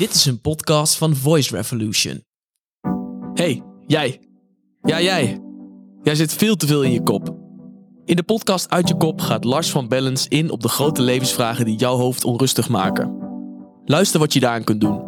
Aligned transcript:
Dit 0.00 0.14
is 0.14 0.26
een 0.26 0.40
podcast 0.40 0.96
van 0.96 1.16
Voice 1.16 1.56
Revolution. 1.56 2.24
Hey, 3.34 3.62
jij. 3.86 4.20
Ja, 4.82 5.00
jij. 5.00 5.40
Jij 6.02 6.14
zit 6.14 6.32
veel 6.32 6.56
te 6.56 6.66
veel 6.66 6.82
in 6.82 6.92
je 6.92 7.02
kop. 7.02 7.36
In 8.04 8.16
de 8.16 8.22
podcast 8.22 8.70
Uit 8.70 8.88
je 8.88 8.96
kop 8.96 9.20
gaat 9.20 9.44
Lars 9.44 9.70
van 9.70 9.88
Bellens 9.88 10.28
in 10.28 10.50
op 10.50 10.62
de 10.62 10.68
grote 10.68 11.02
levensvragen 11.02 11.64
die 11.64 11.76
jouw 11.76 11.96
hoofd 11.96 12.24
onrustig 12.24 12.68
maken. 12.68 13.16
Luister 13.84 14.20
wat 14.20 14.32
je 14.32 14.40
daaraan 14.40 14.64
kunt 14.64 14.80
doen. 14.80 15.02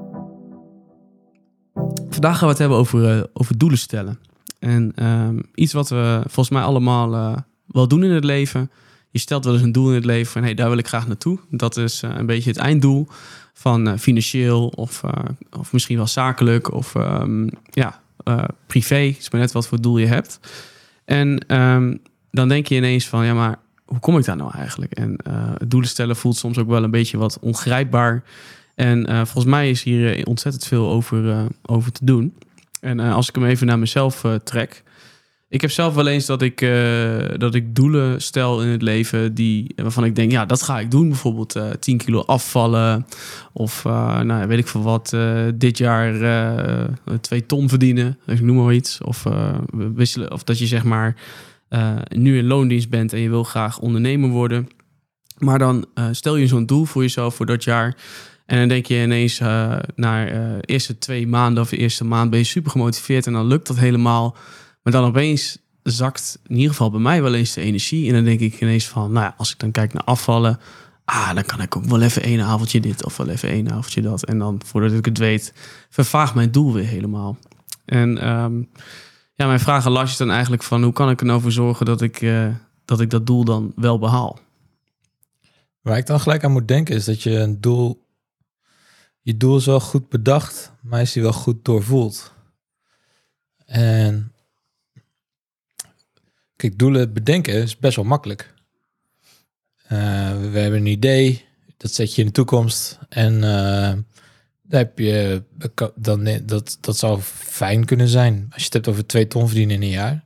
Vandaag 2.08 2.38
gaan 2.38 2.46
we 2.46 2.50
het 2.50 2.58
hebben 2.58 2.78
over, 2.78 3.16
uh, 3.16 3.24
over 3.32 3.58
doelen 3.58 3.78
stellen. 3.78 4.18
En 4.58 4.92
uh, 4.96 5.28
iets 5.54 5.72
wat 5.72 5.88
we 5.88 6.20
volgens 6.22 6.50
mij 6.50 6.62
allemaal 6.62 7.14
uh, 7.14 7.36
wel 7.66 7.88
doen 7.88 8.04
in 8.04 8.10
het 8.10 8.24
leven. 8.24 8.70
Je 9.12 9.18
stelt 9.18 9.44
wel 9.44 9.54
eens 9.54 9.62
een 9.62 9.72
doel 9.72 9.88
in 9.88 9.94
het 9.94 10.04
leven 10.04 10.32
van 10.32 10.42
hey, 10.42 10.54
daar 10.54 10.68
wil 10.68 10.78
ik 10.78 10.86
graag 10.86 11.06
naartoe. 11.06 11.38
Dat 11.50 11.76
is 11.76 12.02
uh, 12.02 12.10
een 12.14 12.26
beetje 12.26 12.50
het 12.50 12.58
einddoel 12.58 13.08
van 13.52 13.98
financieel 13.98 14.66
of, 14.66 15.02
of 15.58 15.72
misschien 15.72 15.96
wel 15.96 16.06
zakelijk 16.06 16.72
of 16.72 16.94
um, 16.94 17.50
ja, 17.70 18.00
privé. 18.66 18.96
is 18.96 19.30
maar 19.30 19.40
net 19.40 19.52
wat 19.52 19.68
voor 19.68 19.80
doel 19.80 19.98
je 19.98 20.06
hebt. 20.06 20.40
En 21.04 21.56
um, 21.60 22.00
dan 22.30 22.48
denk 22.48 22.66
je 22.66 22.74
ineens 22.74 23.06
van 23.06 23.24
ja, 23.24 23.34
maar 23.34 23.58
hoe 23.84 23.98
kom 23.98 24.18
ik 24.18 24.24
daar 24.24 24.36
nou 24.36 24.54
eigenlijk? 24.54 24.92
En 24.92 25.16
doelen 25.66 25.88
stellen 25.88 26.16
voelt 26.16 26.36
soms 26.36 26.58
ook 26.58 26.68
wel 26.68 26.82
een 26.82 26.90
beetje 26.90 27.18
wat 27.18 27.38
ongrijpbaar. 27.40 28.22
En 28.74 29.06
volgens 29.06 29.44
mij 29.44 29.70
is 29.70 29.82
hier 29.82 30.26
ontzettend 30.26 30.66
veel 30.66 30.90
over, 30.90 31.46
over 31.62 31.92
te 31.92 32.04
doen. 32.04 32.34
En 32.80 33.00
als 33.00 33.28
ik 33.28 33.34
hem 33.34 33.44
even 33.44 33.66
naar 33.66 33.78
mezelf 33.78 34.24
trek. 34.44 34.82
Ik 35.52 35.60
heb 35.60 35.70
zelf 35.70 35.94
wel 35.94 36.06
eens 36.06 36.26
dat 36.26 36.42
ik, 36.42 36.60
dat 37.36 37.54
ik 37.54 37.74
doelen 37.74 38.22
stel 38.22 38.62
in 38.62 38.68
het 38.68 38.82
leven 38.82 39.34
die, 39.34 39.72
waarvan 39.76 40.04
ik 40.04 40.14
denk, 40.14 40.30
ja, 40.30 40.46
dat 40.46 40.62
ga 40.62 40.80
ik 40.80 40.90
doen. 40.90 41.08
Bijvoorbeeld 41.08 41.60
10 41.80 41.96
kilo 41.96 42.20
afvallen. 42.20 43.06
Of 43.52 43.84
nou, 43.84 44.46
weet 44.46 44.58
ik 44.58 44.68
veel 44.68 44.82
wat, 44.82 45.16
dit 45.54 45.78
jaar 45.78 46.14
2 47.20 47.46
ton 47.46 47.68
verdienen. 47.68 48.18
Ik 48.26 48.40
noem 48.40 48.64
maar 48.64 48.74
iets. 48.74 49.00
Of, 49.00 49.24
wisselen, 49.94 50.32
of 50.32 50.44
dat 50.44 50.58
je 50.58 50.66
zeg 50.66 50.84
maar 50.84 51.16
nu 52.08 52.38
in 52.38 52.46
loondienst 52.46 52.90
bent 52.90 53.12
en 53.12 53.20
je 53.20 53.28
wil 53.28 53.44
graag 53.44 53.78
ondernemer 53.78 54.30
worden. 54.30 54.68
Maar 55.38 55.58
dan 55.58 55.86
stel 56.10 56.36
je 56.36 56.46
zo'n 56.46 56.66
doel 56.66 56.84
voor 56.84 57.02
jezelf 57.02 57.34
voor 57.34 57.46
dat 57.46 57.64
jaar. 57.64 57.96
En 58.46 58.58
dan 58.58 58.68
denk 58.68 58.86
je 58.86 59.02
ineens 59.02 59.40
uh, 59.40 59.76
na 59.94 60.24
de 60.24 60.30
uh, 60.30 60.58
eerste 60.60 60.98
twee 60.98 61.26
maanden 61.26 61.62
of 61.62 61.68
de 61.68 61.76
eerste 61.76 62.04
maand 62.04 62.30
ben 62.30 62.38
je 62.38 62.44
super 62.44 62.70
gemotiveerd 62.70 63.26
en 63.26 63.32
dan 63.32 63.46
lukt 63.46 63.66
dat 63.66 63.78
helemaal. 63.78 64.36
Maar 64.82 64.92
dan 64.92 65.04
opeens 65.04 65.58
zakt 65.82 66.38
in 66.46 66.54
ieder 66.54 66.70
geval 66.70 66.90
bij 66.90 67.00
mij 67.00 67.22
wel 67.22 67.34
eens 67.34 67.52
de 67.52 67.60
energie. 67.60 68.08
En 68.08 68.14
dan 68.14 68.24
denk 68.24 68.40
ik 68.40 68.60
ineens 68.60 68.88
van, 68.88 69.12
nou 69.12 69.24
ja, 69.24 69.34
als 69.36 69.52
ik 69.52 69.58
dan 69.58 69.70
kijk 69.70 69.92
naar 69.92 70.04
afvallen, 70.04 70.60
ah, 71.04 71.34
dan 71.34 71.44
kan 71.44 71.60
ik 71.60 71.76
ook 71.76 71.84
wel 71.84 72.00
even 72.00 72.22
één 72.22 72.40
avondje 72.40 72.80
dit 72.80 73.04
of 73.04 73.16
wel 73.16 73.28
even 73.28 73.48
één 73.48 73.70
avondje 73.70 74.02
dat. 74.02 74.24
En 74.24 74.38
dan 74.38 74.60
voordat 74.64 74.92
ik 74.92 75.04
het 75.04 75.18
weet, 75.18 75.52
vervaagt 75.90 76.34
mijn 76.34 76.50
doel 76.50 76.72
weer 76.72 76.86
helemaal. 76.86 77.36
En 77.84 78.28
um, 78.28 78.68
ja, 79.34 79.46
mijn 79.46 79.60
vraag 79.60 79.86
aan 79.86 79.92
Lars 79.92 80.10
is 80.10 80.16
dan 80.16 80.30
eigenlijk 80.30 80.62
van, 80.62 80.82
hoe 80.82 80.92
kan 80.92 81.10
ik 81.10 81.20
er 81.20 81.26
nou 81.26 81.40
voor 81.40 81.52
zorgen 81.52 81.86
dat 81.86 82.00
ik, 82.00 82.20
uh, 82.20 82.48
dat 82.84 83.00
ik 83.00 83.10
dat 83.10 83.26
doel 83.26 83.44
dan 83.44 83.72
wel 83.76 83.98
behaal? 83.98 84.38
Waar 85.80 85.96
ik 85.96 86.06
dan 86.06 86.20
gelijk 86.20 86.44
aan 86.44 86.52
moet 86.52 86.68
denken 86.68 86.94
is 86.94 87.04
dat 87.04 87.22
je 87.22 87.38
een 87.38 87.60
doel 87.60 88.02
je 89.22 89.36
doel 89.36 89.56
is 89.56 89.66
wel 89.66 89.80
goed 89.80 90.08
bedacht, 90.08 90.72
maar 90.80 91.00
is 91.00 91.12
die 91.12 91.22
wel 91.22 91.32
goed 91.32 91.64
doorvoeld. 91.64 92.32
En 93.64 94.31
kijk, 96.62 96.78
doelen 96.78 97.12
bedenken 97.12 97.54
is 97.54 97.78
best 97.78 97.96
wel 97.96 98.04
makkelijk. 98.04 98.54
Uh, 99.84 99.90
we 100.52 100.58
hebben 100.58 100.80
een 100.80 100.86
idee, 100.86 101.44
dat 101.76 101.92
zet 101.92 102.14
je 102.14 102.20
in 102.20 102.26
de 102.26 102.32
toekomst 102.32 102.98
en 103.08 103.42
uh, 103.42 103.92
heb 104.68 104.98
je, 104.98 105.42
dan, 105.94 106.40
dat, 106.42 106.78
dat 106.80 106.96
zou 106.98 107.20
fijn 107.22 107.84
kunnen 107.84 108.08
zijn 108.08 108.46
als 108.50 108.58
je 108.58 108.64
het 108.64 108.72
hebt 108.72 108.88
over 108.88 109.06
twee 109.06 109.26
ton 109.26 109.46
verdienen 109.46 109.76
in 109.76 109.82
een 109.82 109.88
jaar. 109.88 110.24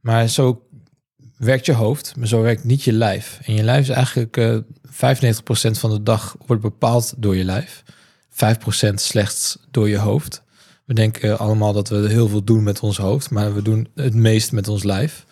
Maar 0.00 0.28
zo 0.28 0.66
werkt 1.36 1.66
je 1.66 1.72
hoofd, 1.72 2.16
maar 2.16 2.28
zo 2.28 2.42
werkt 2.42 2.64
niet 2.64 2.82
je 2.82 2.92
lijf. 2.92 3.40
En 3.42 3.54
je 3.54 3.62
lijf 3.62 3.80
is 3.80 3.94
eigenlijk 3.94 4.36
uh, 4.36 4.58
95% 4.58 4.60
van 5.70 5.90
de 5.90 6.02
dag 6.02 6.36
wordt 6.46 6.62
bepaald 6.62 7.14
door 7.16 7.36
je 7.36 7.44
lijf. 7.44 7.82
5% 8.30 8.94
slechts 8.94 9.58
door 9.70 9.88
je 9.88 9.98
hoofd. 9.98 10.42
We 10.84 10.94
denken 10.94 11.38
allemaal 11.38 11.72
dat 11.72 11.88
we 11.88 12.08
heel 12.08 12.28
veel 12.28 12.44
doen 12.44 12.62
met 12.62 12.80
ons 12.80 12.96
hoofd, 12.96 13.30
maar 13.30 13.54
we 13.54 13.62
doen 13.62 13.88
het 13.94 14.14
meest 14.14 14.52
met 14.52 14.68
ons 14.68 14.82
lijf. 14.82 15.26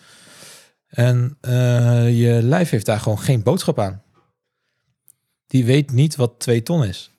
En 0.95 1.37
uh, 1.41 2.19
je 2.19 2.39
lijf 2.43 2.69
heeft 2.69 2.85
daar 2.85 2.99
gewoon 2.99 3.19
geen 3.19 3.43
boodschap 3.43 3.79
aan. 3.79 4.03
Die 5.47 5.65
weet 5.65 5.91
niet 5.91 6.15
wat 6.15 6.39
2 6.39 6.63
ton 6.63 6.83
is. 6.83 7.11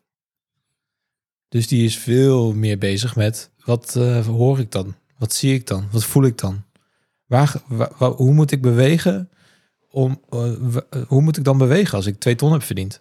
Dus 1.49 1.69
die 1.69 1.85
is 1.85 1.99
veel 1.99 2.53
meer 2.53 2.79
bezig 2.79 3.17
met 3.17 3.51
wat 3.65 3.95
uh, 3.99 4.27
hoor 4.27 4.59
ik 4.59 4.71
dan? 4.71 4.95
Wat 5.19 5.33
zie 5.33 5.55
ik 5.55 5.67
dan? 5.67 5.89
Wat 5.91 6.05
voel 6.05 6.25
ik 6.25 6.39
dan? 6.39 6.65
Waar, 7.27 7.63
hoe 7.99 8.33
moet 8.33 8.51
ik 8.51 8.63
bewegen? 8.63 9.31
Om, 9.91 10.21
uh, 10.31 10.77
hoe 11.07 11.23
moet 11.23 11.37
ik 11.37 11.45
dan 11.45 11.59
bewegen 11.59 11.97
als 11.97 12.07
ik 12.07 12.19
2 12.19 12.35
ton 12.35 12.53
heb 12.53 12.63
verdiend? 12.63 13.01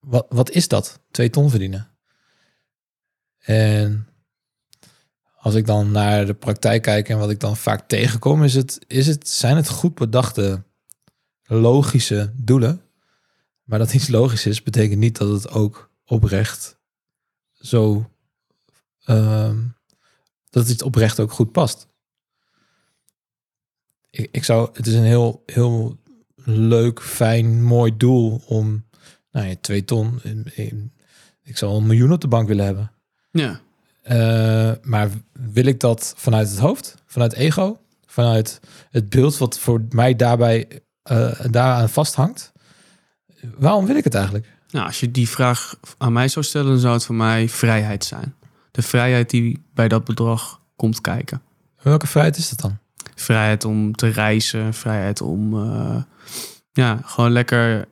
wat, 0.00 0.26
wat 0.28 0.50
is 0.50 0.68
dat? 0.68 1.00
Twee 1.10 1.30
ton 1.30 1.50
verdienen. 1.50 1.90
En 3.38 4.08
als 5.40 5.54
ik 5.54 5.66
dan 5.66 5.90
naar 5.90 6.26
de 6.26 6.34
praktijk 6.34 6.82
kijk 6.82 7.08
en 7.08 7.18
wat 7.18 7.30
ik 7.30 7.40
dan 7.40 7.56
vaak 7.56 7.88
tegenkom, 7.88 8.44
is 8.44 8.54
het, 8.54 8.78
is 8.86 9.06
het, 9.06 9.28
zijn 9.28 9.56
het 9.56 9.68
goed 9.68 9.94
bedachte, 9.94 10.62
logische 11.44 12.32
doelen. 12.36 12.82
Maar 13.64 13.78
dat 13.78 13.94
iets 13.94 14.08
logisch 14.08 14.46
is, 14.46 14.62
betekent 14.62 14.98
niet 14.98 15.16
dat 15.18 15.28
het 15.28 15.50
ook 15.50 15.90
oprecht 16.04 16.78
zo. 17.52 18.10
Uh, 19.06 19.54
dat 20.50 20.68
het 20.68 20.82
oprecht 20.82 21.20
ook 21.20 21.32
goed 21.32 21.52
past. 21.52 21.88
Ik, 24.10 24.28
ik 24.32 24.44
zou, 24.44 24.70
het 24.72 24.86
is 24.86 24.94
een 24.94 25.04
heel, 25.04 25.42
heel 25.46 25.98
leuk, 26.44 27.02
fijn, 27.02 27.62
mooi 27.62 27.96
doel 27.96 28.42
om 28.46 28.84
nou 29.30 29.46
ja, 29.46 29.54
twee 29.60 29.84
ton. 29.84 30.20
Ik 31.42 31.56
zou 31.56 31.76
een 31.76 31.86
miljoen 31.86 32.12
op 32.12 32.20
de 32.20 32.28
bank 32.28 32.48
willen 32.48 32.64
hebben. 32.64 32.92
Ja. 33.30 33.60
Uh, 34.10 34.72
maar 34.82 35.08
wil 35.32 35.64
ik 35.64 35.80
dat 35.80 36.14
vanuit 36.16 36.50
het 36.50 36.58
hoofd, 36.58 36.94
vanuit 37.06 37.32
ego, 37.32 37.78
vanuit 38.06 38.60
het 38.90 39.08
beeld 39.08 39.38
wat 39.38 39.58
voor 39.58 39.82
mij 39.88 40.16
daarbij 40.16 40.68
uh, 41.12 41.40
daaraan 41.50 41.88
vasthangt? 41.88 42.52
Waarom 43.56 43.86
wil 43.86 43.96
ik 43.96 44.04
het 44.04 44.14
eigenlijk? 44.14 44.46
Nou, 44.70 44.86
als 44.86 45.00
je 45.00 45.10
die 45.10 45.28
vraag 45.28 45.74
aan 45.98 46.12
mij 46.12 46.28
zou 46.28 46.44
stellen, 46.44 46.70
dan 46.70 46.78
zou 46.78 46.94
het 46.94 47.04
voor 47.04 47.14
mij 47.14 47.48
vrijheid 47.48 48.04
zijn. 48.04 48.34
De 48.70 48.82
vrijheid 48.82 49.30
die 49.30 49.62
bij 49.74 49.88
dat 49.88 50.04
bedrag 50.04 50.60
komt 50.76 51.00
kijken. 51.00 51.42
Welke 51.82 52.06
vrijheid 52.06 52.36
is 52.36 52.48
dat 52.48 52.60
dan? 52.60 52.78
Vrijheid 53.14 53.64
om 53.64 53.94
te 53.94 54.08
reizen, 54.08 54.74
vrijheid 54.74 55.20
om 55.20 55.54
uh, 55.54 56.02
ja, 56.72 57.00
gewoon 57.04 57.30
lekker 57.32 57.88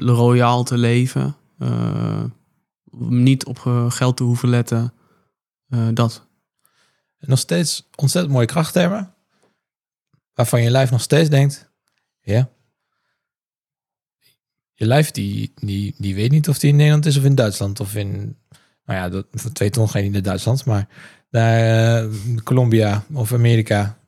royaal 0.00 0.64
te 0.64 0.78
leven. 0.78 1.36
Niet 2.98 3.44
op 3.44 3.58
geld 3.88 4.16
te 4.16 4.22
hoeven 4.22 4.48
letten. 4.48 4.92
Uh, 5.68 5.88
dat. 5.94 6.26
En 7.18 7.28
nog 7.28 7.38
steeds 7.38 7.88
ontzettend 7.96 8.34
mooie 8.34 8.46
krachttermen. 8.46 9.14
Waarvan 10.34 10.62
je 10.62 10.70
lijf 10.70 10.90
nog 10.90 11.00
steeds 11.00 11.28
denkt, 11.28 11.70
ja. 12.20 12.50
Je 14.72 14.86
lijf 14.86 15.10
die, 15.10 15.52
die, 15.54 15.94
die 15.98 16.14
weet 16.14 16.30
niet 16.30 16.48
of 16.48 16.58
die 16.58 16.70
in 16.70 16.76
Nederland 16.76 17.06
is 17.06 17.16
of 17.16 17.24
in 17.24 17.34
Duitsland. 17.34 17.80
Of 17.80 17.94
in, 17.94 18.38
nou 18.84 18.98
ja, 18.98 19.08
dat, 19.08 19.26
voor 19.30 19.52
twee 19.52 19.70
ton 19.70 19.88
niet 19.94 20.12
naar 20.12 20.22
Duitsland. 20.22 20.64
Maar 20.64 20.88
daar, 21.30 22.04
uh, 22.04 22.36
Colombia 22.44 23.04
of 23.12 23.32
Amerika 23.32 23.98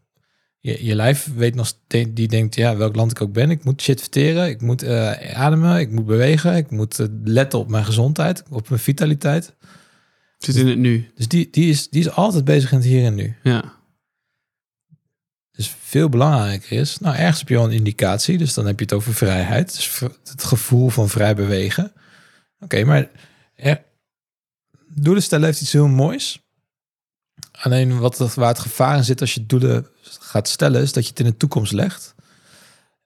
je, 0.65 0.85
je 0.85 0.95
lijf 0.95 1.31
weet 1.35 1.55
nog 1.55 1.67
steeds, 1.67 2.11
die 2.13 2.29
denkt, 2.29 2.55
ja, 2.55 2.77
welk 2.77 2.97
land 2.97 3.11
ik 3.11 3.21
ook 3.21 3.33
ben, 3.33 3.51
ik 3.51 3.65
moet 3.65 3.83
shit 3.83 4.01
verteren, 4.01 4.49
ik 4.49 4.61
moet 4.61 4.85
uh, 4.85 5.37
ademen, 5.37 5.79
ik 5.79 5.91
moet 5.91 6.07
bewegen, 6.07 6.57
ik 6.57 6.71
moet 6.71 6.99
uh, 6.99 7.07
letten 7.25 7.59
op 7.59 7.69
mijn 7.69 7.85
gezondheid, 7.85 8.43
op 8.51 8.69
mijn 8.69 8.81
vitaliteit. 8.81 9.55
Zit 10.39 10.57
in 10.57 10.67
het 10.67 10.79
nu. 10.79 11.11
Dus 11.15 11.29
die, 11.29 11.49
die, 11.51 11.71
is, 11.71 11.89
die 11.89 12.01
is 12.01 12.11
altijd 12.11 12.45
bezig 12.45 12.71
in 12.73 12.77
het 12.77 12.87
hier 12.87 13.05
en 13.05 13.15
nu. 13.15 13.37
Ja. 13.43 13.79
Dus 15.51 15.75
veel 15.81 16.09
belangrijker 16.09 16.79
is, 16.79 16.99
nou, 16.99 17.17
ergens 17.17 17.39
heb 17.39 17.49
je 17.49 17.57
al 17.57 17.65
een 17.65 17.73
indicatie, 17.73 18.39
dus 18.39 18.55
dan 18.55 18.67
heb 18.67 18.79
je 18.79 18.85
het 18.85 18.95
over 18.95 19.15
vrijheid, 19.15 19.75
dus 19.75 20.01
het 20.25 20.45
gevoel 20.45 20.89
van 20.89 21.09
vrij 21.09 21.35
bewegen. 21.35 21.85
Oké, 21.85 22.65
okay, 22.65 22.83
maar 22.83 23.11
er, 23.55 23.85
doelen 24.95 25.23
stellen 25.23 25.47
heeft 25.47 25.61
iets 25.61 25.73
heel 25.73 25.89
moois. 25.89 26.44
Alleen 27.65 27.99
wat, 27.99 28.35
waar 28.35 28.49
het 28.49 28.59
gevaar 28.59 28.97
in 28.97 29.05
zit 29.05 29.21
als 29.21 29.35
je 29.35 29.47
doelen 29.47 29.87
gaat 30.03 30.49
stellen, 30.49 30.83
is 30.83 30.93
dat 30.93 31.05
je 31.05 31.11
het 31.11 31.19
in 31.19 31.27
de 31.27 31.37
toekomst 31.37 31.73
legt. 31.73 32.15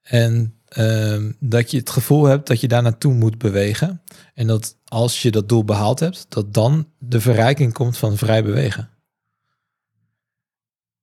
En 0.02 0.54
uh, 0.78 1.30
dat 1.40 1.70
je 1.70 1.76
het 1.76 1.90
gevoel 1.90 2.24
hebt 2.24 2.46
dat 2.46 2.60
je 2.60 2.68
daar 2.68 2.82
naartoe 2.82 3.14
moet 3.14 3.38
bewegen. 3.38 4.02
En 4.34 4.46
dat 4.46 4.76
als 4.84 5.22
je 5.22 5.30
dat 5.30 5.48
doel 5.48 5.64
behaald 5.64 6.00
hebt, 6.00 6.26
dat 6.28 6.54
dan 6.54 6.88
de 6.98 7.20
verrijking 7.20 7.72
komt 7.72 7.98
van 7.98 8.16
vrij 8.16 8.44
bewegen. 8.44 8.90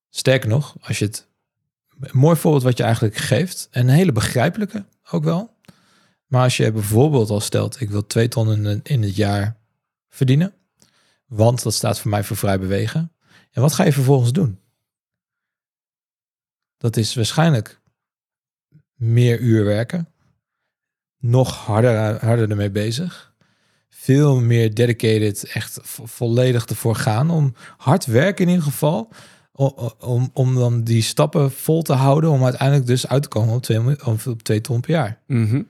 Sterker 0.09 0.49
nog, 0.49 0.75
als 0.81 0.99
je 0.99 1.05
het. 1.05 1.27
Mooi 2.11 2.35
voorbeeld 2.35 2.63
wat 2.63 2.77
je 2.77 2.83
eigenlijk 2.83 3.15
geeft, 3.15 3.67
en 3.71 3.87
een 3.87 3.95
hele 3.95 4.11
begrijpelijke 4.11 4.85
ook 5.11 5.23
wel. 5.23 5.57
Maar 6.25 6.43
als 6.43 6.57
je 6.57 6.71
bijvoorbeeld 6.71 7.29
al 7.29 7.39
stelt, 7.41 7.81
ik 7.81 7.89
wil 7.89 8.07
twee 8.07 8.27
ton 8.27 8.65
in, 8.65 8.79
in 8.83 9.01
het 9.01 9.15
jaar 9.15 9.57
verdienen, 10.09 10.53
want 11.25 11.63
dat 11.63 11.73
staat 11.73 11.99
voor 11.99 12.11
mij 12.11 12.23
voor 12.23 12.37
vrij 12.37 12.59
bewegen. 12.59 13.09
En 13.55 13.61
wat 13.61 13.73
ga 13.73 13.83
je 13.83 13.93
vervolgens 13.93 14.31
doen? 14.31 14.59
Dat 16.77 16.97
is 16.97 17.15
waarschijnlijk 17.15 17.81
meer 18.93 19.39
uur 19.39 19.65
werken, 19.65 20.07
nog 21.17 21.55
harder, 21.55 22.25
harder 22.25 22.49
ermee 22.49 22.69
bezig, 22.69 23.33
veel 23.89 24.39
meer 24.39 24.73
dedicated, 24.73 25.43
echt 25.43 25.79
vo- 25.81 26.05
volledig 26.05 26.65
ervoor 26.65 26.95
gaan 26.95 27.29
om 27.29 27.53
hard 27.77 28.05
werken 28.05 28.43
in 28.45 28.49
ieder 28.49 28.65
geval, 28.65 29.11
om, 29.99 30.29
om, 30.33 30.55
dan 30.55 30.83
die 30.83 31.01
stappen 31.01 31.51
vol 31.51 31.81
te 31.81 31.93
houden, 31.93 32.29
om 32.29 32.43
uiteindelijk 32.43 32.87
dus 32.87 33.07
uit 33.07 33.23
te 33.23 33.29
komen 33.29 33.55
op 33.55 33.63
twee, 33.63 34.05
op 34.05 34.41
twee 34.41 34.61
ton 34.61 34.79
per 34.81 34.91
jaar. 34.91 35.21
Mhm. 35.27 35.61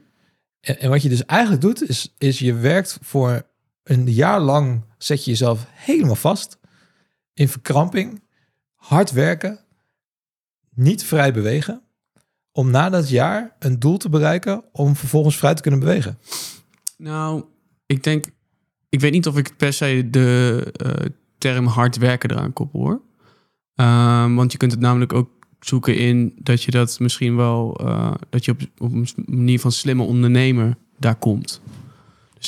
En, 0.59 0.79
en 0.79 0.89
wat 0.89 1.01
je 1.01 1.09
dus 1.09 1.25
eigenlijk 1.25 1.61
doet, 1.61 1.89
is, 1.89 2.13
is 2.17 2.39
je 2.39 2.53
werkt 2.53 2.97
voor 3.01 3.45
een 3.83 4.11
jaar 4.11 4.39
lang, 4.39 4.83
zet 4.97 5.23
je 5.23 5.31
jezelf 5.31 5.65
helemaal 5.69 6.15
vast 6.15 6.57
in 7.35 7.49
verkramping, 7.49 8.21
hard 8.75 9.11
werken, 9.11 9.59
niet 10.73 11.03
vrij 11.03 11.33
bewegen, 11.33 11.81
om 12.51 12.71
na 12.71 12.89
dat 12.89 13.09
jaar 13.09 13.55
een 13.59 13.79
doel 13.79 13.97
te 13.97 14.09
bereiken 14.09 14.63
om 14.71 14.95
vervolgens 14.95 15.37
vrij 15.37 15.53
te 15.53 15.61
kunnen 15.61 15.79
bewegen. 15.79 16.17
Nou, 16.97 17.43
ik 17.85 18.03
denk... 18.03 18.25
Ik 18.89 18.99
weet 19.01 19.11
niet 19.11 19.27
of 19.27 19.37
ik 19.37 19.57
per 19.57 19.73
se 19.73 20.07
de 20.09 20.71
eh, 20.73 21.05
term 21.37 21.65
hard 21.65 21.97
werken 21.97 22.31
eraan 22.31 22.53
koppel, 22.53 22.79
hoor. 22.79 23.01
Ehm, 23.75 24.35
want 24.35 24.51
je 24.51 24.57
kunt 24.57 24.71
het 24.71 24.79
namelijk 24.79 25.13
ook 25.13 25.29
zoeken 25.59 25.97
in 25.97 26.33
dat 26.37 26.63
je 26.63 26.71
dat 26.71 26.99
misschien 26.99 27.35
wel... 27.35 27.79
eh, 27.79 28.13
dat 28.29 28.45
je 28.45 28.51
op, 28.51 28.61
op 28.77 28.91
een 28.91 29.07
manier 29.25 29.59
van 29.59 29.71
slimme 29.71 30.03
ondernemer 30.03 30.77
daar 30.97 31.15
komt. 31.15 31.61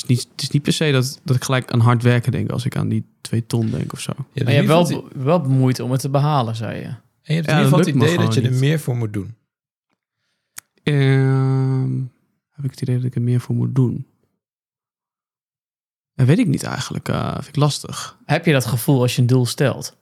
Dus 0.00 0.08
niet, 0.08 0.28
het 0.32 0.42
is 0.42 0.50
niet 0.50 0.62
per 0.62 0.72
se 0.72 0.90
dat, 0.92 1.20
dat 1.24 1.36
ik 1.36 1.44
gelijk 1.44 1.70
aan 1.72 1.80
hard 1.80 2.02
werken 2.02 2.32
denk... 2.32 2.50
als 2.50 2.64
ik 2.64 2.76
aan 2.76 2.88
die 2.88 3.04
twee 3.20 3.46
ton 3.46 3.70
denk 3.70 3.92
of 3.92 4.00
zo. 4.00 4.12
Je 4.32 4.44
Maar 4.44 4.52
je 4.52 4.58
hebt 4.58 4.90
wel, 4.90 5.08
wel 5.14 5.40
moeite 5.40 5.84
om 5.84 5.90
het 5.90 6.00
te 6.00 6.08
behalen, 6.08 6.56
zei 6.56 6.76
je. 6.78 6.84
en 6.84 6.94
je 7.22 7.32
hebt 7.32 7.46
in 7.48 7.54
Ja, 7.54 7.62
ieder 7.62 7.62
geval 7.64 7.78
het 7.78 7.88
idee 7.88 8.16
dat 8.26 8.34
je 8.34 8.40
er 8.42 8.52
meer 8.52 8.80
voor 8.80 8.96
moet 8.96 9.12
doen. 9.12 9.34
Ehm, 10.82 11.96
heb 12.50 12.64
ik 12.64 12.70
het 12.70 12.80
idee 12.80 12.96
dat 12.96 13.04
ik 13.04 13.14
er 13.14 13.22
meer 13.22 13.40
voor 13.40 13.54
moet 13.54 13.74
doen? 13.74 14.06
Dat 16.14 16.26
weet 16.26 16.38
ik 16.38 16.46
niet 16.46 16.62
eigenlijk. 16.62 17.08
eh 17.08 17.32
vind 17.34 17.46
ik 17.48 17.56
lastig. 17.56 18.18
Heb 18.24 18.44
je 18.46 18.52
dat 18.52 18.66
gevoel 18.66 19.00
als 19.00 19.14
je 19.16 19.20
een 19.20 19.26
doel 19.26 19.46
stelt? 19.46 19.96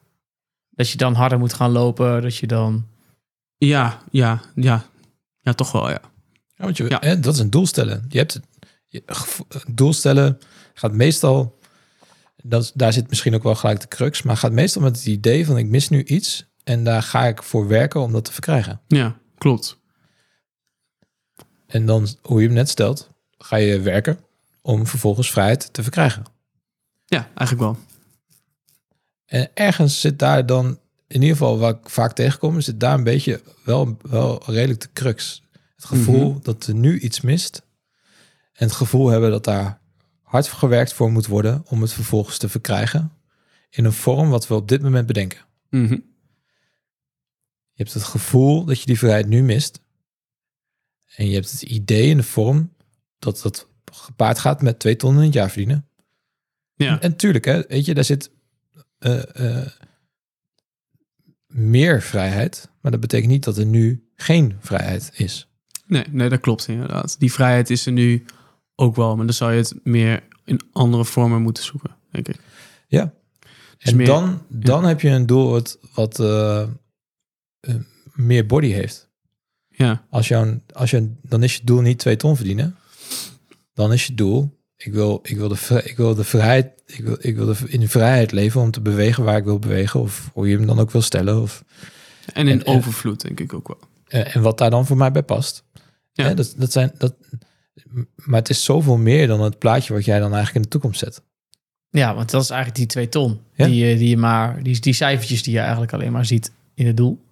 Dat 0.71 0.91
je 0.91 0.97
dan 0.97 1.15
harder 1.15 1.39
moet 1.39 1.53
gaan 1.53 1.71
lopen, 1.71 2.23
dat 2.23 2.37
je 2.37 2.47
dan... 2.47 2.87
Ja, 3.57 4.03
ja, 4.11 4.41
ja. 4.55 4.85
Ja, 5.41 5.53
toch 5.53 5.73
wel, 5.73 5.89
ja. 5.91 6.01
Ja, 6.55 6.65
want 6.65 6.77
je, 6.77 6.89
Ja. 6.89 6.99
hè, 7.01 7.21
dat 7.21 7.35
is 7.35 7.41
een 7.41 7.51
doel 7.51 7.67
stellen. 7.67 8.05
Je 8.09 8.19
hebt 8.19 8.41
het, 8.97 9.05
je, 9.07 9.15
gevo- 9.15 9.47
een 9.49 9.75
doel 9.75 9.93
stellen 9.93 10.39
gaat 10.75 10.93
meestal, 10.93 11.59
dat, 12.43 12.73
daar 12.75 12.93
zit 12.93 13.09
misschien 13.09 13.35
ook 13.35 13.43
wel 13.43 13.55
gelijk 13.55 13.81
de 13.81 13.89
crux, 13.89 14.23
maar 14.23 14.37
gaat 14.37 14.53
meestal 14.53 14.83
met 14.83 14.97
het 14.97 15.07
idee 15.07 15.47
van 15.47 15.59
ik 15.59 15.67
mis 15.67 15.89
nu 15.89 16.05
iets 16.05 16.47
en 16.65 16.85
daar 16.85 17.03
ga 17.03 17.27
ik 17.27 17.43
voor 17.43 17.69
werken 17.69 18.01
om 18.01 18.13
dat 18.13 18.25
te 18.25 18.33
verkrijgen. 18.33 18.81
Ja, 18.87 19.19
klopt. 19.39 19.79
En 21.67 21.87
dan, 21.87 22.09
hoe 22.23 22.41
je 22.41 22.47
hem 22.47 22.57
net 22.57 22.69
stelt, 22.69 23.11
ga 23.39 23.57
je 23.57 23.81
werken 23.81 24.19
om 24.63 24.87
vervolgens 24.87 25.31
vrijheid 25.31 25.73
te 25.73 25.83
verkrijgen. 25.83 26.25
Ja, 27.07 27.29
eigenlijk 27.35 27.61
wel. 27.61 27.77
En 29.27 29.51
ergens 29.55 30.01
zit 30.01 30.19
daar 30.19 30.47
dan, 30.47 30.67
in 31.07 31.21
ieder 31.21 31.37
geval 31.37 31.59
waar 31.59 31.75
ik 31.75 31.91
vaak 31.91 32.13
tegenkom, 32.13 32.61
zit 32.61 32.81
daar 32.81 32.95
een 32.95 33.05
beetje 33.05 33.43
wel, 33.65 33.97
wel 34.03 34.43
redelijk 34.47 34.81
de 34.81 34.89
crux. 34.93 35.43
Het 35.77 35.85
gevoel 35.85 36.41
dat 36.43 36.67
er 36.67 36.75
nu 36.75 37.01
iets 37.01 37.21
mist. 37.21 37.63
En 38.57 38.67
het 38.67 38.73
gevoel 38.73 39.09
hebben 39.09 39.31
dat 39.31 39.45
daar 39.45 39.81
hard 40.23 40.49
gewerkt 40.49 40.93
voor 40.93 41.13
moet 41.13 41.27
worden 41.27 41.63
om 41.67 41.83
het 41.83 41.93
vervolgens 41.93 42.39
te 42.39 42.49
verkrijgen. 42.49 43.13
In 43.71 43.85
een 43.85 43.93
vorm 43.93 44.29
wat 44.29 44.49
we 44.49 44.55
op 44.55 44.69
dit 44.69 44.83
moment 44.83 45.07
bedenken. 45.07 45.45
Mhm. 45.71 45.99
Je 47.73 47.83
hebt 47.83 47.93
het 47.93 48.05
gevoel 48.05 48.65
dat 48.65 48.81
je 48.81 48.87
die 48.87 48.99
vrijheid 48.99 49.27
nu 49.27 49.43
mist. 49.43 49.81
En 51.15 51.27
je 51.29 51.35
hebt 51.35 51.51
het 51.51 51.63
idee 51.63 52.09
in 52.09 52.17
de 52.17 52.23
vorm 52.23 52.73
dat 53.19 53.41
dat 53.43 53.69
gepaard 53.93 54.39
gaat 54.39 54.63
met 54.63 54.79
twee 54.79 54.97
ton 54.97 55.17
in 55.17 55.23
het 55.23 55.33
jaar 55.33 55.49
verdienen. 55.51 55.89
Ja, 56.75 57.01
En 57.01 57.17
tuurlijk, 57.17 57.45
hè, 57.45 57.63
weet 57.69 57.85
je, 57.85 57.95
daar 57.95 58.05
zit 58.05 58.31
eh, 58.99 59.59
eh, 59.61 59.67
meer 61.47 62.03
vrijheid. 62.03 62.69
Maar 62.81 62.91
dat 62.91 63.01
betekent 63.01 63.31
niet 63.31 63.45
dat 63.45 63.59
er 63.59 63.67
nu 63.67 64.09
geen 64.15 64.57
vrijheid 64.61 65.11
is. 65.15 65.49
nee, 65.87 66.05
nee, 66.11 66.29
dat 66.29 66.41
klopt 66.41 66.69
inderdaad. 66.69 67.19
Die 67.19 67.33
vrijheid 67.33 67.71
is 67.71 67.87
er 67.87 67.93
nu 67.93 68.25
ook 68.77 68.97
wel, 68.97 69.17
maar 69.17 69.25
dan 69.27 69.35
zou 69.35 69.53
je 69.53 69.59
het 69.59 69.75
meer 69.85 70.23
in 70.45 70.61
andere 70.73 71.05
vormen 71.05 71.43
moeten 71.43 71.65
zoeken, 71.65 71.91
denk 72.11 72.29
ik. 72.29 72.37
Ja. 72.89 73.13
Dus 73.79 73.91
en 73.91 73.97
meer- 73.97 74.07
dan, 74.07 74.43
dan 74.49 74.85
heb 74.85 75.01
je 75.01 75.09
een 75.09 75.27
doel 75.27 75.51
wat, 75.51 75.79
wat 75.95 76.21
eh, 76.21 76.63
eh, 77.61 77.75
meer 78.15 78.47
body 78.47 78.69
heeft. 78.71 79.09
Ja, 79.69 80.05
Als 80.11 80.29
jouw, 80.29 80.61
als 80.73 80.91
je, 80.91 81.11
dan 81.23 81.43
is 81.43 81.57
je 81.57 81.65
doel 81.65 81.81
niet 81.81 81.99
twee 81.99 82.17
ton 82.17 82.37
verdienen. 82.37 82.77
Dan 83.75 83.93
is 83.93 84.07
je 84.07 84.15
doel, 84.15 84.59
ik 84.77 84.93
wil, 84.93 85.21
ik 85.23 85.37
wil, 85.37 85.49
de, 85.49 85.81
ik 85.85 85.97
wil 85.97 86.15
de 86.15 86.25
vrijheid, 86.25 86.83
ik 86.87 87.05
wil, 87.05 87.17
ik 87.21 87.37
wil 87.37 87.47
de, 87.47 87.57
in 87.67 87.81
de 87.81 87.89
vrijheid 87.89 88.33
leven 88.33 88.61
om 88.61 88.71
te 88.71 88.81
bewegen 88.81 89.25
waar 89.25 89.37
ik 89.37 89.45
wil 89.45 89.59
bewegen. 89.59 90.01
Of 90.01 90.31
hoe 90.33 90.49
je 90.49 90.57
hem 90.57 90.67
dan 90.67 90.79
ook 90.79 90.91
wil 90.91 91.03
stellen. 91.03 91.43
Of, 91.43 91.65
en 92.33 92.49
in 92.49 92.61
En- 92.61 92.67
en- 92.67 92.77
overvloed 92.77 93.21
denk 93.21 93.41
ik 93.41 93.53
ook 93.53 93.69
wel. 93.69 93.79
eh, 94.07 94.37
en 94.37 94.43
wat 94.43 94.59
daar 94.59 94.71
dan 94.71 94.87
voor 94.87 94.97
mij 94.97 95.11
bij 95.13 95.23
past. 95.23 95.65
Ja. 96.13 96.25
Hè, 96.25 96.35
dat, 96.35 96.55
dat 96.57 96.73
zijn, 96.73 96.93
dat, 96.99 97.15
maar 98.15 98.39
het 98.41 98.51
is 98.51 98.65
zoveel 98.65 98.97
meer 98.97 99.27
dan 99.27 99.41
het 99.41 99.59
plaatje 99.59 99.93
wat 99.93 100.05
jij 100.05 100.19
dan 100.19 100.33
eigenlijk 100.35 100.57
in 100.57 100.63
de 100.63 100.69
toekomst 100.69 100.99
zet. 100.99 101.23
Ja, 101.91 102.15
want 102.15 102.31
dat 102.31 102.43
is 102.43 102.49
eigenlijk 102.51 102.79
die 102.79 102.89
twee 102.89 103.09
ton. 103.09 103.41
Ja. 103.55 103.67
Die, 103.67 103.87
je- 103.87 103.97
die 103.97 104.09
je 104.09 104.17
maar, 104.17 104.63
die, 104.63 104.81
die 104.81 104.93
cijfertjes 104.93 105.43
die 105.43 105.53
je 105.53 105.59
eigenlijk 105.61 105.93
alleen 105.93 106.13
maar 106.13 106.25
ziet 106.27 106.53
in 106.75 106.87
het 106.87 106.97
doel. 106.97 107.25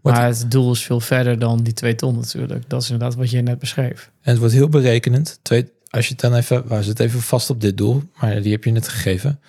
Wat- 0.00 0.12
Maar 0.14 0.26
het 0.26 0.50
doel 0.50 0.72
is 0.72 0.82
veel 0.82 1.00
verder 1.00 1.38
dan 1.38 1.62
die 1.62 1.72
twee 1.72 1.94
ton 1.94 2.14
natuurlijk. 2.14 2.68
Dat 2.68 2.82
is 2.82 2.90
inderdaad 2.90 3.16
wat 3.18 3.30
je 3.30 3.40
net 3.42 3.58
beschreef. 3.58 4.10
En 4.20 4.30
het 4.30 4.38
wordt 4.38 4.54
heel 4.54 4.68
berekenend. 4.68 5.38
Twee, 5.42 5.70
als 5.88 6.04
je 6.06 6.12
het 6.12 6.20
dan 6.22 6.34
even, 6.34 6.66
waar 6.68 6.82
zit 6.82 7.00
even 7.00 7.20
vast 7.20 7.50
op 7.50 7.60
dit 7.60 7.76
doel, 7.76 8.02
maar 8.20 8.42
die 8.42 8.52
heb 8.52 8.64
je 8.64 8.70
net 8.70 8.88
gegeven. 8.88 9.40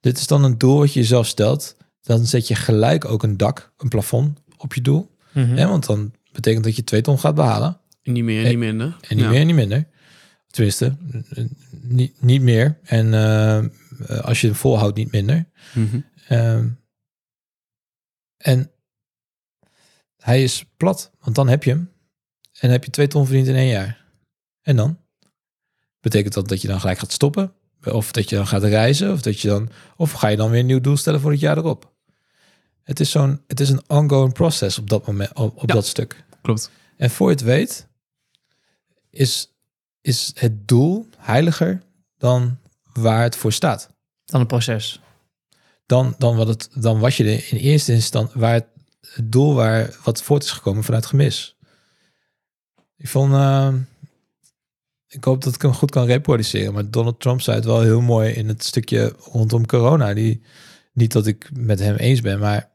Dit 0.00 0.18
is 0.18 0.26
dan 0.26 0.44
een 0.44 0.58
doel 0.58 0.78
wat 0.78 0.92
je 0.92 1.00
jezelf 1.00 1.26
stelt. 1.26 1.76
Dan 2.02 2.26
zet 2.26 2.48
je 2.48 2.54
gelijk 2.54 3.04
ook 3.04 3.22
een 3.22 3.36
dak, 3.36 3.72
een 3.78 3.88
plafond 3.88 4.38
op 4.56 4.74
je 4.74 4.80
doel. 4.80 5.10
Mhm. 5.32 5.68
Want 5.68 5.86
dan 5.86 6.12
betekent 6.32 6.64
dat 6.64 6.76
je 6.76 6.84
twee 6.84 7.00
ton 7.00 7.18
gaat 7.18 7.34
behalen. 7.34 7.78
Niet 8.12 8.24
meer 8.24 8.42
en 8.42 8.48
niet 8.48 8.58
minder. 8.58 8.96
En 9.00 9.16
niet 9.16 9.24
Ja. 9.24 9.30
meer 9.30 9.44
niet 9.44 9.54
minder. 9.54 9.88
Tenminste, 10.50 10.96
eh, 11.30 11.44
niet, 11.70 12.22
niet 12.22 12.42
meer. 12.42 12.78
En 12.82 13.14
eh, 13.14 13.64
als 14.20 14.40
je 14.40 14.48
het 14.48 14.56
volhoudt, 14.56 14.96
niet 14.96 15.12
minder. 15.12 15.48
Mhm. 15.74 16.00
Ehm, 16.28 16.68
en 18.36 18.70
hij 20.16 20.42
is 20.42 20.64
plat, 20.76 21.10
want 21.20 21.36
dan 21.36 21.48
heb 21.48 21.64
je 21.64 21.70
hem. 21.70 21.90
En 22.60 22.70
heb 22.70 22.84
je 22.84 22.90
twee 22.90 23.06
ton 23.06 23.26
verdiend 23.26 23.46
in 23.46 23.54
één 23.54 23.68
jaar. 23.70 24.04
En 24.62 24.76
dan? 24.76 24.98
Betekent 26.00 26.34
dat 26.34 26.48
dat 26.48 26.62
je 26.62 26.68
dan 26.68 26.80
gelijk 26.80 26.98
gaat 26.98 27.12
stoppen? 27.12 27.52
Of 27.84 28.12
dat 28.12 28.28
je 28.28 28.36
dan 28.36 28.46
gaat 28.46 28.62
reizen? 28.62 29.12
Of, 29.12 29.22
dat 29.22 29.40
je 29.40 29.48
dan, 29.48 29.70
of 29.96 30.12
ga 30.12 30.28
je 30.28 30.36
dan 30.36 30.50
weer 30.50 30.60
een 30.60 30.66
nieuw 30.66 30.80
doel 30.80 30.96
stellen 30.96 31.20
voor 31.20 31.30
het 31.30 31.40
jaar 31.40 31.56
erop? 31.56 31.96
Het 32.82 33.00
is, 33.00 33.10
zo'n, 33.10 33.42
het 33.46 33.60
is 33.60 33.70
een 33.70 33.82
ongoing 33.88 34.32
process 34.32 34.78
op 34.78 34.90
dat 34.90 35.06
moment, 35.06 35.32
op, 35.34 35.56
op 35.62 35.68
Ja. 35.68 35.74
dat 35.74 35.86
stuk. 35.86 36.24
Klopt. 36.42 36.70
En 36.96 37.10
voor 37.10 37.28
je 37.28 37.34
het 37.34 37.44
weet, 37.44 37.87
is, 39.18 39.52
is 40.00 40.32
het 40.34 40.68
doel 40.68 41.06
heiliger 41.16 41.82
dan 42.18 42.58
waar 42.92 43.22
het 43.22 43.36
voor 43.36 43.52
staat 43.52 43.90
Dan 44.24 44.40
het 44.40 44.48
proces. 44.48 45.00
dan, 45.86 46.14
dan, 46.18 46.36
wat 46.36 46.48
het, 46.48 46.68
dan 46.74 46.98
wat 46.98 47.14
je 47.14 47.46
in 47.46 47.58
eerste 47.58 47.92
instantie, 47.92 48.40
waar 48.40 48.52
het, 48.52 48.66
het 49.00 49.32
doel 49.32 49.54
waar 49.54 49.98
wat 50.04 50.22
voort 50.22 50.42
is 50.42 50.50
gekomen 50.50 50.84
vanuit 50.84 51.06
gemis. 51.06 51.56
Ik 52.96 53.08
vond, 53.08 53.32
eh, 53.32 53.74
ik 55.08 55.24
hoop 55.24 55.42
dat 55.42 55.54
ik 55.54 55.62
hem 55.62 55.72
goed 55.72 55.90
kan 55.90 56.06
reproduceren, 56.06 56.72
maar 56.72 56.90
Donald 56.90 57.20
Trump 57.20 57.40
zei 57.40 57.56
het 57.56 57.64
wel 57.64 57.80
heel 57.80 58.00
mooi 58.00 58.32
in 58.32 58.48
het 58.48 58.64
stukje 58.64 59.14
rondom 59.32 59.66
corona. 59.66 60.14
Die, 60.14 60.42
niet 60.92 61.12
dat 61.12 61.26
ik 61.26 61.50
met 61.52 61.78
hem 61.78 61.96
eens 61.96 62.20
ben, 62.20 62.38
maar 62.38 62.70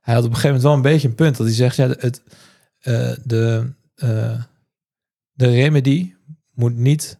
hij 0.00 0.14
had 0.14 0.24
op 0.24 0.30
een 0.30 0.36
gegeven 0.36 0.56
moment 0.56 0.62
wel 0.62 0.72
een 0.72 0.92
beetje 0.92 1.08
een 1.08 1.14
punt. 1.14 1.36
Dat 1.36 1.46
hij 1.46 1.54
zegt, 1.54 1.76
ja, 1.76 1.88
het, 1.88 2.22
eh, 2.78 3.12
de, 3.24 3.72
eh, 3.94 4.42
de 5.40 5.50
remedie 5.50 6.16
moet 6.54 6.76
niet 6.76 7.18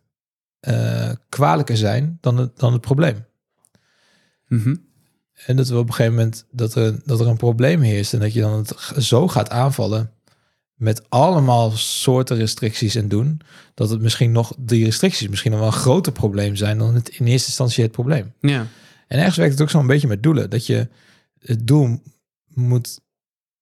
eh, 0.60 1.10
kwalijker 1.28 1.76
zijn 1.76 2.18
dan 2.20 2.36
het, 2.36 2.58
dan 2.58 2.72
het 2.72 2.80
probleem. 2.80 3.24
Mhm. 4.48 4.76
En 5.46 5.56
dat 5.56 5.68
we 5.68 5.78
op 5.78 5.86
een 5.86 5.94
gegeven 5.94 6.14
moment 6.14 6.46
dat 6.50 6.74
er, 6.74 7.00
dat 7.04 7.20
er 7.20 7.26
een 7.26 7.36
probleem 7.36 7.80
heerst 7.80 8.12
en 8.12 8.20
dat 8.20 8.32
je 8.32 8.40
dan 8.40 8.52
het 8.58 8.74
zo 9.04 9.28
gaat 9.28 9.50
aanvallen 9.50 10.12
met 10.74 11.10
allemaal 11.10 11.70
soorten 11.70 12.36
restricties 12.36 12.94
en 12.94 13.08
doen, 13.08 13.40
dat 13.74 13.90
het 13.90 14.00
misschien 14.00 14.32
nog, 14.32 14.54
die 14.58 14.84
restricties 14.84 15.28
misschien 15.28 15.50
nog 15.50 15.60
wel 15.60 15.68
een 15.68 15.74
groter 15.74 16.12
probleem 16.12 16.56
zijn 16.56 16.78
dan 16.78 16.94
het 16.94 17.08
in 17.08 17.26
eerste 17.26 17.48
instantie 17.48 17.82
het 17.82 17.92
probleem. 17.92 18.32
Ja. 18.40 18.66
En 19.06 19.18
ergens 19.18 19.36
werkt 19.36 19.52
het 19.52 19.62
ook 19.62 19.70
zo'n 19.70 19.86
beetje 19.86 20.08
met 20.08 20.22
doelen, 20.22 20.50
dat 20.50 20.66
je 20.66 20.88
het 21.38 21.66
doel 21.66 22.02
moet, 22.46 23.00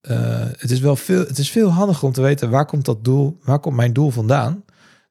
eh, 0.00 0.46
het 0.58 0.70
is 0.70 0.80
wel 0.80 0.96
veel, 0.96 1.18
het 1.26 1.38
is 1.38 1.50
veel 1.50 1.68
handiger 1.70 2.04
om 2.06 2.12
te 2.12 2.22
weten 2.22 2.50
waar 2.50 2.66
komt 2.66 2.84
dat 2.84 3.04
doel, 3.04 3.38
waar 3.42 3.58
komt 3.60 3.76
mijn 3.76 3.92
doel 3.92 4.10
vandaan, 4.10 4.64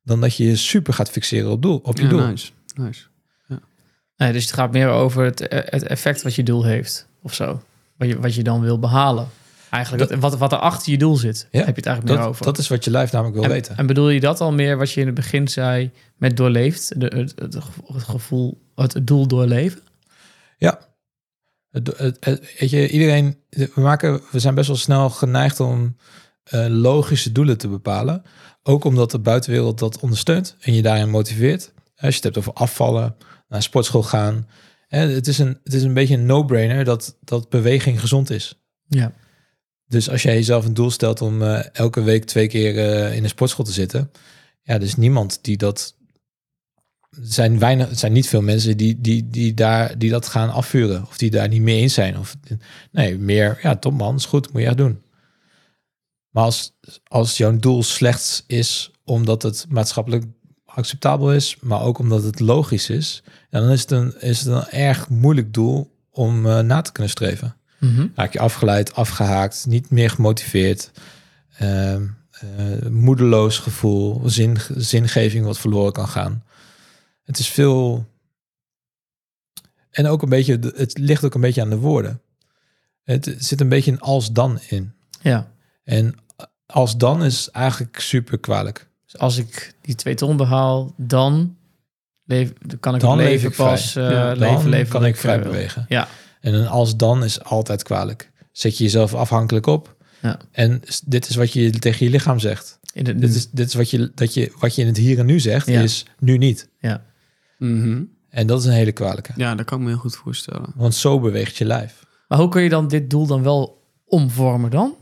dan 0.03 0.21
dat 0.21 0.35
je 0.35 0.43
je 0.45 0.55
super 0.55 0.93
gaat 0.93 1.09
fixeren 1.09 1.51
op, 1.51 1.61
doel, 1.61 1.79
op 1.83 1.97
je 1.97 2.03
Ja, 2.03 2.09
doel. 2.09 2.27
nice. 2.27 2.51
nice. 2.75 3.05
Nee, 4.17 4.31
dus 4.31 4.43
het 4.45 4.53
gaat 4.53 4.71
meer 4.71 4.89
over 4.89 5.23
het, 5.23 5.39
het 5.49 5.83
effect 5.83 6.21
wat 6.21 6.35
je 6.35 6.43
doel 6.43 6.63
heeft. 6.65 7.07
Of 7.21 7.33
zo. 7.33 7.61
Wat 7.97 8.07
je, 8.07 8.19
wat 8.19 8.35
je 8.35 8.43
dan 8.43 8.61
wil 8.61 8.79
behalen. 8.79 9.27
Eigenlijk, 9.69 10.15
wat, 10.15 10.37
wat 10.37 10.51
er 10.51 10.57
achter 10.57 10.91
je 10.91 10.97
doel 10.97 11.15
zit, 11.15 11.47
Ja, 11.51 11.57
heb 11.59 11.67
je 11.67 11.75
het 11.75 11.85
eigenlijk 11.85 12.15
meer 12.15 12.23
Dat, 12.25 12.33
over. 12.33 12.45
dat 12.45 12.57
is 12.57 12.67
wat 12.67 12.83
je 12.83 12.91
lijf 12.91 13.11
namelijk 13.11 13.35
wil 13.35 13.45
en, 13.45 13.49
weten. 13.49 13.77
en 13.77 13.85
bedoel 13.85 14.09
je 14.09 14.19
dat 14.19 14.41
al 14.41 14.51
meer 14.51 14.77
wat 14.77 14.91
je 14.91 14.99
in 14.99 15.05
het 15.05 15.15
begin 15.15 15.47
zei 15.47 15.91
met 16.15 16.37
doorleefd? 16.37 16.99
De, 16.99 17.05
het, 17.05 17.33
het, 17.35 17.53
het 17.53 18.03
gevoel, 18.03 18.61
het 18.75 18.99
doel 19.03 19.27
doorleven? 19.27 19.79
Ja. 20.57 20.79
Het, 21.83 21.97
het, 21.97 22.17
het- 22.19 22.55
weet 22.59 22.69
je, 22.69 22.89
iedereen, 22.89 23.37
we, 23.49 23.71
maken, 23.75 24.21
we 24.31 24.39
zijn 24.39 24.55
best 24.55 24.67
wel 24.67 24.77
snel 24.77 25.09
geneigd 25.09 25.59
om 25.59 25.95
eh, 26.43 26.65
logische 26.69 27.31
doelen 27.31 27.57
te 27.57 27.67
bepalen. 27.67 28.23
Ook 28.63 28.83
omdat 28.83 29.11
de 29.11 29.19
buitenwereld 29.19 29.79
dat 29.79 29.99
ondersteunt 29.99 30.55
en 30.59 30.73
je 30.73 30.81
daarin 30.81 31.09
motiveert. 31.09 31.73
Als 31.95 32.09
je 32.09 32.15
het 32.15 32.23
hebt 32.23 32.37
over 32.37 32.53
afvallen, 32.53 33.15
naar 33.47 33.63
sportschool 33.63 34.03
gaan. 34.03 34.47
En 34.87 35.09
het, 35.13 35.27
is 35.27 35.37
een, 35.37 35.59
het 35.63 35.73
is 35.73 35.83
een 35.83 35.93
beetje 35.93 36.13
een 36.13 36.25
no-brainer 36.25 36.83
dat, 36.83 37.17
dat 37.23 37.49
beweging 37.49 37.99
gezond 37.99 38.29
is. 38.29 38.61
Ja. 38.87 39.13
Dus 39.87 40.09
als 40.09 40.21
jij 40.23 40.33
jezelf 40.33 40.65
een 40.65 40.73
doel 40.73 40.91
stelt 40.91 41.21
om 41.21 41.41
eh, 41.41 41.65
elke 41.73 42.01
week 42.01 42.23
twee 42.25 42.47
keer 42.47 42.77
eh, 42.77 43.15
in 43.15 43.23
een 43.23 43.29
sportschool 43.29 43.65
te 43.65 43.71
zitten. 43.71 44.11
Ja, 44.61 44.73
er 44.73 44.81
is 44.81 44.95
niemand 44.95 45.39
die 45.41 45.57
dat... 45.57 45.95
Zijn, 47.21 47.59
weinig, 47.59 47.89
zijn 47.91 48.11
niet 48.11 48.27
veel 48.27 48.41
mensen 48.41 48.77
die, 48.77 49.01
die, 49.01 49.29
die, 49.29 49.53
daar, 49.53 49.97
die 49.97 50.09
dat 50.09 50.27
gaan 50.27 50.49
afvuren. 50.49 51.05
Of 51.07 51.17
die 51.17 51.31
daar 51.31 51.47
niet 51.47 51.61
mee 51.61 51.81
eens 51.81 51.93
zijn. 51.93 52.17
Of, 52.17 52.35
nee, 52.91 53.17
meer, 53.17 53.59
ja, 53.61 53.75
top 53.75 53.93
man, 53.93 54.15
is 54.15 54.25
goed, 54.25 54.53
moet 54.53 54.61
je 54.61 54.67
echt 54.67 54.77
doen. 54.77 55.01
Maar 56.29 56.43
als, 56.43 56.73
als 57.03 57.37
jouw 57.37 57.57
doel 57.57 57.83
slechts 57.83 58.43
is 58.47 58.91
omdat 59.03 59.43
het 59.43 59.65
maatschappelijk 59.69 60.25
acceptabel 60.65 61.33
is, 61.33 61.57
maar 61.61 61.81
ook 61.81 61.99
omdat 61.99 62.23
het 62.23 62.39
logisch 62.39 62.89
is, 62.89 63.23
dan 63.49 63.69
is 63.69 63.81
het 63.81 63.91
een, 63.91 64.21
is 64.21 64.39
het 64.39 64.47
een 64.47 64.69
erg 64.69 65.09
moeilijk 65.09 65.53
doel 65.53 65.95
om 66.11 66.45
eh, 66.45 66.59
na 66.59 66.81
te 66.81 66.91
kunnen 66.91 67.11
streven 67.11 67.57
Mhm. 67.79 68.07
raak 68.15 68.33
je 68.33 68.39
afgeleid, 68.39 68.95
afgehaakt, 68.95 69.65
niet 69.67 69.89
meer 69.89 70.09
gemotiveerd, 70.09 70.91
ehm, 71.57 72.03
eh, 72.31 72.89
moedeloos 72.89 73.57
gevoel, 73.57 74.21
zin, 74.25 74.57
zingeving 74.75 75.45
wat 75.45 75.59
verloren 75.59 75.93
kan 75.93 76.07
gaan. 76.07 76.43
Het 77.27 77.39
is 77.39 77.47
veel. 77.49 78.05
En 79.91 80.07
ook 80.07 80.21
een 80.21 80.29
beetje, 80.29 80.59
het 80.75 80.97
ligt 80.97 81.23
ook 81.25 81.33
een 81.33 81.41
beetje 81.41 81.61
aan 81.61 81.69
de 81.69 81.77
woorden. 81.77 82.21
Het 83.03 83.35
zit 83.37 83.61
een 83.61 83.69
beetje 83.69 83.91
een 83.91 83.99
als 83.99 84.31
dan 84.31 84.59
in. 84.67 84.93
ja. 85.21 85.51
En 85.83 86.15
als 86.65 86.97
dan 86.97 87.23
is 87.23 87.49
eigenlijk 87.51 87.99
super 87.99 88.39
kwalijk. 88.39 88.89
Dus 89.05 89.17
als 89.17 89.37
ik 89.37 89.73
die 89.81 89.95
twee 89.95 90.15
ton 90.15 90.37
behaal, 90.37 90.93
dan, 90.97 91.57
leef, 92.23 92.53
dan 92.65 92.79
kan 92.79 92.95
ik 92.95 93.01
Dan 93.01 93.09
het 93.11 93.19
leef 93.19 93.29
leven 93.29 93.47
ik 93.49 93.55
vrij. 93.55 93.67
pas 93.67 93.95
eh, 93.95 94.11
Ja, 94.11 94.29
Dan 94.35 94.37
leven, 94.37 94.69
leven 94.69 94.91
kan 94.91 95.05
ik 95.05 95.15
vrij 95.15 95.35
eh, 95.35 95.41
wil. 95.41 95.51
bewegen. 95.51 95.85
Ja. 95.89 96.07
En 96.39 96.53
een 96.53 96.67
als 96.67 96.97
dan 96.97 97.23
is 97.23 97.43
altijd 97.43 97.83
kwalijk. 97.83 98.31
Zet 98.51 98.77
je 98.77 98.83
jezelf 98.83 99.13
afhankelijk 99.13 99.65
op. 99.65 99.95
Ja. 100.21 100.39
En 100.51 100.81
dit 101.05 101.29
is 101.29 101.35
wat 101.35 101.53
je 101.53 101.69
tegen 101.71 102.05
je 102.05 102.11
lichaam 102.11 102.39
zegt. 102.39 102.79
In 102.93 103.03
de, 103.03 103.15
Dit 103.15 103.35
is, 103.35 103.49
dit 103.49 103.67
is 103.67 103.73
wat 103.73 103.89
je, 103.89 104.11
dat 104.15 104.33
je, 104.33 104.51
wat 104.59 104.75
je 104.75 104.81
in 104.81 104.87
het 104.87 104.97
hier 104.97 105.19
en 105.19 105.25
nu 105.25 105.39
zegt, 105.39 105.67
Ja. 105.67 105.81
is 105.81 106.05
nu 106.19 106.37
niet. 106.37 106.69
ja. 106.79 107.05
Mhm. 107.57 108.03
En 108.29 108.47
dat 108.47 108.59
is 108.59 108.65
een 108.65 108.71
hele 108.71 108.91
kwalijke. 108.91 109.31
Ja, 109.35 109.55
dat 109.55 109.65
kan 109.65 109.77
ik 109.77 109.83
me 109.83 109.89
heel 109.89 109.99
goed 109.99 110.15
voorstellen. 110.15 110.71
Want 110.75 110.95
zo 110.95 111.19
beweegt 111.19 111.57
je 111.57 111.65
lijf. 111.65 112.05
Maar 112.27 112.39
hoe 112.39 112.49
kun 112.49 112.61
je 112.61 112.69
dan 112.69 112.87
dit 112.87 113.09
doel 113.09 113.27
dan 113.27 113.43
wel 113.43 113.83
omvormen 114.05 114.71
dan? 114.71 114.95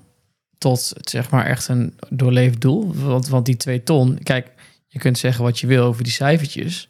Tot 0.58 0.94
zeg 1.02 1.30
maar 1.30 1.46
echt 1.46 1.68
een 1.68 1.94
doorleefd 2.10 2.62
doel. 2.62 2.94
Want, 2.96 3.28
want 3.28 3.46
die 3.46 3.58
twee 3.58 3.84
ton, 3.84 4.20
kijk, 4.24 4.52
je 4.88 5.00
kunt 5.00 5.18
zeggen 5.18 5.44
wat 5.44 5.60
je 5.60 5.68
wil 5.68 5.84
over 5.84 6.04
die 6.04 6.12
cijfertjes. 6.12 6.90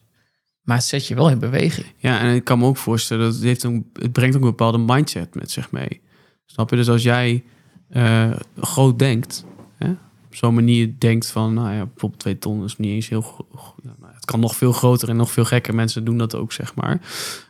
Maar 0.62 0.78
het 0.78 0.86
zet 0.86 1.08
je 1.08 1.16
wel 1.16 1.30
in 1.30 1.40
beweging. 1.40 1.88
Ja, 1.98 2.20
en 2.20 2.36
ik 2.36 2.44
kan 2.44 2.60
me 2.60 2.66
ook 2.66 2.78
voorstellen 2.78 3.26
dat 3.26 3.34
het, 3.34 3.44
heeft 3.44 3.64
een, 3.64 3.90
het 3.94 4.12
brengt 4.12 4.36
ook 4.36 4.42
een 4.42 4.50
bepaalde 4.50 4.78
mindset 4.78 5.36
met 5.36 5.52
zich 5.52 5.72
mee. 5.72 6.02
Snap 6.46 6.70
je? 6.70 6.76
Dus 6.76 6.90
als 6.90 7.04
jij 7.04 7.44
eh, 7.90 8.32
groot 8.58 9.00
denkt, 9.00 9.46
hè, 9.78 9.90
op 10.26 10.36
zo'n 10.36 10.54
manier 10.54 10.96
denkt 11.00 11.28
van, 11.28 11.54
nou 11.54 11.74
ja, 11.74 11.86
bijvoorbeeld 11.86 12.22
twee 12.22 12.38
ton 12.38 12.64
is 12.64 12.78
niet 12.78 12.92
eens 12.92 13.10
heel... 13.10 13.48
nou, 13.84 14.05
het 14.26 14.34
kan 14.34 14.44
nog 14.44 14.56
veel 14.56 14.72
groter 14.72 15.10
en 15.10 15.16
nog 15.16 15.32
veel 15.32 15.46
gekker. 15.46 15.76
Mensen 15.76 16.04
doen 16.04 16.18
dat 16.18 16.36
ook, 16.36 16.52
zeg 16.52 16.76
maar. 16.76 17.02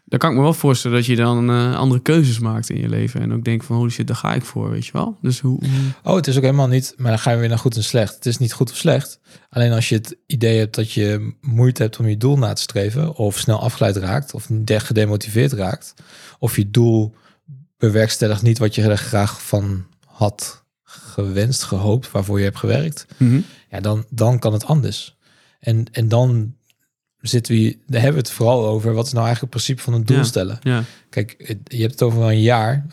Dan 0.06 0.20
kan 0.20 0.30
ik 0.30 0.36
me 0.36 0.42
wel 0.42 0.54
voorstellen 0.54 0.98
dat 0.98 1.06
je 1.06 1.16
dan 1.16 1.50
eh, 1.50 1.76
andere 1.76 2.02
keuzes 2.02 2.40
maakt 2.40 2.70
in 2.70 2.80
je 2.82 2.90
leven. 2.90 3.22
En 3.22 3.34
ook 3.34 3.44
denkt 3.44 3.66
van, 3.66 3.76
holy 3.76 3.90
shit, 3.90 4.08
daar 4.08 4.16
ga 4.16 4.34
ik 4.34 4.46
voor, 4.46 4.70
weet 4.70 4.86
je 4.86 4.92
wel? 4.92 5.18
Dus 5.22 5.40
hoe... 5.40 5.60
Oh, 6.04 6.16
het 6.16 6.28
is 6.28 6.36
ook 6.36 6.44
helemaal 6.44 6.68
niet, 6.68 6.94
maar 6.98 7.12
dan 7.12 7.20
gaan 7.20 7.34
we 7.34 7.40
weer 7.40 7.50
naar 7.50 7.60
goed 7.60 7.76
en 7.76 7.84
slecht. 7.84 8.16
Het 8.16 8.26
is 8.26 8.38
niet 8.38 8.54
goed 8.54 8.72
of 8.72 8.78
slecht. 8.78 9.20
Alleen 9.50 9.72
als 9.72 9.90
je 9.90 9.96
het 9.96 10.18
idee 10.28 10.58
hebt 10.60 10.76
dat 10.76 10.92
je 10.92 11.34
moeite 11.42 11.82
hebt 11.82 12.00
om 12.00 12.08
je 12.08 12.18
doel 12.18 12.38
na 12.38 12.54
te 12.54 12.62
streven, 12.62 13.16
of 13.16 13.38
snel 13.38 13.60
afgeleid 13.60 13.96
raakt, 13.96 14.34
of 14.34 14.48
de- 14.52 14.80
gedemotiveerd 14.80 15.52
raakt, 15.54 15.94
of 16.40 16.56
je 16.56 16.70
doel 16.72 17.16
bewerkstelligt 17.78 18.42
niet 18.42 18.58
wat 18.58 18.76
je 18.76 18.82
er 18.82 18.98
graag 18.98 19.42
van 19.46 19.86
had 20.06 20.64
gewenst, 20.84 21.64
gehoopt, 21.64 22.12
waarvoor 22.12 22.38
je 22.38 22.44
hebt 22.46 22.58
gewerkt, 22.58 23.06
ja, 23.70 23.80
dan, 23.80 24.06
dan 24.10 24.40
kan 24.40 24.54
het 24.54 24.66
anders. 24.66 25.18
En, 25.60 25.86
en 25.92 26.08
dan 26.08 26.56
zitten 27.28 27.54
we, 27.54 27.60
hier- 27.60 27.78
daar 27.88 28.02
hebben 28.02 28.22
we 28.22 28.28
het 28.28 28.38
vooral 28.38 28.66
over, 28.68 28.94
wat 28.94 29.06
is 29.06 29.12
nou 29.14 29.26
eigenlijk 29.26 29.54
het 29.54 29.64
principe 29.64 29.82
van 29.92 30.00
een 30.00 30.06
doel 30.06 30.18
Ja. 30.18 30.24
stellen? 30.24 30.58
Ja, 30.62 30.84
Kijk, 31.10 31.58
je 31.68 31.82
hebt 31.82 31.92
het 31.92 32.02
over 32.02 32.22
een 32.24 32.42
jaar. 32.42 32.86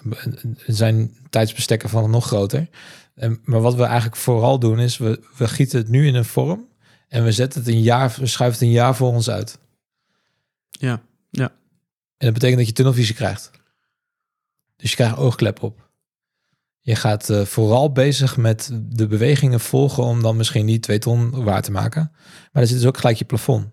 Er 0.67 0.75
zijn 0.75 1.17
tijdsbestekken 1.31 1.89
van 1.89 2.11
nog 2.11 2.27
groter. 2.27 2.69
En- 3.15 3.41
Maar 3.45 3.61
wat 3.61 3.75
we 3.75 3.83
eigenlijk 3.85 4.17
vooral 4.17 4.59
doen 4.59 4.79
is, 4.79 4.99
we, 4.99 5.23
we 5.37 5.49
gieten 5.49 5.79
het 5.79 5.89
nu 5.89 6.07
in 6.07 6.15
een 6.15 6.25
vorm. 6.25 6.69
En 7.09 7.25
we 7.25 7.33
zetten 7.33 7.61
het 7.61 7.69
een 7.69 7.83
jaar, 7.83 8.15
we 8.19 8.27
schuiven 8.27 8.59
het 8.59 8.69
een 8.69 8.75
jaar 8.75 8.97
voor 8.97 9.13
ons 9.13 9.31
uit. 9.31 9.59
ja, 10.71 11.03
En 11.31 12.29
dat 12.29 12.33
betekent 12.33 12.59
dat 12.59 12.67
je 12.69 12.73
tunnelvisie 12.75 13.15
krijgt. 13.15 13.51
Dus 14.77 14.91
je 14.91 14.97
krijgt 14.97 15.17
oogklep 15.17 15.63
op. 15.63 15.91
Je 16.81 16.95
gaat 16.97 17.31
eh, 17.31 17.45
vooral 17.45 17.93
bezig 17.93 18.37
met 18.37 18.71
de 18.83 19.07
bewegingen 19.07 19.61
volgen 19.61 20.03
om 20.05 20.23
dan 20.23 20.37
misschien 20.37 20.67
die 20.67 20.79
twee 20.81 20.99
ton 20.99 21.45
waar 21.45 21.63
te 21.63 21.71
maken. 21.71 22.11
Maar 22.53 22.63
er 22.63 22.69
zit 22.69 22.77
dus 22.79 22.87
ook 22.87 22.99
gelijk 22.99 23.17
je 23.19 23.25
plafond. 23.25 23.67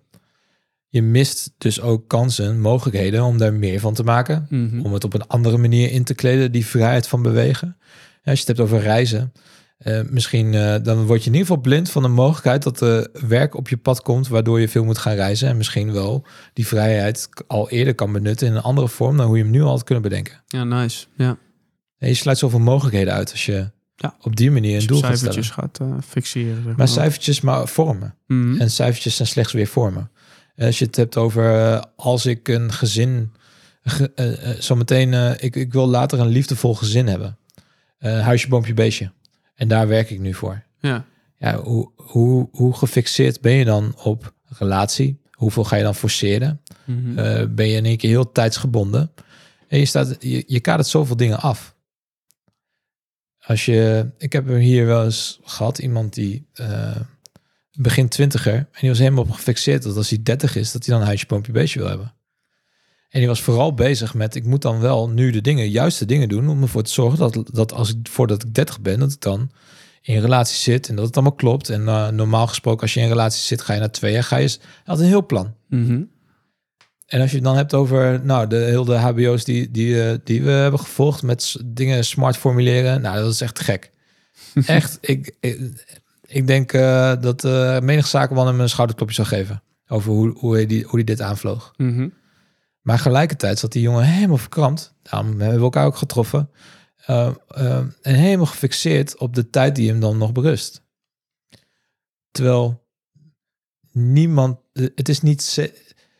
Je 0.89 1.01
mist 1.01 1.51
dus 1.57 1.81
ook 1.81 2.07
kansen, 2.07 2.59
mogelijkheden 2.59 3.23
om 3.23 3.37
daar 3.37 3.53
meer 3.53 3.79
van 3.79 3.93
te 3.93 4.03
maken. 4.03 4.45
Mhm. 4.49 4.79
om 4.85 4.93
het 4.93 5.03
op 5.03 5.13
een 5.13 5.27
andere 5.27 5.57
manier 5.57 5.91
in 5.91 6.03
te 6.03 6.13
kleden, 6.15 6.51
die 6.51 6.65
vrijheid 6.65 7.07
van 7.07 7.21
bewegen. 7.21 7.77
Ja, 8.23 8.31
als 8.31 8.39
je 8.41 8.47
het 8.47 8.57
hebt 8.57 8.59
over 8.59 8.79
reizen, 8.79 9.33
eh, 9.77 10.01
misschien 10.09 10.53
eh, 10.53 10.75
dan 10.83 11.05
word 11.05 11.19
je 11.23 11.29
in 11.29 11.35
ieder 11.35 11.47
geval 11.47 11.61
blind 11.61 11.89
van 11.89 12.01
de 12.01 12.07
mogelijkheid 12.07 12.63
dat 12.63 12.81
er 12.81 13.07
werk 13.27 13.55
op 13.55 13.69
je 13.69 13.77
pad 13.77 14.01
komt, 14.01 14.27
waardoor 14.27 14.59
je 14.59 14.69
veel 14.69 14.83
moet 14.83 14.97
gaan 14.97 15.13
reizen 15.15 15.47
en 15.49 15.57
misschien 15.57 15.91
wel 15.93 16.25
die 16.53 16.67
vrijheid 16.67 17.29
al 17.47 17.69
eerder 17.69 17.95
kan 17.95 18.11
benutten 18.11 18.47
in 18.47 18.55
een 18.55 18.61
andere 18.61 18.87
vorm 18.87 19.17
dan 19.17 19.25
hoe 19.27 19.37
je 19.37 19.43
hem 19.43 19.51
nu 19.51 19.61
al 19.61 19.69
had 19.69 19.83
kunnen 19.83 20.03
bedenken. 20.03 20.43
ja, 20.47 20.63
nice. 20.63 21.05
Ja. 21.15 21.37
En 21.97 22.07
je 22.07 22.13
sluit 22.13 22.37
zoveel 22.37 22.59
mogelijkheden 22.59 23.13
uit 23.13 23.31
als 23.31 23.45
je 23.45 23.71
Ja. 23.95 24.15
op 24.21 24.35
die 24.35 24.51
manier 24.51 24.81
een 24.81 24.87
doel 24.87 25.01
gaat 25.01 25.17
stellen. 25.17 25.33
cijfertjes 25.43 25.49
gaat 25.49 25.79
eh, 25.79 25.97
fixeren. 26.07 26.63
Zeg 26.63 26.75
Maar 26.75 26.87
cijfertjes, 26.87 27.41
maar 27.41 27.67
vormen. 27.67 28.15
Mhm. 28.27 28.61
En 28.61 28.71
cijfertjes 28.71 29.15
zijn 29.15 29.27
slechts 29.27 29.53
weer 29.53 29.67
vormen. 29.67 30.11
Als 30.59 30.79
je 30.79 30.85
het 30.85 30.95
hebt 30.95 31.17
over 31.17 31.55
eh, 31.55 31.81
als 31.95 32.25
ik 32.25 32.47
een 32.47 32.71
gezin, 32.71 33.33
ge, 33.83 34.11
eh, 34.13 34.49
zometeen, 34.59 35.13
ik, 35.43 35.55
ik 35.55 35.73
wil 35.73 35.87
later 35.87 36.19
een 36.19 36.27
liefdevol 36.27 36.75
gezin 36.75 37.07
hebben. 37.07 37.37
Huisje, 37.99 38.47
boompje, 38.47 38.73
beestje. 38.73 39.11
En 39.55 39.67
daar 39.67 39.87
werk 39.87 40.09
ik 40.09 40.19
nu 40.19 40.33
voor. 40.33 40.63
Ja. 40.79 41.05
Ja, 41.37 41.61
hoe, 41.61 41.91
hoe, 41.95 42.47
hoe 42.51 42.73
gefixeerd 42.73 43.41
ben 43.41 43.53
je 43.53 43.65
dan 43.65 43.95
op 44.03 44.33
relatie? 44.45 45.21
Hoeveel 45.31 45.63
ga 45.63 45.75
je 45.75 45.83
dan 45.83 45.95
forceren? 45.95 46.61
Mhm. 46.85 47.55
Ben 47.55 47.67
je 47.67 47.75
in 47.75 47.85
één 47.85 47.97
keer 47.97 48.09
heel 48.09 48.31
tijdsgebonden? 48.31 49.11
En 49.67 49.79
je, 49.79 49.85
staat, 49.85 50.15
je, 50.19 50.43
je 50.47 50.59
kadert 50.59 50.87
zoveel 50.87 51.15
dingen 51.15 51.39
af. 51.39 51.75
Als 53.39 53.65
je, 53.65 54.09
ik 54.17 54.33
heb 54.33 54.49
er 54.49 54.57
hier 54.57 54.85
wel 54.85 55.03
eens 55.03 55.39
gehad, 55.43 55.77
iemand 55.77 56.13
die 56.13 56.47
begin 57.81 58.07
twintiger, 58.07 58.53
en 58.53 58.79
die 58.79 58.89
was 58.89 58.99
helemaal 58.99 59.23
op 59.23 59.31
gefixeerd 59.31 59.83
dat 59.83 59.95
als 59.95 60.09
hij 60.09 60.19
30 60.23 60.55
is, 60.55 60.71
dat 60.71 60.85
hij 60.85 60.93
dan 60.93 61.01
een 61.01 61.07
huisje, 61.07 61.25
boompje, 61.25 61.51
beestje 61.51 61.79
wil 61.79 61.87
hebben. 61.87 62.13
En 63.09 63.19
die 63.19 63.27
was 63.27 63.41
vooral 63.41 63.73
bezig 63.73 64.13
met, 64.13 64.35
ik 64.35 64.45
moet 64.45 64.61
dan 64.61 64.79
wel 64.79 65.09
nu 65.09 65.31
de 65.31 65.41
dingen, 65.41 65.69
juiste 65.69 66.05
dingen 66.05 66.29
doen, 66.29 66.49
om 66.49 66.61
ervoor 66.61 66.83
te 66.83 66.91
zorgen 66.91 67.19
dat, 67.19 67.49
dat 67.53 67.73
als 67.73 67.89
ik, 67.89 67.97
voordat 68.03 68.43
ik 68.43 68.53
30 68.53 68.81
ben, 68.81 68.99
dat 68.99 69.11
ik 69.11 69.21
dan 69.21 69.51
in 70.01 70.15
een 70.15 70.21
relatie 70.21 70.57
zit 70.57 70.89
en 70.89 70.95
dat 70.95 71.05
het 71.05 71.15
allemaal 71.15 71.35
klopt. 71.35 71.69
En 71.69 71.87
eh, 71.87 72.09
normaal 72.09 72.47
gesproken, 72.47 72.81
als 72.81 72.93
je 72.93 72.99
in 72.99 73.05
een 73.05 73.11
relatie 73.11 73.41
zit, 73.41 73.61
ga 73.61 73.73
je 73.73 73.79
na 73.79 73.89
twee 73.89 74.11
jaar, 74.13 74.23
ga 74.23 74.37
je, 74.37 74.57
had 74.83 74.99
een 74.99 75.05
heel 75.05 75.25
plan. 75.25 75.55
Mhm. 75.67 76.03
En 77.05 77.21
als 77.21 77.29
je 77.29 77.35
het 77.35 77.45
dan 77.45 77.55
hebt 77.55 77.73
over 77.73 78.25
nou, 78.25 78.47
de 78.47 78.55
heel 78.55 78.85
de 78.85 78.95
HBO's 78.95 79.43
die, 79.43 79.71
die, 79.71 80.03
eh, 80.03 80.17
die 80.23 80.43
we 80.43 80.51
hebben 80.51 80.79
gevolgd 80.79 81.23
met 81.23 81.55
dingen 81.65 82.05
smart 82.05 82.37
formuleren, 82.37 83.01
nou, 83.01 83.19
dat 83.19 83.33
is 83.33 83.41
echt 83.41 83.59
gek. 83.59 83.91
echt, 84.65 84.97
ik, 85.01 85.35
ik, 85.39 85.59
ik 86.29 86.47
denk 86.47 86.73
eh, 86.73 87.13
dat 87.21 87.43
uh, 87.43 87.79
menig 87.79 88.07
zakenman 88.07 88.47
hem 88.47 88.59
een 88.59 88.69
schouderklopje 88.69 89.15
zou 89.15 89.27
geven 89.27 89.63
over 89.87 90.11
hoe, 90.11 90.37
hoe, 90.37 90.53
hij 90.53 90.65
die, 90.65 90.83
hoe 90.83 90.95
hij 90.95 91.03
dit 91.03 91.21
aanvloog. 91.21 91.73
Mhm. 91.77 92.09
Maar 92.81 92.97
tegelijkertijd 92.97 93.59
zat 93.59 93.71
die 93.71 93.81
jongen 93.81 94.03
helemaal 94.03 94.37
verkrampt. 94.37 94.93
Daarom 95.01 95.39
hebben 95.39 95.57
we 95.57 95.63
elkaar 95.63 95.85
ook 95.85 95.97
getroffen. 95.97 96.49
Uh, 97.09 97.29
uh, 97.57 97.77
en 98.01 98.15
helemaal 98.15 98.45
gefixeerd 98.45 99.17
op 99.17 99.35
de 99.35 99.49
tijd 99.49 99.75
die 99.75 99.89
hem 99.89 99.99
dan 99.99 100.17
nog 100.17 100.31
berust. 100.31 100.83
Terwijl 102.31 102.87
niemand, 103.91 104.59
het 104.73 105.09
is 105.09 105.21
niet, 105.21 105.71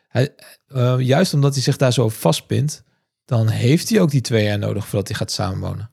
hij, 0.08 0.36
eh, 0.68 1.00
juist 1.00 1.34
omdat 1.34 1.54
hij 1.54 1.64
zich 1.64 1.78
daar 1.78 1.94
zo 1.94 2.10
vastpint, 2.10 2.84
dan 3.26 3.48
heeft 3.48 3.90
hij 3.90 4.02
ook 4.02 4.12
die 4.12 4.22
twee 4.22 4.44
jaar 4.44 4.60
nodig 4.60 4.88
voordat 4.88 5.08
hij 5.08 5.18
gaat 5.18 5.32
samenwonen. 5.32 5.92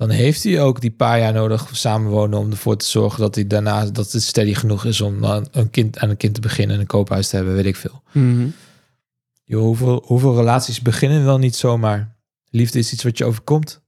Dan 0.00 0.10
heeft 0.10 0.42
hij 0.42 0.62
ook 0.62 0.80
die 0.80 0.90
paar 0.90 1.18
jaar 1.18 1.32
nodig 1.32 1.68
samenwonen 1.72 2.38
om 2.38 2.50
ervoor 2.50 2.76
te 2.76 2.86
zorgen 2.86 3.20
dat 3.20 3.34
hij 3.34 3.46
daarna 3.46 3.84
dat 3.84 4.12
het 4.12 4.22
steady 4.22 4.54
genoeg 4.54 4.84
is 4.84 5.00
om 5.00 5.24
aan 5.26 5.46
een 5.50 5.70
kind 5.70 5.98
aan 5.98 6.10
een 6.10 6.16
kind 6.16 6.34
te 6.34 6.40
beginnen 6.40 6.74
en 6.74 6.80
een 6.80 6.86
koophuis 6.86 7.28
te 7.28 7.36
hebben, 7.36 7.54
weet 7.54 7.66
ik 7.66 7.76
veel. 7.76 8.02
Mhm. 8.12 8.48
Hoeveel, 9.46 10.02
hoeveel 10.06 10.36
relaties 10.36 10.80
beginnen 10.82 11.24
wel 11.24 11.38
niet 11.38 11.56
zomaar? 11.56 12.16
Liefde 12.50 12.78
is 12.78 12.92
iets 12.92 13.02
wat 13.02 13.18
je 13.18 13.24
overkomt. 13.24 13.80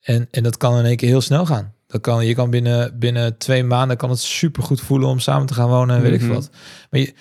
En, 0.00 0.28
en 0.30 0.42
dat 0.42 0.56
kan 0.56 0.78
in 0.78 0.84
één 0.84 0.96
keer 0.96 1.08
heel 1.08 1.20
snel 1.20 1.46
gaan. 1.46 1.74
Dat 1.86 2.00
kan, 2.00 2.26
je 2.26 2.34
kan 2.34 2.50
binnen, 2.50 2.98
binnen 2.98 3.38
twee 3.38 3.64
maanden 3.64 3.96
kan 3.96 4.10
het 4.10 4.20
super 4.20 4.62
goed 4.62 4.80
voelen 4.80 5.08
om 5.08 5.18
samen 5.18 5.46
te 5.46 5.54
gaan 5.54 5.68
wonen 5.68 5.96
en 5.96 6.02
weet 6.02 6.14
ik 6.14 6.20
Mhm. 6.20 6.32
wat. 6.32 6.50
Maar 6.90 7.00
je, 7.00 7.14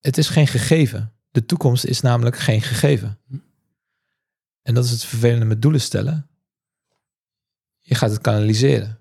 het 0.00 0.18
is 0.18 0.28
geen 0.28 0.46
gegeven. 0.46 1.12
De 1.30 1.46
toekomst 1.46 1.84
is 1.84 2.00
namelijk 2.00 2.38
geen 2.38 2.62
gegeven. 2.62 3.18
En 4.66 4.74
dat 4.74 4.84
is 4.84 4.90
het 4.90 5.04
vervelende 5.04 5.44
met 5.44 5.62
doelen 5.62 5.80
stellen. 5.80 6.28
Je 7.80 7.94
gaat 7.94 8.10
het 8.10 8.20
kanaliseren. 8.20 8.98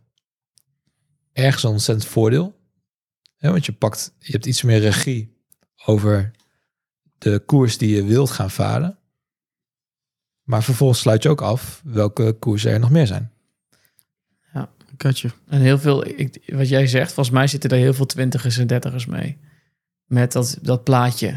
Ergens 1.34 1.63
een 1.63 1.69
ontzettend 1.69 2.07
voordeel. 2.07 2.60
Hè, 3.36 3.51
want 3.51 3.65
je 3.65 3.72
pakt, 3.72 4.13
je 4.19 4.31
hebt 4.31 4.45
iets 4.45 4.62
meer 4.62 4.79
regie 4.79 5.38
over 5.86 6.31
de 7.17 7.39
koers 7.45 7.77
die 7.77 7.95
je 7.95 8.03
wilt 8.03 8.31
gaan 8.31 8.51
varen. 8.51 8.98
Maar 10.43 10.63
vervolgens 10.63 11.00
sluit 11.00 11.24
je 11.24 11.29
ook 11.29 11.41
af 11.41 11.81
welke 11.84 12.36
koersen 12.39 12.72
er 12.72 12.79
nog 12.79 12.91
meer 12.91 13.07
zijn. 13.07 13.31
Katje. 14.98 15.29
En 15.48 15.62
heel 15.62 15.79
veel, 15.79 16.07
ik, 16.07 16.51
wat 16.53 16.69
jij 16.69 16.88
zegt, 16.88 17.13
volgens 17.13 17.36
mij 17.36 17.48
zitten 17.48 17.69
er 17.69 17.77
heel 17.77 17.93
veel 17.93 18.05
twintigers 18.05 18.57
en 18.57 18.67
dertigers 18.67 19.05
mee. 19.05 19.38
Met 20.05 20.31
dat, 20.31 20.57
dat 20.62 20.84
plaatje. 20.84 21.29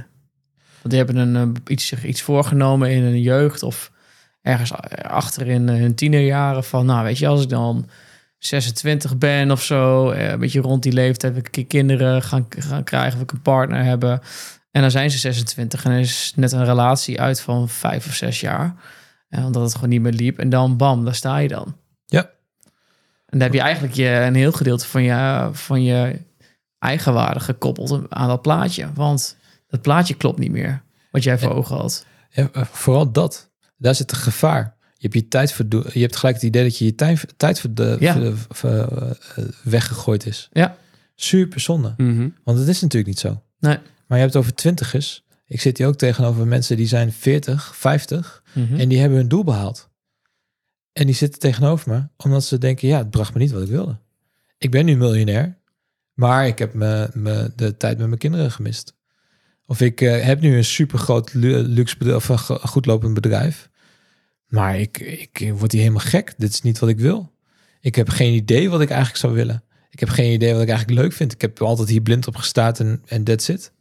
Want 0.80 0.90
die 0.90 0.96
hebben 0.96 1.16
een, 1.16 1.54
eh, 1.56 1.62
iets, 1.72 1.86
zich 1.86 2.04
iets 2.04 2.22
voorgenomen 2.22 2.90
in 2.90 3.02
hun 3.02 3.20
jeugd 3.20 3.62
of 3.62 3.92
ergens 4.42 4.72
a- 4.72 5.08
achter 5.08 5.46
in 5.46 5.68
eh, 5.68 5.76
hun 5.76 5.94
tienerjaren. 5.94 6.64
Van, 6.64 6.86
nou 6.86 7.04
weet 7.04 7.18
je, 7.18 7.26
als 7.26 7.42
ik 7.42 7.48
dan 7.48 7.88
26 8.38 9.18
ben 9.18 9.50
of 9.50 9.62
zo, 9.62 10.10
eh, 10.10 10.30
een 10.30 10.38
beetje 10.38 10.60
rond 10.60 10.82
die 10.82 10.92
leeftijd, 10.92 11.32
wil 11.32 11.42
ik 11.50 11.68
kinderen 11.68 12.22
gaan, 12.22 12.46
gaan 12.48 12.84
krijgen, 12.84 13.12
wil 13.12 13.22
ik 13.22 13.32
een 13.32 13.42
partner 13.42 13.84
hebben. 13.84 14.20
En 14.70 14.80
dan 14.80 14.90
zijn 14.90 15.10
ze 15.10 15.18
26 15.18 15.84
en 15.84 15.90
er 15.92 15.98
is 15.98 16.32
net 16.36 16.52
een 16.52 16.64
relatie 16.64 17.20
uit 17.20 17.40
van 17.40 17.68
vijf 17.68 18.06
of 18.06 18.14
zes 18.14 18.40
jaar. 18.40 18.74
En 19.28 19.44
omdat 19.44 19.62
het 19.62 19.74
gewoon 19.74 19.88
niet 19.88 20.00
meer 20.00 20.12
liep. 20.12 20.38
En 20.38 20.48
dan 20.48 20.76
bam, 20.76 21.04
daar 21.04 21.14
sta 21.14 21.36
je 21.36 21.48
dan. 21.48 21.76
Ja. 22.06 22.20
En 23.26 23.38
dan 23.38 23.40
heb 23.40 23.52
je 23.52 23.60
eigenlijk 23.60 23.94
je, 23.94 24.08
een 24.08 24.34
heel 24.34 24.52
gedeelte 24.52 24.86
van 24.86 25.02
je, 25.02 25.48
van 25.52 25.82
je 25.82 26.20
eigenwaarde 26.78 27.40
gekoppeld 27.40 28.10
aan 28.10 28.28
dat 28.28 28.42
plaatje. 28.42 28.88
Want 28.94 29.36
dat 29.66 29.82
plaatje 29.82 30.14
klopt 30.14 30.38
niet 30.38 30.50
meer, 30.50 30.82
wat 31.10 31.22
jij 31.22 31.38
voor 31.38 31.54
ogen 31.54 31.76
had. 31.76 32.06
Ja, 32.30 32.48
eh, 32.52 32.64
vooral 32.64 33.12
dat. 33.12 33.47
Daar 33.78 33.94
zit 33.94 34.10
een 34.10 34.16
gevaar. 34.16 34.76
Je 34.96 35.08
hebt 35.08 35.14
je 35.14 35.28
tijd 35.28 35.56
Je 35.92 36.00
hebt 36.00 36.16
gelijk 36.16 36.34
het 36.34 36.44
idee 36.44 36.62
dat 36.62 36.78
je 36.78 36.84
je 36.84 36.94
tijd, 36.94 37.34
tijd 37.36 37.60
voor 37.60 37.74
de, 37.74 37.96
Ja. 38.00 38.14
voor 38.48 38.70
de- 38.70 39.16
weggegooid 39.62 40.26
is. 40.26 40.48
Ja. 40.52 40.76
Super 41.14 41.60
zonde. 41.60 41.94
Mhm. 41.96 42.28
Want 42.44 42.58
het 42.58 42.68
is 42.68 42.80
natuurlijk 42.80 43.08
niet 43.10 43.18
zo. 43.18 43.42
Nee. 43.60 43.76
Maar 43.76 44.18
je 44.18 44.24
hebt 44.24 44.32
het 44.32 44.36
over 44.42 44.54
twintigers. 44.54 45.24
Ik 45.46 45.60
zit 45.60 45.78
hier 45.78 45.86
ook 45.86 45.96
tegenover 45.96 46.46
mensen 46.46 46.76
die 46.76 46.86
zijn 46.86 47.12
40, 47.12 47.76
50 47.76 48.42
Mhm. 48.54 48.74
en 48.80 48.88
die 48.88 48.98
hebben 48.98 49.18
hun 49.18 49.28
doel 49.28 49.44
behaald. 49.44 49.88
En 50.92 51.06
die 51.06 51.14
zitten 51.14 51.40
tegenover 51.40 51.90
me 51.92 52.08
omdat 52.16 52.44
ze 52.44 52.58
denken, 52.58 52.88
ja, 52.88 52.98
het 52.98 53.10
bracht 53.10 53.34
me 53.34 53.40
niet 53.40 53.50
wat 53.50 53.62
ik 53.62 53.68
wilde. 53.68 53.98
Ik 54.58 54.70
ben 54.70 54.84
nu 54.84 54.96
miljonair, 54.96 55.58
maar 56.14 56.46
ik 56.46 56.58
heb 56.58 56.74
me, 56.74 57.10
me 57.14 57.52
de 57.56 57.76
tijd 57.76 57.98
met 57.98 58.06
mijn 58.06 58.18
kinderen 58.18 58.50
gemist. 58.52 58.96
Of 59.70 59.80
ik 59.80 60.00
eh, 60.00 60.22
heb 60.24 60.40
nu 60.40 60.56
een 60.56 60.64
super 60.64 60.98
groot 60.98 61.34
luxe 61.34 61.96
bedrijf, 61.98 62.16
of 62.16 62.28
een 62.28 62.38
go- 62.38 62.58
goed 62.58 62.86
lopend 62.86 63.14
bedrijf. 63.14 63.68
Maar 64.46 64.78
ik, 64.78 64.98
ik 64.98 65.52
word 65.54 65.72
hier 65.72 65.80
helemaal 65.80 66.04
gek. 66.04 66.34
Dit 66.36 66.50
is 66.52 66.62
niet 66.62 66.78
wat 66.78 66.88
ik 66.88 66.98
wil. 66.98 67.32
Ik 67.80 67.94
heb 67.94 68.08
geen 68.08 68.32
idee 68.34 68.70
wat 68.70 68.80
ik 68.80 68.88
eigenlijk 68.88 69.18
zou 69.20 69.32
willen. 69.34 69.62
Ik 69.90 70.00
heb 70.00 70.08
geen 70.08 70.32
idee 70.32 70.52
wat 70.52 70.62
ik 70.62 70.68
eigenlijk 70.68 71.00
leuk 71.00 71.12
vind. 71.12 71.32
Ik 71.32 71.40
heb 71.40 71.62
altijd 71.62 71.88
hier 71.88 72.00
blind 72.00 72.26
op 72.26 72.36
gestaard 72.36 72.80
en, 72.80 73.02
en 73.06 73.24
that's 73.24 73.48
it. 73.48 73.72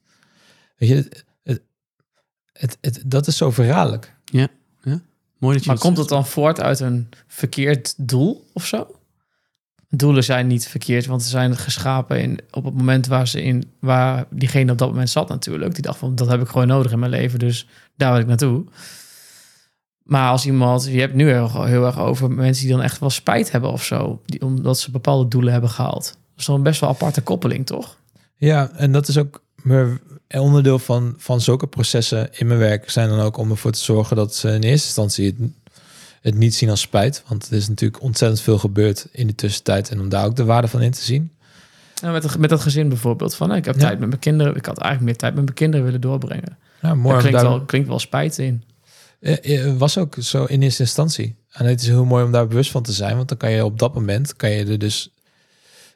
Weet 0.78 0.90
je, 0.90 0.96
het, 0.96 1.26
het, 1.44 1.62
het, 2.54 2.78
het- 2.82 3.02
dat 3.06 3.28
is 3.28 3.38
zo 3.38 3.52
verraderlijk. 3.52 4.16
Mooi 5.40 5.54
dat 5.54 5.64
je 5.64 5.70
Maar 5.70 5.78
dat 5.78 5.86
komt 5.86 5.98
het 5.98 6.10
dan 6.10 6.26
voort 6.28 6.60
uit 6.60 6.80
een 6.80 7.10
verkeerd 7.28 7.94
doel 7.98 8.48
of 8.54 8.66
zo? 8.66 8.97
Doelen 9.90 10.24
zijn 10.24 10.48
niet 10.48 10.68
verkeerd, 10.68 11.06
want 11.06 11.24
ze 11.24 11.30
zijn 11.30 11.58
geschapen 11.58 12.22
in, 12.22 12.40
op 12.52 12.64
het 12.64 12.74
moment 12.74 13.08
waar, 13.08 13.28
ze 13.28 13.44
in, 13.44 13.72
waar 13.80 14.26
diegene 14.30 14.72
op 14.72 14.78
dat 14.78 14.90
moment 14.90 15.10
zat 15.10 15.30
natuurlijk. 15.30 15.74
Die 15.74 15.84
dacht 15.84 15.98
van, 15.98 16.16
dat 16.16 16.28
heb 16.28 16.42
ik 16.42 16.48
gewoon 16.48 16.68
nodig 16.68 16.92
in 16.92 17.00
mijn 17.00 17.12
leven, 17.12 17.40
dus 17.40 17.68
daar 17.96 18.12
wil 18.12 18.22
ik 18.22 18.28
naartoe. 18.28 18.66
Maar 20.04 20.30
als 20.30 20.46
iemand, 20.46 20.86
je 20.86 21.00
hebt 21.00 21.14
nu 21.14 21.30
heel, 21.30 21.64
heel 21.64 21.86
erg 21.86 22.00
over 22.00 22.32
mensen 22.32 22.66
die 22.66 22.76
dan 22.76 22.84
echt 22.84 23.00
wel 23.00 23.10
spijt 23.10 23.52
hebben 23.52 23.72
of 23.72 23.84
zo, 23.84 24.22
die, 24.26 24.42
omdat 24.42 24.80
ze 24.80 24.92
bepaalde 24.92 25.28
doelen 25.28 25.52
hebben 25.52 25.70
gehaald. 25.70 26.04
Dat 26.04 26.40
is 26.40 26.46
dan 26.46 26.64
best 26.64 26.80
wel 26.80 26.90
aparte 26.90 27.22
koppeling, 27.22 27.66
toch? 27.66 27.98
Ja, 28.36 28.72
en 28.76 28.92
dat 28.92 29.08
is 29.08 29.18
ook 29.18 29.44
mijn 29.56 30.00
onderdeel 30.28 30.80
van, 30.80 31.14
van 31.18 31.42
zulke 31.42 31.68
processen 31.68 32.30
in 32.32 32.48
mijn 32.48 32.60
werk 32.60 32.90
zijn 32.90 33.10
dan 33.10 33.20
ook 33.20 33.38
om 33.38 33.52
ervoor 33.52 33.72
te 33.72 33.80
zorgen 33.80 34.16
dat 34.16 34.36
ze 34.36 34.48
in 34.48 34.62
eerste 34.62 34.88
instantie 34.88 35.26
het, 35.26 35.52
het 36.22 36.36
niet 36.36 36.56
zien 36.56 36.70
als 36.70 36.82
spijt. 36.82 37.24
Want 37.28 37.48
er 37.48 37.54
is 37.58 37.68
natuurlijk 37.68 38.02
ontzettend 38.02 38.42
veel 38.42 38.58
gebeurd 38.58 39.08
in 39.12 39.28
de 39.28 39.36
tussentijd 39.36 39.90
en 39.90 40.00
om 40.00 40.10
daar 40.10 40.26
ook 40.26 40.36
de 40.36 40.46
waarde 40.46 40.68
van 40.68 40.82
in 40.82 40.92
te 40.92 41.02
zien. 41.04 41.32
En 42.02 42.12
met, 42.12 42.24
het- 42.24 42.38
met 42.38 42.50
dat 42.50 42.62
gezin 42.62 42.90
bijvoorbeeld, 42.90 43.36
van 43.36 43.56
ik 43.56 43.66
heb 43.66 43.76
Ja. 43.76 43.82
tijd 43.82 44.00
met 44.00 44.08
mijn 44.08 44.20
kinderen, 44.22 44.56
ik 44.56 44.66
had 44.66 44.78
eigenlijk 44.78 45.06
meer 45.12 45.18
tijd 45.20 45.34
met 45.36 45.44
mijn 45.44 45.56
kinderen 45.56 45.86
willen 45.86 46.02
doorbrengen. 46.02 46.58
Ja, 46.82 46.94
mooi. 46.96 47.10
Daar 47.14 47.18
klinkt, 47.22 47.40
daar- 47.42 47.50
wel, 47.50 47.66
klinkt 47.66 47.88
wel 47.88 48.00
spijt 48.00 48.38
in. 48.38 48.64
Eh, 49.20 49.66
eh, 49.68 49.78
was 49.78 49.98
ook 49.98 50.16
zo 50.20 50.44
in 50.46 50.62
eerste 50.62 50.82
instantie. 50.82 51.36
En 51.52 51.66
het 51.66 51.82
is 51.82 51.88
heel 51.88 52.06
mooi 52.06 52.24
om 52.26 52.32
daar 52.32 52.48
bewust 52.48 52.72
van 52.72 52.84
te 52.84 52.92
zijn, 52.92 53.16
want 53.16 53.30
dan 53.30 53.38
kan 53.38 53.52
je 53.52 53.66
op 53.66 53.80
dat 53.80 53.94
moment, 53.94 54.36
kan 54.36 54.50
je 54.50 54.66
er 54.66 54.80
dus... 54.80 55.12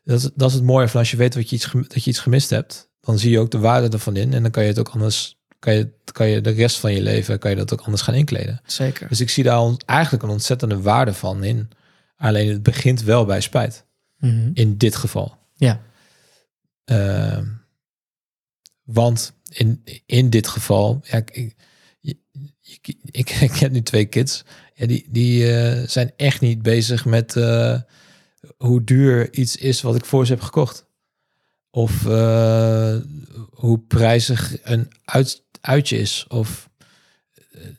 Dat 0.04 0.20
is, 0.20 0.30
dat 0.36 0.50
is 0.50 0.56
het 0.56 0.64
mooie 0.64 0.88
van 0.88 1.00
als 1.00 1.12
je 1.12 1.18
weet 1.18 1.36
wat 1.36 1.50
je 1.50 1.56
iets, 1.56 1.72
dat 1.88 2.04
je 2.04 2.10
iets 2.10 2.20
gemist 2.20 2.50
hebt, 2.50 2.90
dan 3.02 3.20
zie 3.20 3.32
je 3.32 3.40
ook 3.40 3.52
de 3.52 3.60
waarde 3.60 3.90
ervan 3.90 4.16
in 4.16 4.34
en 4.34 4.42
dan 4.42 4.52
kan 4.52 4.64
je 4.64 4.70
het 4.70 4.80
ook 4.80 4.90
anders, 4.90 5.38
kan 5.62 5.74
je, 5.74 5.90
kan 6.12 6.28
je 6.28 6.42
de 6.42 6.50
rest 6.50 6.78
van 6.80 6.94
je 6.94 7.02
leven, 7.02 7.40
kan 7.40 7.50
je 7.52 7.58
dat 7.58 7.74
ook 7.74 7.82
anders 7.82 8.02
gaan 8.02 8.14
inkleden. 8.14 8.62
Zeker. 8.66 9.08
Dus 9.10 9.20
ik 9.22 9.30
zie 9.30 9.44
daar 9.44 9.60
on- 9.60 9.80
eigenlijk 9.86 10.24
een 10.24 10.30
ontzettende 10.30 10.82
waarde 10.82 11.14
van 11.14 11.44
in. 11.44 11.70
Alleen 12.16 12.50
het 12.50 12.64
begint 12.64 13.04
wel 13.04 13.26
bij 13.26 13.42
spijt, 13.42 13.86
Mhm. 14.18 14.50
in 14.54 14.78
dit 14.78 14.96
geval. 14.96 15.38
Ja. 15.56 15.82
Ehm, 16.86 17.46
want 18.84 19.34
in, 19.50 19.84
in 20.06 20.30
dit 20.30 20.48
geval, 20.48 21.00
ja, 21.04 21.18
ik, 21.18 21.32
ik, 21.32 22.18
ik, 22.62 22.96
ik, 23.12 23.30
ik 23.50 23.56
heb 23.56 23.72
nu 23.72 23.82
twee 23.82 24.06
kids. 24.06 24.44
Ja, 24.74 24.86
die 24.86 25.06
die 25.10 25.54
eh, 25.58 25.88
zijn 25.88 26.12
echt 26.18 26.42
niet 26.42 26.62
bezig 26.62 27.06
met 27.06 27.36
eh, 27.36 27.82
hoe 28.58 28.84
duur 28.84 29.34
iets 29.34 29.56
is 29.56 29.82
wat 29.82 29.96
ik 29.96 30.06
voor 30.06 30.26
ze 30.26 30.32
heb 30.34 30.42
gekocht. 30.42 30.86
Of 31.70 32.06
eh, 32.06 32.96
hoe 33.50 33.80
prijzig 33.80 34.58
een 34.64 34.92
uit, 35.06 35.44
uitje 35.62 35.98
is. 35.98 36.26
Of 36.28 36.70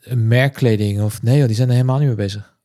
een 0.00 0.28
merkkleding. 0.28 1.02
Of 1.02 1.22
nee, 1.22 1.38
joh, 1.38 1.46
die 1.46 1.56
zijn 1.56 1.68
er 1.68 1.74
helemaal 1.74 1.98
niet 1.98 2.06
mee 2.06 2.16
bezig. 2.16 2.56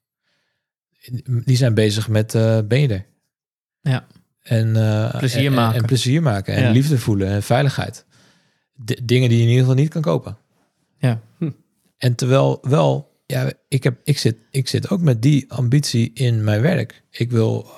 Die 1.45 1.57
zijn 1.57 1.73
bezig 1.73 2.07
met 2.09 2.35
eh 2.35 2.59
ben 2.67 2.79
je 2.81 2.87
er? 2.87 3.05
Ja. 3.81 4.07
En, 4.41 4.75
eh, 4.75 5.17
Plezier 5.17 5.45
en- 5.45 5.53
maken. 5.53 5.79
En, 5.79 5.85
plezier 5.85 6.21
maken. 6.21 6.55
En 6.55 6.63
Ja. 6.63 6.69
liefde 6.71 6.97
voelen 6.99 7.27
en 7.27 7.43
veiligheid. 7.43 8.05
D- 8.85 9.01
dingen 9.07 9.29
die 9.29 9.37
je 9.37 9.43
in 9.43 9.49
ieder 9.49 9.63
geval 9.65 9.75
niet 9.81 9.89
kan 9.89 10.01
kopen. 10.01 10.37
Ja. 10.97 11.21
Hm. 11.37 11.51
En 11.97 12.15
terwijl 12.15 12.57
wel, 12.61 13.21
ja, 13.25 13.51
ik, 13.67 13.83
heb, 13.83 13.99
ik, 14.03 14.17
zit, 14.17 14.37
ik 14.51 14.67
zit 14.67 14.89
ook 14.89 15.01
met 15.01 15.21
die 15.21 15.51
ambitie 15.51 16.11
in 16.13 16.43
mijn 16.43 16.61
werk. 16.61 17.03
Ik 17.09 17.31
wil 17.31 17.69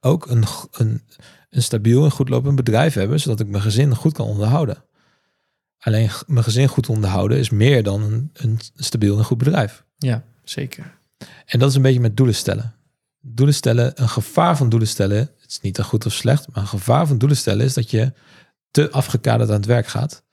ook 0.00 0.26
een, 0.30 0.44
een, 0.72 1.02
een 1.50 1.62
stabiel 1.62 2.04
en 2.04 2.10
goed 2.10 2.28
lopend 2.28 2.56
bedrijf 2.56 2.94
hebben, 2.94 3.20
zodat 3.20 3.40
ik 3.40 3.48
mijn 3.48 3.62
gezin 3.62 3.94
goed 3.94 4.12
kan 4.12 4.26
onderhouden. 4.26 4.84
Alleen 5.80 6.10
mijn 6.26 6.44
gezin 6.44 6.68
goed 6.68 6.88
onderhouden 6.88 7.38
is 7.38 7.50
meer 7.50 7.82
dan 7.82 8.02
een, 8.02 8.30
een 8.32 8.58
stabiel 8.74 9.18
en 9.18 9.24
goed 9.24 9.38
bedrijf. 9.38 9.84
Ja, 9.98 10.24
zeker. 10.44 10.98
En 11.46 11.58
dat 11.58 11.68
is 11.68 11.74
een 11.74 11.82
beetje 11.82 12.00
met 12.00 12.16
doelen 12.16 12.34
stellen. 12.34 12.74
Doelen 13.20 13.54
stellen, 13.54 14.02
een 14.02 14.08
gevaar 14.08 14.56
van 14.56 14.68
doelen 14.68 14.88
stellen, 14.88 15.18
het 15.18 15.50
is 15.50 15.60
niet 15.60 15.78
een 15.78 15.84
goed 15.84 16.06
of 16.06 16.12
slecht, 16.12 16.46
maar 16.48 16.62
een 16.62 16.68
gevaar 16.68 17.06
van 17.06 17.18
doelen 17.18 17.36
stellen 17.36 17.64
is 17.64 17.74
dat 17.74 17.90
je 17.90 18.12
te 18.70 18.90
afgekaderd 18.90 19.50
aan 19.50 19.56
het 19.56 19.66
werk 19.66 19.86
gaat. 19.86 20.24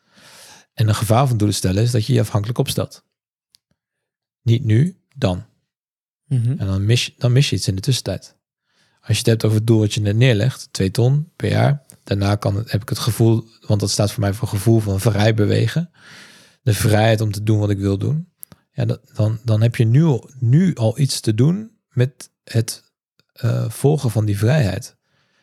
En 0.74 0.88
een 0.88 0.96
gevaar 0.96 1.28
van 1.28 1.38
doelen 1.38 1.56
stellen 1.56 1.84
is 1.84 1.92
dat 1.92 2.06
je 2.06 2.14
je 2.14 2.20
afhankelijk 2.20 2.60
opstelt. 2.60 3.04
Niet 4.42 4.64
nu, 4.64 4.98
dan. 5.16 5.46
Mhm. 6.26 6.50
En 6.58 6.68
dan 6.68 6.86
mis, 6.86 7.06
je, 7.06 7.14
dan 7.18 7.32
mis 7.32 7.50
je 7.50 7.56
iets 7.56 7.68
in 7.68 7.76
de 7.76 7.82
tussentijd. 7.82 8.36
Als 9.00 9.12
je 9.12 9.18
het 9.18 9.26
hebt 9.26 9.46
over 9.46 9.58
het 9.58 9.68
doel 9.68 9.80
wat 9.80 9.94
je 9.94 10.02
net 10.02 10.16
neerlegt, 10.16 10.68
twee 10.72 10.92
ton 10.92 11.32
per 11.36 11.50
jaar. 11.50 11.86
Daarna 12.08 12.36
kan, 12.36 12.56
heb 12.56 12.82
ik 12.82 12.90
het 12.90 13.00
gevoel, 13.00 13.48
want 13.60 13.80
dat 13.80 13.90
staat 13.90 14.12
voor 14.12 14.22
mij 14.22 14.34
voor 14.34 14.48
gevoel 14.48 14.80
van 14.80 15.00
vrij 15.00 15.34
bewegen. 15.34 15.92
De 16.62 16.74
vrijheid 16.74 17.22
om 17.22 17.32
te 17.32 17.44
doen 17.44 17.60
wat 17.60 17.70
ik 17.70 17.78
wil 17.78 17.98
doen. 17.98 18.34
Ja, 18.72 18.86
dan, 19.14 19.40
dan 19.44 19.62
heb 19.62 19.76
je 19.76 19.86
nu, 19.86 20.20
nu 20.40 20.76
al 20.76 21.00
iets 21.00 21.20
te 21.20 21.34
doen 21.34 21.72
met 21.90 22.32
het 22.44 22.92
eh, 23.34 23.70
volgen 23.70 24.12
van 24.12 24.26
die 24.26 24.38
vrijheid. 24.38 24.98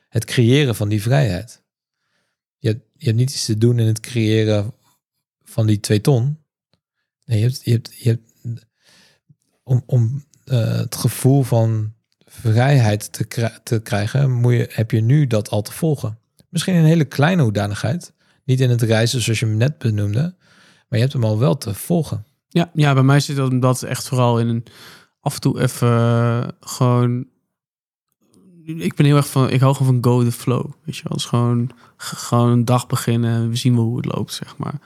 Het 0.09 0.25
creëren 0.25 0.75
van 0.75 0.89
die 0.89 1.03
vrijheid. 1.03 1.63
Je 2.59 2.81
je 2.97 3.07
hebt 3.07 3.17
niet 3.17 3.31
iets 3.31 3.45
te 3.45 3.59
doen 3.59 3.79
in 3.79 3.87
het 3.87 4.01
creëren 4.01 4.75
van 5.43 5.67
die 5.67 5.81
twee 5.81 6.01
ton. 6.01 6.39
Nee, 7.25 7.39
je 7.39 7.45
hebt, 7.45 7.65
je 7.65 7.71
hebt, 7.71 7.95
je 7.97 8.09
hebt 8.09 8.33
om, 9.63 9.83
om 9.87 10.25
eh, 10.45 10.77
het 10.77 10.95
gevoel 10.95 11.43
van 11.43 11.95
vrijheid 12.25 13.13
te, 13.13 13.53
te 13.63 13.81
krijgen, 13.81 14.33
moet 14.33 14.53
je, 14.53 14.69
heb 14.71 14.91
je 14.91 15.01
nu 15.01 15.27
dat 15.27 15.49
al 15.49 15.63
te 15.63 15.73
volgen. 15.73 16.19
Misschien 16.55 16.75
een 16.75 16.85
hele 16.85 17.05
kleine 17.05 17.43
hoedanigheid. 17.43 18.13
Niet 18.45 18.61
in 18.61 18.71
het 18.71 18.83
reizen 18.83 19.21
zoals 19.21 19.41
je 19.41 19.47
hem 19.47 19.57
net 19.57 19.79
benoemde. 19.79 20.21
Maar 20.89 20.99
je 20.99 20.99
hebt 20.99 21.13
hem 21.13 21.25
al 21.25 21.39
wel 21.39 21.57
te 21.57 21.75
volgen. 21.75 22.25
Ja, 22.49 22.71
ja, 22.75 22.95
bij 22.95 23.03
mij 23.03 23.21
zit 23.21 23.37
dat, 23.37 23.61
dat 23.61 23.83
echt 23.83 24.09
vooral 24.09 24.39
in 24.39 24.49
een 24.49 24.65
af 25.21 25.35
en 25.35 25.41
toe 25.41 25.61
even 25.61 25.89
eh, 25.89 26.49
gewoon. 26.61 27.27
Ik 28.65 28.95
ben 28.95 29.07
heel 29.07 29.17
erg 29.17 29.29
van, 29.29 29.51
ik 29.51 29.61
hou 29.61 29.75
gewoon 29.75 29.93
van 29.93 30.13
go 30.13 30.25
the 30.25 30.33
flow. 30.33 30.71
Weet 30.85 30.97
je 30.97 31.03
wel, 31.09 31.19
gewoon, 31.19 31.71
gewoon 31.97 32.51
een 32.51 32.65
dag 32.65 32.87
beginnen 32.87 33.35
en 33.35 33.49
we 33.49 33.57
zien 33.57 33.75
wel 33.75 33.85
hoe 33.85 33.97
het 33.97 34.15
loopt, 34.15 34.33
zeg 34.33 34.57
maar. 34.57 34.79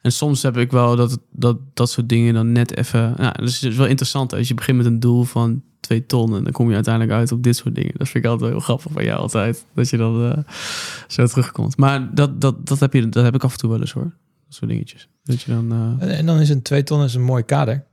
En 0.00 0.12
soms 0.12 0.42
heb 0.42 0.56
ik 0.56 0.70
wel 0.70 0.96
dat, 0.96 1.18
dat 1.30 1.58
dat 1.74 1.90
soort 1.90 2.08
dingen 2.08 2.34
dan 2.34 2.52
net 2.52 2.76
even. 2.76 3.14
Nou, 3.16 3.34
dus 3.38 3.60
het 3.60 3.70
is 3.70 3.76
wel 3.76 3.86
interessant 3.86 4.32
als 4.32 4.48
je 4.48 4.54
begint 4.54 4.76
met 4.76 4.86
een 4.86 5.00
doel 5.00 5.24
van 5.24 5.62
twee 5.80 6.06
ton 6.06 6.36
en 6.36 6.44
dan 6.44 6.52
kom 6.52 6.68
je 6.68 6.74
uiteindelijk 6.74 7.14
uit 7.18 7.32
op 7.32 7.42
dit 7.42 7.56
soort 7.56 7.74
dingen. 7.74 7.92
Dat 7.96 8.08
vind 8.08 8.24
ik 8.24 8.30
altijd 8.30 8.40
wel 8.50 8.58
heel 8.58 8.66
grappig 8.66 8.92
van 8.92 9.04
jou 9.04 9.20
altijd, 9.20 9.64
dat 9.74 9.88
je 9.88 9.96
dan 9.96 10.32
eh, 10.32 10.54
zo 11.08 11.26
terugkomt. 11.26 11.76
Maar 11.76 12.14
dat, 12.14 12.40
dat, 12.40 12.66
dat, 12.66 12.80
heb 12.80 12.92
je, 12.92 13.08
dat 13.08 13.24
heb 13.24 13.34
ik 13.34 13.44
af 13.44 13.52
en 13.52 13.58
toe 13.58 13.70
wel 13.70 13.80
eens 13.80 13.92
hoor. 13.92 14.12
Dat 14.44 14.54
soort 14.54 14.70
dingetjes. 14.70 15.08
Dat 15.22 15.42
je 15.42 15.50
dan. 15.52 15.72
eh, 16.00 16.18
En, 16.18 16.26
dan 16.26 16.38
is 16.40 16.48
een 16.48 16.62
twee 16.62 16.82
ton 16.82 17.02
is 17.04 17.14
een 17.14 17.22
mooi 17.22 17.42
kader. 17.42 17.88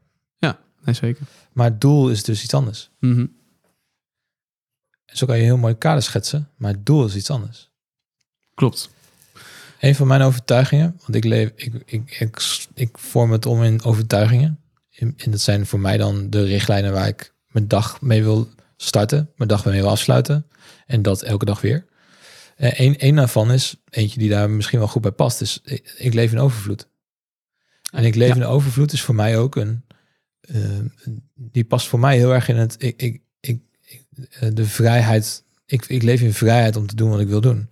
nee, 0.86 0.96
zeker. 0.96 1.26
Maar 1.54 1.66
het 1.70 1.82
doel 1.82 2.10
is 2.10 2.24
dus 2.24 2.44
iets 2.44 2.54
anders. 2.54 2.90
En 5.06 5.18
zo 5.18 5.26
kan 5.26 5.36
je 5.36 5.42
een 5.42 5.48
heel 5.48 5.58
mooi 5.58 5.74
kader 5.74 6.04
schetsen. 6.04 6.50
Maar 6.58 6.72
het 6.72 6.86
doel 6.86 7.06
is 7.06 7.16
iets 7.16 7.30
anders. 7.30 7.72
Klopt. 8.54 8.90
Een 9.80 9.96
van 9.96 10.08
mijn 10.08 10.22
overtuigingen, 10.22 10.96
want 11.00 11.16
ik 11.16 11.24
leef, 11.24 11.52
ik, 11.56 11.74
ik, 11.86 12.20
ik, 12.20 12.58
ik 12.74 12.98
vorm 12.98 13.32
het 13.32 13.46
om 13.46 13.64
in 13.64 13.84
overtuigingen. 13.84 14.60
En 14.98 15.16
dat 15.32 15.42
zijn 15.42 15.66
voor 15.66 15.80
mij 15.80 15.98
dan 15.98 16.30
de 16.30 16.44
richtlijnen 16.44 16.94
waar 16.94 17.08
ik 17.08 17.34
mijn 17.48 17.68
dag 17.68 18.02
mee 18.02 18.24
wil 18.24 18.50
starten, 18.78 19.30
mijn 19.36 19.50
dag 19.50 19.66
mee 19.66 19.82
wil 19.82 19.90
afsluiten. 19.90 20.46
En 20.86 21.02
dat 21.02 21.22
elke 21.22 21.46
dag 21.46 21.62
weer. 21.62 21.86
En 22.56 22.74
een, 22.84 22.96
een 22.98 23.16
daarvan 23.16 23.52
is, 23.52 23.76
eentje 23.90 24.20
die 24.20 24.30
daar 24.30 24.50
misschien 24.50 24.80
wel 24.80 24.88
goed 24.88 25.02
bij 25.02 25.12
past, 25.12 25.42
is 25.42 25.60
ik, 25.64 25.94
ik 25.98 26.14
leef 26.14 26.32
in 26.32 26.40
overvloed. 26.40 26.88
En 27.92 28.04
ik 28.04 28.16
leef 28.16 28.30
Ja. 28.30 28.36
in 28.36 28.44
overvloed 28.46 28.94
is 28.94 29.02
voor 29.02 29.16
mij 29.16 29.38
ook 29.38 29.56
een, 29.56 29.86
eh, 30.42 30.64
een- 31.04 31.30
die 31.36 31.64
past 31.66 31.88
voor 31.88 32.00
mij 32.00 32.18
heel 32.18 32.34
erg 32.34 32.48
in 32.50 32.56
het, 32.58 32.76
ik, 32.78 33.02
ik, 33.02 33.22
ik, 33.40 33.62
ik, 33.82 34.04
eh, 34.30 34.50
de 34.54 34.66
vrijheid. 34.66 35.44
Ik, 35.66 35.86
ik 35.86 36.04
leef 36.04 36.22
in 36.22 36.34
vrijheid 36.34 36.76
om 36.76 36.88
te 36.88 36.96
doen 36.96 37.10
wat 37.10 37.20
ik 37.20 37.28
wil 37.28 37.42
doen. 37.42 37.68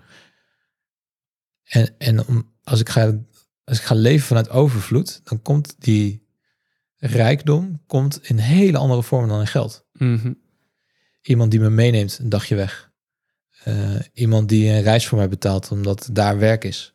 En, 1.65 1.95
en 1.97 2.27
om, 2.27 2.51
als, 2.63 2.79
ik 2.79 2.89
ga, 2.89 3.17
als 3.63 3.77
ik 3.77 3.83
ga 3.83 3.95
leven 3.95 4.27
vanuit 4.27 4.49
overvloed, 4.49 5.21
dan 5.23 5.41
komt 5.41 5.75
die 5.79 6.27
rijkdom 6.97 7.81
komt 7.87 8.19
in 8.23 8.37
hele 8.37 8.77
andere 8.77 9.03
vormen 9.03 9.29
dan 9.29 9.39
in 9.39 9.47
geld. 9.47 9.85
Mhm. 9.93 10.33
Iemand 11.21 11.51
die 11.51 11.59
me 11.59 11.69
meeneemt 11.69 12.19
een 12.19 12.29
dagje 12.29 12.55
weg. 12.55 12.93
Eh, 13.63 13.95
iemand 14.13 14.49
die 14.49 14.69
een 14.69 14.81
reis 14.81 15.07
voor 15.07 15.17
mij 15.17 15.29
betaalt 15.29 15.71
omdat 15.71 16.09
daar 16.11 16.37
werk 16.37 16.63
is. 16.63 16.93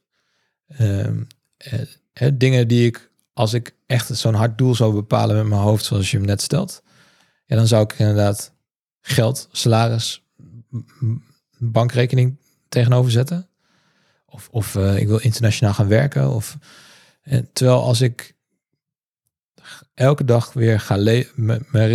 Ehm, 0.67 1.23
eh, 1.57 1.81
eh, 2.13 2.33
dingen 2.35 2.69
die 2.69 2.87
ik, 2.87 3.11
als 3.33 3.53
ik 3.53 3.77
echt 3.87 4.17
zo'n 4.17 4.35
hard 4.35 4.59
doel 4.59 4.75
zou 4.75 4.95
bepalen 4.95 5.37
met 5.37 5.47
mijn 5.47 5.61
hoofd 5.61 5.85
zoals 5.85 6.11
je 6.11 6.17
hem 6.17 6.27
net 6.27 6.43
stelt. 6.43 6.83
Ja, 7.47 7.57
dan 7.57 7.67
zou 7.67 7.83
ik 7.83 7.99
inderdaad 7.99 8.55
geld, 9.01 9.49
salaris, 9.53 10.25
bankrekening 11.59 12.39
tegenover 12.69 13.11
zetten. 13.11 13.50
Of, 14.31 14.49
of 14.51 14.75
eh, 14.75 14.97
ik 14.97 15.07
wil 15.07 15.19
internationaal 15.19 15.75
gaan 15.75 15.89
werken. 15.89 16.31
Of, 16.31 16.57
en 17.23 17.49
terwijl 17.53 17.83
als 17.83 18.01
ik 18.01 18.35
elke 19.95 20.25
dag 20.25 20.53
weer 20.53 20.81
ga 20.81 21.23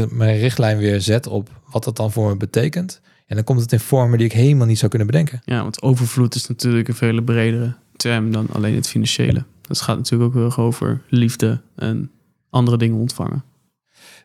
mijn 0.10 0.38
richtlijn 0.38 0.78
weer 0.78 1.02
zet 1.02 1.28
op 1.28 1.62
wat 1.71 1.84
dat 1.84 1.95
dan 1.95 2.12
voor 2.12 2.30
me 2.30 2.38
betekent. 2.38 3.02
En 3.26 3.36
dan 3.36 3.45
komt 3.45 3.60
het 3.60 3.71
in 3.71 3.80
vormen 3.80 4.17
die 4.17 4.28
ik 4.28 4.34
helemaal 4.34 4.67
niet 4.67 4.78
zou 4.78 4.89
kunnen 4.89 5.08
bedenken. 5.08 5.41
Ja, 5.45 5.62
want 5.62 5.82
overvloed 5.82 6.36
is 6.36 6.48
natuurlijk 6.48 6.88
een 6.88 6.95
veel 6.95 7.21
bredere 7.21 7.76
term 7.95 8.32
dan 8.32 8.48
alleen 8.52 8.76
het 8.76 8.88
financiële. 8.88 9.43
Dat 9.62 9.82
gaat 9.82 9.98
natuurlijk 9.98 10.30
ook 10.30 10.36
heel 10.36 10.45
erg 10.45 10.60
over 10.60 11.02
liefde 11.10 11.62
en 11.76 12.12
andere 12.50 12.78
dingen 12.78 12.98
ontvangen. 12.98 13.43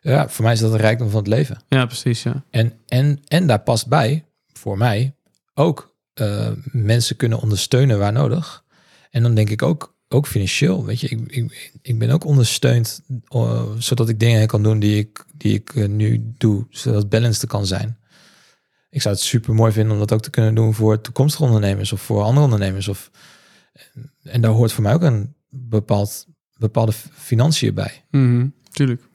Ja, 0.03 0.29
voor 0.29 0.45
mij 0.45 0.53
is 0.53 0.61
dat 0.61 0.73
een 0.73 0.79
rijkdom 0.79 1.11
van 1.11 1.19
het 1.19 1.29
leven. 1.29 1.63
Ja, 1.69 1.87
precies, 1.87 2.23
ja. 2.23 2.45
En, 2.51 2.73
en, 2.87 3.21
en 3.29 3.47
daar 3.47 3.61
past 3.61 3.89
bij, 3.89 4.25
voor 4.53 4.79
mij, 4.79 5.15
ook 5.55 5.90
eh, 6.21 6.51
mensen 6.65 7.17
kunnen 7.17 7.41
ondersteunen 7.41 7.99
waar 7.99 8.13
nodig. 8.13 8.65
En 9.11 9.23
dan 9.23 9.35
denk 9.35 9.51
ik 9.51 9.63
ook, 9.63 9.97
ook 10.09 10.27
financieel. 10.27 10.85
Weet 10.85 11.01
je, 11.01 11.09
ik, 11.09 11.33
ik, 11.33 11.73
ik 11.83 11.99
ben 11.99 12.11
ook 12.11 12.25
ondersteund 12.25 13.01
eh, 13.29 13.71
zodat 13.79 14.09
ik 14.09 14.21
dingen 14.21 14.47
kan 14.47 14.63
doen 14.63 14.79
die 14.79 14.99
ik, 14.99 15.25
die 15.35 15.55
ik 15.55 15.75
eh, 15.75 15.89
nu 15.89 16.33
doe, 16.39 16.67
zodat 16.71 17.01
het 17.01 17.11
balanced 17.11 17.49
kan 17.49 17.67
zijn. 17.67 17.99
Ik 18.91 19.03
zou 19.03 19.15
het 19.15 19.25
super 19.25 19.55
mooi 19.55 19.73
vinden 19.73 19.93
om 19.93 19.99
dat 19.99 20.13
ook 20.13 20.23
te 20.23 20.31
kunnen 20.31 20.55
doen 20.55 20.75
voor 20.75 21.01
toekomstige 21.01 21.45
ondernemers 21.45 21.93
of 21.93 22.01
voor 22.01 22.23
andere 22.23 22.45
ondernemers. 22.45 22.89
Of, 22.89 23.11
en 24.23 24.41
daar 24.41 24.51
hoort 24.51 24.73
voor 24.73 24.83
mij 24.83 24.95
ook 24.95 25.03
een 25.03 25.35
bepaald, 25.49 26.27
bepaalde 26.57 26.93
financiën 27.13 27.75
bij. 27.75 28.05
Mhm, 28.11 28.49
tuurlijk. 28.71 29.09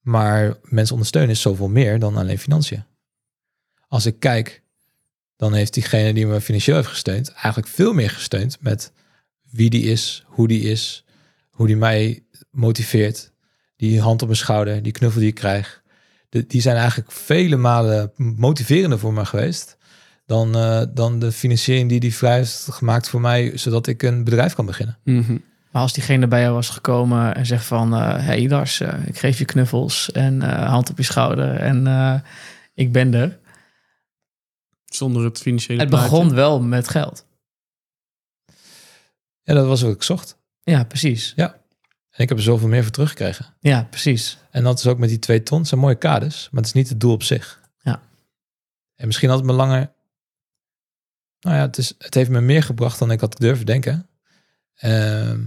Maar 0.00 0.56
mensen 0.62 0.92
ondersteunen 0.92 1.30
is 1.30 1.40
zoveel 1.40 1.68
meer 1.68 1.98
dan 1.98 2.16
alleen 2.16 2.38
financiën. 2.38 2.84
Als 3.88 4.06
ik 4.06 4.18
kijk, 4.18 4.61
dan 5.42 5.54
heeft 5.54 5.74
diegene 5.74 6.12
die 6.12 6.26
me 6.26 6.40
financieel 6.40 6.76
heeft 6.76 6.88
gesteund, 6.88 7.32
eigenlijk 7.32 7.66
veel 7.66 7.92
meer 7.92 8.10
gesteund 8.10 8.56
met 8.60 8.92
wie 9.50 9.70
die 9.70 9.82
is, 9.82 10.24
hoe 10.26 10.48
die 10.48 10.60
is, 10.60 11.04
hoe 11.50 11.66
die 11.66 11.76
mij 11.76 12.22
motiveert, 12.50 13.32
die 13.76 14.00
hand 14.00 14.22
op 14.22 14.28
mijn 14.28 14.38
schouder, 14.40 14.82
die 14.82 14.92
knuffel 14.92 15.20
die 15.20 15.28
ik 15.28 15.34
krijg. 15.34 15.82
De, 16.28 16.46
die 16.46 16.60
zijn 16.60 16.76
eigenlijk 16.76 17.12
vele 17.12 17.56
malen 17.56 18.12
motiverender 18.16 18.98
voor 18.98 19.12
me 19.12 19.24
geweest 19.24 19.76
dan, 20.26 20.56
eh, 20.56 20.82
dan 20.94 21.18
de 21.18 21.32
financiering 21.32 21.88
die 21.88 22.00
die 22.00 22.14
vrij 22.14 22.36
heeft 22.36 22.68
gemaakt 22.70 23.08
voor 23.08 23.20
mij, 23.20 23.52
zodat 23.54 23.86
ik 23.86 24.02
een 24.02 24.24
bedrijf 24.24 24.54
kan 24.54 24.66
beginnen. 24.66 24.98
Mhm. 25.04 25.36
Maar 25.70 25.82
als 25.82 25.92
diegene 25.92 26.26
bij 26.26 26.40
jou 26.40 26.54
was 26.54 26.68
gekomen 26.68 27.34
en 27.34 27.46
zegt 27.46 27.64
van... 27.64 27.94
eh 27.94 28.26
hey 28.26 28.48
Lars, 28.48 28.80
eh, 28.80 28.94
ik 29.06 29.18
geef 29.18 29.38
je 29.38 29.44
knuffels 29.44 30.12
en 30.12 30.42
eh, 30.42 30.68
hand 30.68 30.90
op 30.90 30.96
je 30.96 31.02
schouder 31.02 31.56
en 31.56 31.86
eh, 31.86 32.14
ik 32.74 32.92
ben 32.92 33.14
er. 33.14 33.40
Zonder 34.94 35.24
het 35.24 35.38
financiële 35.38 35.80
Het 35.80 35.88
plaatje. 35.88 36.10
begon 36.10 36.34
wel 36.34 36.60
met 36.60 36.88
geld. 36.88 37.26
Ja, 39.42 39.54
dat 39.54 39.66
was 39.66 39.82
wat 39.82 39.94
ik 39.94 40.02
zocht. 40.02 40.38
Ja, 40.62 40.84
precies. 40.84 41.34
En 41.36 42.22
ik 42.22 42.28
heb 42.28 42.38
er 42.38 42.44
zoveel 42.44 42.68
meer 42.68 42.82
voor 42.82 42.92
teruggekregen. 42.92 43.54
Ja, 43.60 43.86
precies. 43.90 44.38
En 44.50 44.64
dat 44.64 44.78
is 44.78 44.86
ook 44.86 44.98
met 44.98 45.08
die 45.08 45.18
twee 45.18 45.42
ton. 45.42 45.58
Het 45.58 45.68
zijn 45.68 45.80
mooie 45.80 45.94
kaders, 45.98 46.48
maar 46.50 46.60
het 46.60 46.66
is 46.68 46.76
niet 46.76 46.88
het 46.88 47.00
doel 47.00 47.12
op 47.12 47.22
zich. 47.22 47.60
Ja. 47.78 48.02
En 48.94 49.06
misschien 49.06 49.28
had 49.28 49.38
het 49.38 49.46
me 49.46 49.52
langer... 49.52 49.92
Nou 51.40 51.56
ja, 51.56 51.62
het, 51.62 51.78
is, 51.78 51.94
het 51.98 52.14
heeft 52.14 52.30
me 52.30 52.40
meer 52.40 52.62
gebracht 52.62 52.98
dan 52.98 53.10
ik 53.10 53.20
had 53.20 53.38
durven 53.38 53.66
denken. 53.66 54.08
Ehm, 54.74 55.40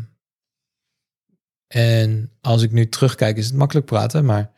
en 1.68 2.32
als 2.42 2.62
ik 2.62 2.72
nu 2.72 2.90
terugkijk, 2.90 3.38
is 3.38 3.46
het 3.46 3.56
makkelijk 3.56 3.86
praten. 3.86 4.26
Maar 4.26 4.52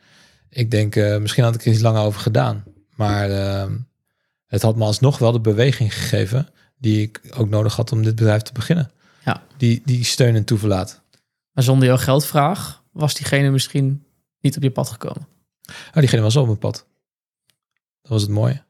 ik 0.48 0.70
denk, 0.70 0.96
eh, 0.96 1.18
misschien 1.18 1.44
had 1.44 1.54
ik 1.54 1.64
er 1.64 1.72
iets 1.72 1.80
langer 1.80 2.02
over 2.02 2.20
gedaan. 2.20 2.64
Maar 2.94 3.30
ehm, 3.30 3.78
het 4.48 4.62
had 4.62 4.76
me 4.76 4.84
alsnog 4.84 5.18
wel 5.18 5.32
de 5.32 5.40
beweging 5.40 5.94
gegeven... 5.94 6.48
die 6.78 7.02
ik 7.02 7.20
ook 7.36 7.48
nodig 7.48 7.76
had 7.76 7.92
om 7.92 8.02
dit 8.02 8.14
bedrijf 8.14 8.42
te 8.42 8.52
beginnen. 8.52 8.90
Ja. 9.24 9.42
Die, 9.56 9.82
die 9.84 10.04
steun 10.04 10.34
en 10.34 10.44
toeverlaat. 10.44 11.02
Maar 11.52 11.64
zonder 11.64 11.88
jouw 11.88 11.96
geldvraag 11.96 12.82
was 12.92 13.14
diegene 13.14 13.50
misschien 13.50 14.04
niet 14.40 14.56
op 14.56 14.62
je 14.62 14.70
pad 14.70 14.88
gekomen. 14.88 15.28
Oh, 15.68 15.94
diegene 15.94 16.22
was 16.22 16.36
op 16.36 16.46
mijn 16.46 16.58
pad. 16.58 16.86
Dat 18.02 18.10
was 18.10 18.22
het 18.22 18.30
mooie. 18.30 18.66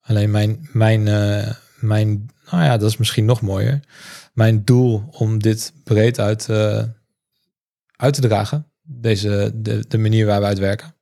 Alleen 0.00 0.30
mijn, 0.30 0.68
mijn, 0.72 1.08
eh, 1.08 1.54
mijn, 1.80 2.30
nou 2.50 2.64
ja, 2.64 2.76
dat 2.76 2.90
is 2.90 2.96
misschien 2.96 3.24
nog 3.24 3.40
mooier. 3.40 3.80
Mijn 4.32 4.64
doel 4.64 5.08
om 5.10 5.38
dit 5.38 5.72
breed 5.84 6.18
uit, 6.18 6.48
eh, 6.48 6.84
uit 7.96 8.14
te 8.14 8.20
dragen, 8.20 8.70
deze, 8.82 9.52
de, 9.54 9.84
de 9.88 9.98
manier 9.98 10.26
waar 10.26 10.40
we 10.40 10.46
uitwerken, 10.46 10.94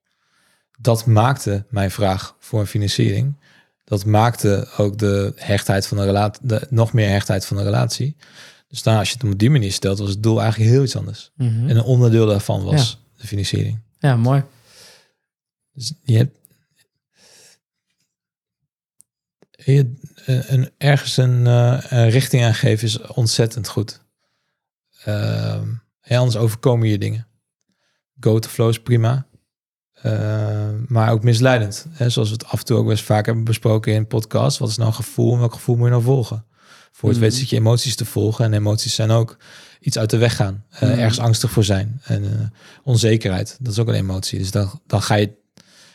dat 0.78 1.06
maakte 1.06 1.64
mijn 1.68 1.90
vraag 1.90 2.36
voor 2.38 2.60
een 2.60 2.66
financiering. 2.66 3.36
Dat 3.84 4.04
maakte 4.04 4.68
ook 4.76 4.98
de 4.98 5.32
hechtheid 5.36 5.86
van 5.86 5.96
de 5.96 6.04
relatie, 6.04 6.46
de, 6.46 6.66
nog 6.70 6.92
meer 6.92 7.08
hechtheid 7.08 7.46
van 7.46 7.56
de 7.56 7.62
relatie. 7.62 8.16
Dus 8.68 8.82
nou, 8.82 8.98
als 8.98 9.08
je 9.10 9.14
het 9.14 9.32
op 9.32 9.38
die 9.38 9.50
manier 9.50 9.72
stelt, 9.72 9.98
was 9.98 10.08
het 10.08 10.22
doel 10.22 10.40
eigenlijk 10.40 10.70
heel 10.70 10.82
iets 10.82 10.96
anders. 10.96 11.30
Mhm. 11.36 11.68
En 11.68 11.76
een 11.76 11.82
onderdeel 11.82 12.26
daarvan 12.26 12.64
was 12.64 12.98
de 13.16 13.26
financiering. 13.26 13.80
Ja, 13.98 14.16
mooi. 14.16 14.44
Dus 15.72 15.92
je 16.02 16.16
hebt 16.16 16.38
je, 19.50 19.94
een, 20.24 20.70
ergens 20.78 21.16
een, 21.16 21.46
eh, 21.46 21.84
een 21.88 22.10
richting 22.10 22.44
aan 22.44 22.54
geven 22.54 22.86
is 22.86 23.00
ontzettend 23.00 23.68
goed. 23.68 24.02
En 25.04 26.18
anders 26.18 26.36
overkomen 26.36 26.88
je 26.88 26.98
dingen. 26.98 27.26
Go 28.20 28.38
to 28.38 28.48
flow 28.48 28.68
is 28.68 28.82
prima. 28.82 29.26
Eh, 30.04 30.68
maar 30.86 31.10
ook 31.10 31.22
misleidend. 31.22 31.86
Hè? 31.90 32.08
Zoals 32.08 32.28
we 32.28 32.34
het 32.34 32.44
af 32.46 32.58
en 32.58 32.64
toe 32.64 32.76
ook 32.76 32.86
best 32.86 33.04
vaak 33.04 33.26
hebben 33.26 33.44
besproken 33.44 33.92
in 33.92 34.06
podcast. 34.06 34.58
Wat 34.58 34.68
is 34.68 34.76
nou 34.76 34.88
een 34.88 34.94
gevoel 34.94 35.32
en 35.32 35.38
welk 35.38 35.52
gevoel 35.52 35.76
moet 35.76 35.84
je 35.84 35.90
nou 35.90 36.02
volgen? 36.02 36.44
Voor 36.92 37.08
het 37.08 37.18
weet 37.18 37.34
zit 37.34 37.48
je 37.50 37.56
emoties 37.56 37.96
te 37.96 38.04
volgen. 38.04 38.44
En 38.44 38.52
emoties 38.52 38.94
zijn 38.94 39.10
ook 39.10 39.36
iets 39.80 39.98
uit 39.98 40.10
de 40.10 40.16
weg 40.16 40.36
gaan. 40.36 40.64
Eh, 40.70 40.88
Mhm. 40.88 40.98
Ergens 40.98 41.18
angstig 41.18 41.50
voor 41.50 41.64
zijn. 41.64 42.00
En 42.04 42.24
eh, 42.24 42.46
onzekerheid, 42.82 43.56
dat 43.60 43.72
is 43.72 43.78
ook 43.78 43.88
een 43.88 43.94
emotie. 43.94 44.38
Dus 44.38 44.50
dan, 44.50 44.80
dan 44.86 45.02
ga 45.02 45.14
je... 45.14 45.32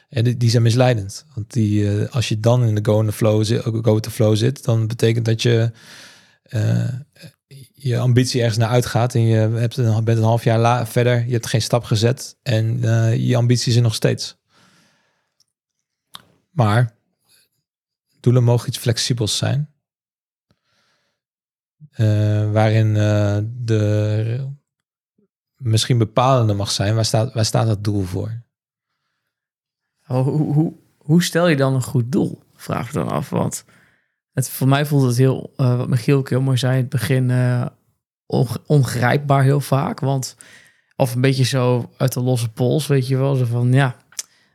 En 0.10 0.24
die, 0.24 0.38
die 0.38 0.50
zijn 0.50 0.64
misleidend. 0.64 1.26
Want 1.36 1.54
die, 1.54 1.90
als 2.08 2.30
je 2.30 2.40
dan 2.40 2.64
in 2.64 2.76
de 2.76 2.86
go, 2.86 3.00
in 3.00 3.06
the 3.06 3.12
flow 3.12 3.44
zit, 3.44 3.62
go 3.62 3.94
with 3.94 4.04
the 4.04 4.12
flow 4.12 4.36
zit... 4.36 4.64
dan 4.64 4.88
betekent 4.88 5.26
dat 5.26 5.42
je... 5.42 5.72
je 7.82 8.00
ambitie 8.00 8.40
ergens 8.40 8.58
naar 8.58 8.70
uitgaat 8.70 9.16
en 9.16 9.22
je 9.22 9.36
hebt 9.36 9.78
een, 9.78 10.04
bent 10.04 10.18
een 10.18 10.24
half 10.24 10.44
jaar 10.44 10.88
verder, 10.88 11.26
je 11.26 11.32
hebt 11.32 11.48
geen 11.48 11.62
stap 11.62 11.84
gezet 11.84 12.38
en 12.42 12.84
eh, 12.84 13.28
je 13.28 13.36
ambities 13.36 13.76
er 13.76 13.82
nog 13.82 13.96
steeds. 13.96 14.38
Maar 16.50 16.96
doelen 18.20 18.44
mogen 18.44 18.68
iets 18.68 18.78
flexibels 18.78 19.38
zijn, 19.38 19.70
Eh, 21.92 22.52
waarin 22.52 22.96
eh, 22.98 23.38
de 23.44 24.48
misschien 25.56 25.98
bepalende 25.98 26.54
mag 26.54 26.72
zijn. 26.72 26.96
Waar 26.96 27.06
staat, 27.06 27.34
waar 27.34 27.46
staat 27.46 27.68
dat 27.68 27.84
doel 27.84 28.04
voor? 28.04 28.42
Hoe, 30.04 30.24
hoe, 30.24 30.54
hoe, 30.54 30.74
hoe 30.98 31.24
stel 31.24 31.48
je 31.48 31.56
dan 31.56 31.74
een 31.74 31.84
goed 31.84 32.12
doel? 32.12 32.42
Vraag 32.54 32.88
ik 32.88 32.94
dan 32.94 33.10
af. 33.10 33.30
Want 33.30 33.64
het, 34.40 34.50
voor 34.50 34.68
mij 34.68 34.86
voelt 34.86 35.04
het 35.04 35.18
heel, 35.18 35.54
eh, 35.58 35.78
wat 35.78 35.88
Michiel 35.88 36.18
ook 36.18 36.30
heel 36.30 36.42
mooi 36.42 36.58
zei 36.58 36.74
in 36.74 36.80
het 36.82 36.90
begin, 36.90 37.32
onge- 38.26 38.62
ongrijpbaar 38.66 39.44
heel 39.44 39.60
vaak. 39.62 40.00
Want, 40.00 40.36
of 40.96 41.16
een 41.16 41.22
beetje 41.22 41.44
zo 41.44 41.90
uit 41.98 42.14
de 42.14 42.22
losse 42.22 42.50
pols, 42.50 42.88
weet 42.88 43.08
je 43.08 43.18
wel. 43.18 43.36
Zo 43.36 43.46
van, 43.46 43.74
ja, 43.74 43.96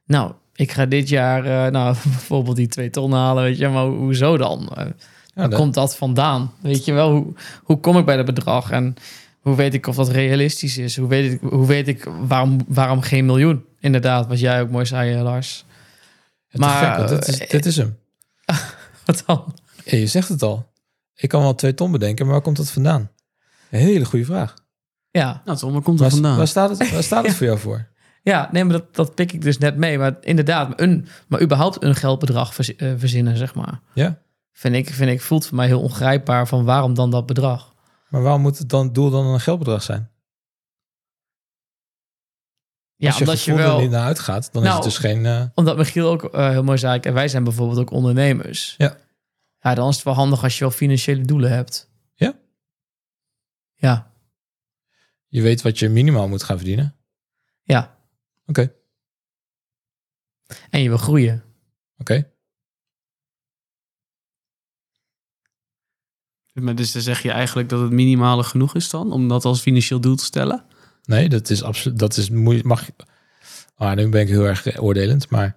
nou, 0.07 0.33
ik 0.55 0.73
ga 0.73 0.87
dit 0.87 1.09
jaar, 1.09 1.45
eh, 1.67 1.73
nou, 1.73 1.97
bijvoorbeeld 2.03 2.57
die 2.57 2.69
twee 2.69 2.91
ton 2.91 3.13
halen, 3.13 3.43
weet 3.43 3.59
je. 3.59 3.69
Maar 3.69 3.83
ho- 3.83 3.97
hoezo 3.97 4.37
dan? 4.37 4.71
Ja, 4.77 4.93
Waar 5.35 5.51
dat- 5.51 5.59
komt 5.59 5.75
dat 5.75 5.97
vandaan? 5.97 6.53
Weet 6.61 6.85
je 6.85 6.93
wel, 6.93 7.11
hoe, 7.11 7.33
hoe 7.63 7.81
kom 7.81 7.99
ik 7.99 8.05
bij 8.05 8.17
dat 8.17 8.27
bedrag? 8.27 8.71
En 8.71 8.95
hoe 9.41 9.57
weet 9.57 9.75
ik 9.75 9.87
of 9.87 9.97
dat 9.97 10.09
realistisch 10.09 10.79
is? 10.79 10.97
Hoe 10.97 11.09
weet 11.09 11.33
ik, 11.33 11.41
hoe 11.41 11.67
weet 11.67 11.89
ik 11.89 12.09
waarom, 12.27 12.59
waarom 12.69 13.01
geen 13.01 13.27
miljoen? 13.27 13.65
Inderdaad, 13.81 14.27
wat 14.27 14.41
jij 14.41 14.61
ook 14.61 14.71
mooi 14.71 14.87
zei, 14.87 15.23
Lars. 15.23 15.65
het 16.49 16.61
maar, 16.61 17.01
is 17.03 17.11
gek, 17.19 17.27
is, 17.29 17.49
dit 17.49 17.67
is 17.67 17.77
hem. 17.77 17.97
Wat 19.07 19.23
dan? 19.27 19.55
Ja, 19.85 19.97
je 19.99 20.07
zegt 20.07 20.29
het 20.29 20.43
al. 20.43 20.73
Ik 21.15 21.29
kan 21.29 21.43
wel 21.43 21.55
twee 21.55 21.75
ton 21.75 21.93
bedenken, 21.93 22.25
maar 22.25 22.35
waar 22.35 22.43
komt 22.45 22.57
dat 22.57 22.71
vandaan? 22.71 23.11
Een 23.71 23.79
hele 23.81 24.05
goede 24.05 24.25
vraag. 24.25 24.55
Ja, 25.11 25.43
Nou, 25.45 25.59
Tom, 25.59 25.73
waar 25.73 25.83
komt 25.83 25.99
Waar, 26.01 26.11
vandaan? 26.11 26.37
waar 26.37 26.49
staat 26.49 26.79
het, 26.79 26.91
waar 26.91 27.03
staat 27.03 27.27
het 27.27 27.35
voor 27.37 27.47
jou 27.47 27.59
voor? 27.59 27.89
ja 28.23 28.49
nee, 28.53 28.65
maar 28.65 28.73
dat, 28.73 28.95
dat 28.95 29.15
pik 29.15 29.33
ik 29.33 29.43
dus 29.43 29.59
net 29.59 29.77
mee. 29.77 29.99
Maar 29.99 30.17
inderdaad, 30.21 30.81
een, 30.81 31.07
maar 31.29 31.43
überhaupt 31.43 31.83
een 31.83 31.95
geldbedrag 31.95 32.59
eh, 32.59 32.93
verzinnen, 32.97 33.37
zeg 33.37 33.55
maar. 33.55 33.81
Ja, 33.93 34.19
Vind 34.53 34.75
ik, 34.75 34.91
vind 34.91 35.11
ik, 35.11 35.21
voelt 35.21 35.47
voor 35.47 35.57
mij 35.57 35.67
heel 35.67 35.81
ongrijpbaar 35.81 36.49
van 36.49 36.65
waarom 36.65 36.95
dan 36.95 37.11
dat 37.11 37.27
bedrag? 37.27 37.73
maar 38.09 38.23
waarom 38.23 38.41
moet 38.41 38.59
het 38.59 38.69
dan 38.69 38.93
doel 38.93 39.11
dan 39.11 39.27
een 39.27 39.41
geldbedrag 39.41 39.83
zijn? 39.83 40.11
Ja, 42.97 43.07
Als 43.09 43.19
je 43.19 43.25
omdat 43.25 43.43
je 43.43 43.51
gevoel 43.51 43.67
er 43.67 43.71
wel... 43.73 43.81
niet 43.81 43.91
naar 43.91 44.05
uitgaat, 44.07 44.49
dan 44.53 44.63
is 44.63 44.69
Nou, 44.69 44.81
het 44.83 44.91
dus 44.91 44.99
geen... 44.99 45.27
eh, 45.27 45.43
Omdat 45.55 45.77
Michiel 45.77 46.09
ook 46.09 46.25
eh, 46.25 46.49
heel 46.49 46.63
mooi 46.63 46.79
zei, 46.79 46.99
en 47.01 47.15
wij 47.15 47.29
zijn 47.29 47.45
bijvoorbeeld 47.45 47.79
ook 47.79 47.91
ondernemers. 47.91 48.75
Ja. 48.79 48.97
Ja, 49.65 49.75
dan 49.75 49.89
is 49.89 49.95
het 49.95 50.05
wel 50.05 50.15
handig 50.15 50.43
als 50.43 50.55
je 50.59 50.61
wel 50.65 50.71
financiële 50.71 51.21
doelen 51.25 51.51
hebt. 51.51 51.91
Ja. 52.15 52.39
Ja, 53.75 54.13
je 55.27 55.43
weet 55.43 55.63
wat 55.63 55.79
je 55.79 55.89
minimaal 55.89 56.29
moet 56.29 56.43
gaan 56.43 56.57
verdienen. 56.57 56.97
ja. 57.63 57.93
Oké, 58.47 58.75
En 60.71 60.81
je 60.81 60.89
wil 60.89 60.99
groeien. 60.99 61.45
oké. 61.99 62.33
Maar 66.53 66.75
dus 66.75 66.93
dan 66.93 67.03
zeg 67.03 67.23
je 67.23 67.31
eigenlijk 67.31 67.69
dat 67.69 67.81
het 67.81 67.91
minimale 67.91 68.45
genoeg 68.45 68.75
is 68.75 68.91
dan, 68.91 69.13
om 69.13 69.29
dat 69.29 69.45
als 69.45 69.61
financieel 69.61 70.01
doel 70.01 70.17
te 70.17 70.25
stellen? 70.25 70.65
Nee, 71.05 71.29
dat 71.29 71.51
is 71.51 71.63
absoluut... 71.63 71.99
Dat 71.99 72.17
is 72.17 72.31
moeilijk. 72.31 72.67
Mag. 72.67 72.89
Ah, 73.75 73.97
nu 73.97 74.09
ben 74.09 74.21
ik 74.21 74.29
heel 74.29 74.45
erg 74.45 74.79
oordelend, 74.81 75.31
maar... 75.31 75.57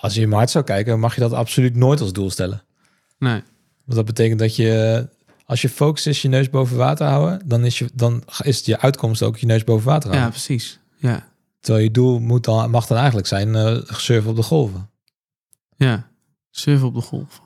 Als 0.00 0.14
je 0.14 0.20
in 0.20 0.26
mijn 0.28 0.38
hart 0.38 0.50
zou 0.50 0.64
kijken, 0.64 1.00
mag 1.00 1.14
je 1.14 1.20
dat 1.20 1.32
absoluut 1.32 1.76
nooit 1.76 2.00
als 2.00 2.12
doel 2.12 2.30
stellen. 2.30 2.62
Nee. 3.18 3.42
Want 3.84 3.96
dat 3.96 4.04
betekent 4.04 4.38
dat 4.38 4.56
je... 4.56 5.08
Als 5.44 5.62
je 5.62 5.68
focus 5.68 6.06
is 6.06 6.22
je 6.22 6.28
neus 6.28 6.50
boven 6.50 6.76
water 6.76 7.06
houden, 7.06 7.42
dan 7.44 7.64
is, 7.64 7.78
je, 7.78 7.88
dan 7.94 8.22
is 8.42 8.64
je 8.64 8.80
uitkomst 8.80 9.22
ook 9.22 9.36
je 9.36 9.46
neus 9.46 9.64
boven 9.64 9.86
water 9.86 10.10
Ja, 10.10 10.16
houden. 10.18 10.40
precies. 10.40 10.78
Ja. 10.96 11.28
Terwijl 11.60 11.84
je 11.84 11.90
doel 11.90 12.18
moet 12.20 12.44
dan, 12.44 12.70
mag 12.70 12.86
dan 12.86 12.96
eigenlijk 12.96 13.26
zijn 13.26 13.54
eh 13.54 13.76
surfen 13.86 14.30
op 14.30 14.36
de 14.36 14.42
golven. 14.42 14.88
Ja. 15.76 16.08
Surfen 16.50 16.86
op 16.86 16.94
de 16.94 17.00
golf. 17.00 17.40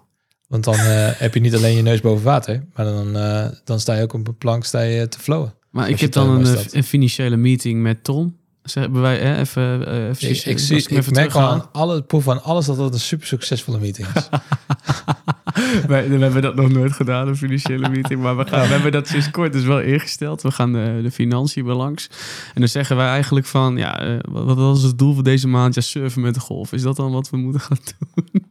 Want 0.47 0.65
dan 0.65 0.75
eh, 0.75 1.11
heb 1.13 1.35
je 1.35 1.41
niet 1.41 1.55
alleen 1.55 1.77
je 1.77 1.83
neus 1.83 2.01
boven 2.01 2.25
water, 2.25 2.65
maar 2.75 2.85
dan, 2.87 3.17
eh, 3.17 3.47
dan 3.65 3.81
sta 3.81 3.95
je 3.95 4.03
ook 4.03 4.13
op 4.13 4.29
een 4.29 4.37
plank 4.39 4.65
sta 4.65 4.81
je 4.81 5.09
te 5.09 5.19
flowen. 5.19 5.55
Maar 5.71 5.89
ik 5.89 6.01
heb 6.01 6.13
dan 6.13 6.47
een, 6.47 6.59
een 6.71 6.85
financiële 6.85 7.37
meeting 7.37 7.83
met 7.83 8.05
Tom. 8.05 8.37
Zeg, 8.65 8.83
hebben 8.83 9.03
wij 9.03 9.21
eh, 9.21 9.39
even, 9.39 9.87
eh 9.87 10.09
even, 10.09 10.31
Ik, 10.31 10.45
ik, 10.45 10.59
zie, 10.59 10.77
ik 10.77 11.11
merk 11.11 11.35
al 11.35 11.49
aan 11.49 11.69
alle 11.73 12.03
proef 12.03 12.29
aan 12.29 12.43
alles 12.43 12.67
dat 12.67 12.77
dat 12.77 12.93
een 12.93 13.01
super 13.01 13.27
succesvolle 13.27 13.79
meeting 13.79 14.09
is. 14.15 14.29
Wij, 15.87 16.09
we 16.09 16.19
hebben 16.19 16.43
dat 16.43 16.55
nog 16.55 16.71
nooit 16.71 16.93
gedaan, 16.93 17.29
een 17.29 17.37
financiële 17.37 17.89
meeting. 17.89 18.21
Maar 18.21 18.37
we, 18.37 18.47
gaan, 18.47 18.61
we 18.61 18.67
hebben 18.67 18.93
dat 18.93 19.09
sinds 19.09 19.31
kort 19.31 19.53
dus 19.53 19.65
wel 19.65 19.81
ingesteld. 19.81 20.43
We 20.43 20.51
gaan 20.51 20.73
de, 20.73 21.01
de 21.03 21.11
financiën 21.11 21.65
langs. 21.65 22.09
En 22.55 22.61
dan 22.61 22.69
zeggen 22.69 22.97
wij 22.97 23.07
eigenlijk 23.07 23.47
van... 23.47 23.77
Ja, 23.77 24.01
eh, 24.01 24.17
wat, 24.31 24.57
was 24.57 24.83
het 24.83 24.99
doel 24.99 25.15
voor 25.15 25.23
deze 25.23 25.49
maand? 25.49 25.75
Ja, 25.75 25.81
surfen 25.81 26.21
met 26.21 26.35
de 26.35 26.41
golf. 26.41 26.73
Is 26.73 26.83
dat 26.83 26.97
dan 26.97 27.13
wat 27.13 27.31
we 27.31 27.37
moeten 27.37 27.61
gaan 27.61 27.79
doen? 27.99 28.47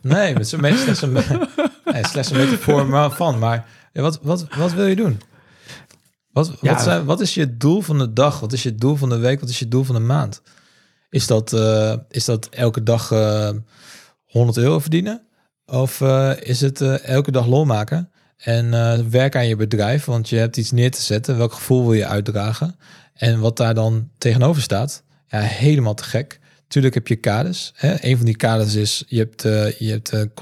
Nee, 0.00 0.32
het 0.32 0.40
is 0.40 0.48
slechts 0.48 1.02
een, 1.02 1.12
nee, 1.12 2.04
slechts 2.12 2.30
een 2.30 2.36
metafoor 2.36 3.10
van. 3.10 3.38
Maar 3.38 3.66
wat, 3.92 4.18
wat, 4.22 4.46
wat 4.56 4.72
wil 4.72 4.86
je 4.86 4.96
doen? 4.96 5.20
Wat, 6.46 6.58
Ja. 6.60 6.72
wat, 6.72 6.82
zijn, 6.82 7.04
wat 7.04 7.20
is 7.20 7.34
je 7.34 7.56
doel 7.56 7.80
van 7.80 7.98
de 7.98 8.12
dag? 8.12 8.40
Wat 8.40 8.52
is 8.52 8.62
je 8.62 8.74
doel 8.74 8.96
van 8.96 9.08
de 9.08 9.16
week? 9.18 9.40
Wat 9.40 9.48
is 9.48 9.58
je 9.58 9.68
doel 9.68 9.84
van 9.84 9.94
de 9.94 10.00
maand? 10.00 10.42
Is 11.10 11.26
dat, 11.26 11.52
eh, 11.52 11.94
is 12.08 12.24
dat 12.24 12.48
elke 12.48 12.82
dag 12.82 13.10
eh 13.10 13.50
100 14.24 14.56
euro 14.58 14.78
verdienen? 14.78 15.22
Of 15.66 16.00
eh, 16.00 16.32
is 16.40 16.60
het 16.60 16.80
elke 17.00 17.30
dag 17.30 17.46
lol 17.46 17.64
maken? 17.64 18.10
En 18.36 18.70
werk 19.10 19.36
aan 19.36 19.46
je 19.46 19.56
bedrijf, 19.56 20.04
want 20.04 20.28
je 20.28 20.36
hebt 20.36 20.56
iets 20.56 20.70
neer 20.70 20.90
te 20.90 21.02
zetten. 21.02 21.36
Welk 21.36 21.52
gevoel 21.52 21.82
wil 21.82 21.92
je 21.92 22.06
uitdragen? 22.06 22.76
En 23.14 23.40
wat 23.40 23.56
daar 23.56 23.74
dan 23.74 24.08
tegenover 24.18 24.62
staat, 24.62 25.02
ja, 25.26 25.40
helemaal 25.40 25.94
te 25.94 26.04
gek. 26.04 26.40
Tuurlijk 26.68 26.94
heb 26.94 27.08
je 27.08 27.16
kaders. 27.16 27.72
Hè? 27.74 28.04
Een 28.04 28.16
van 28.16 28.26
die 28.26 28.36
kaders 28.36 28.74
is, 28.74 29.04
je 29.06 29.18
hebt, 29.18 29.42
je 29.78 29.90
hebt 29.90 30.34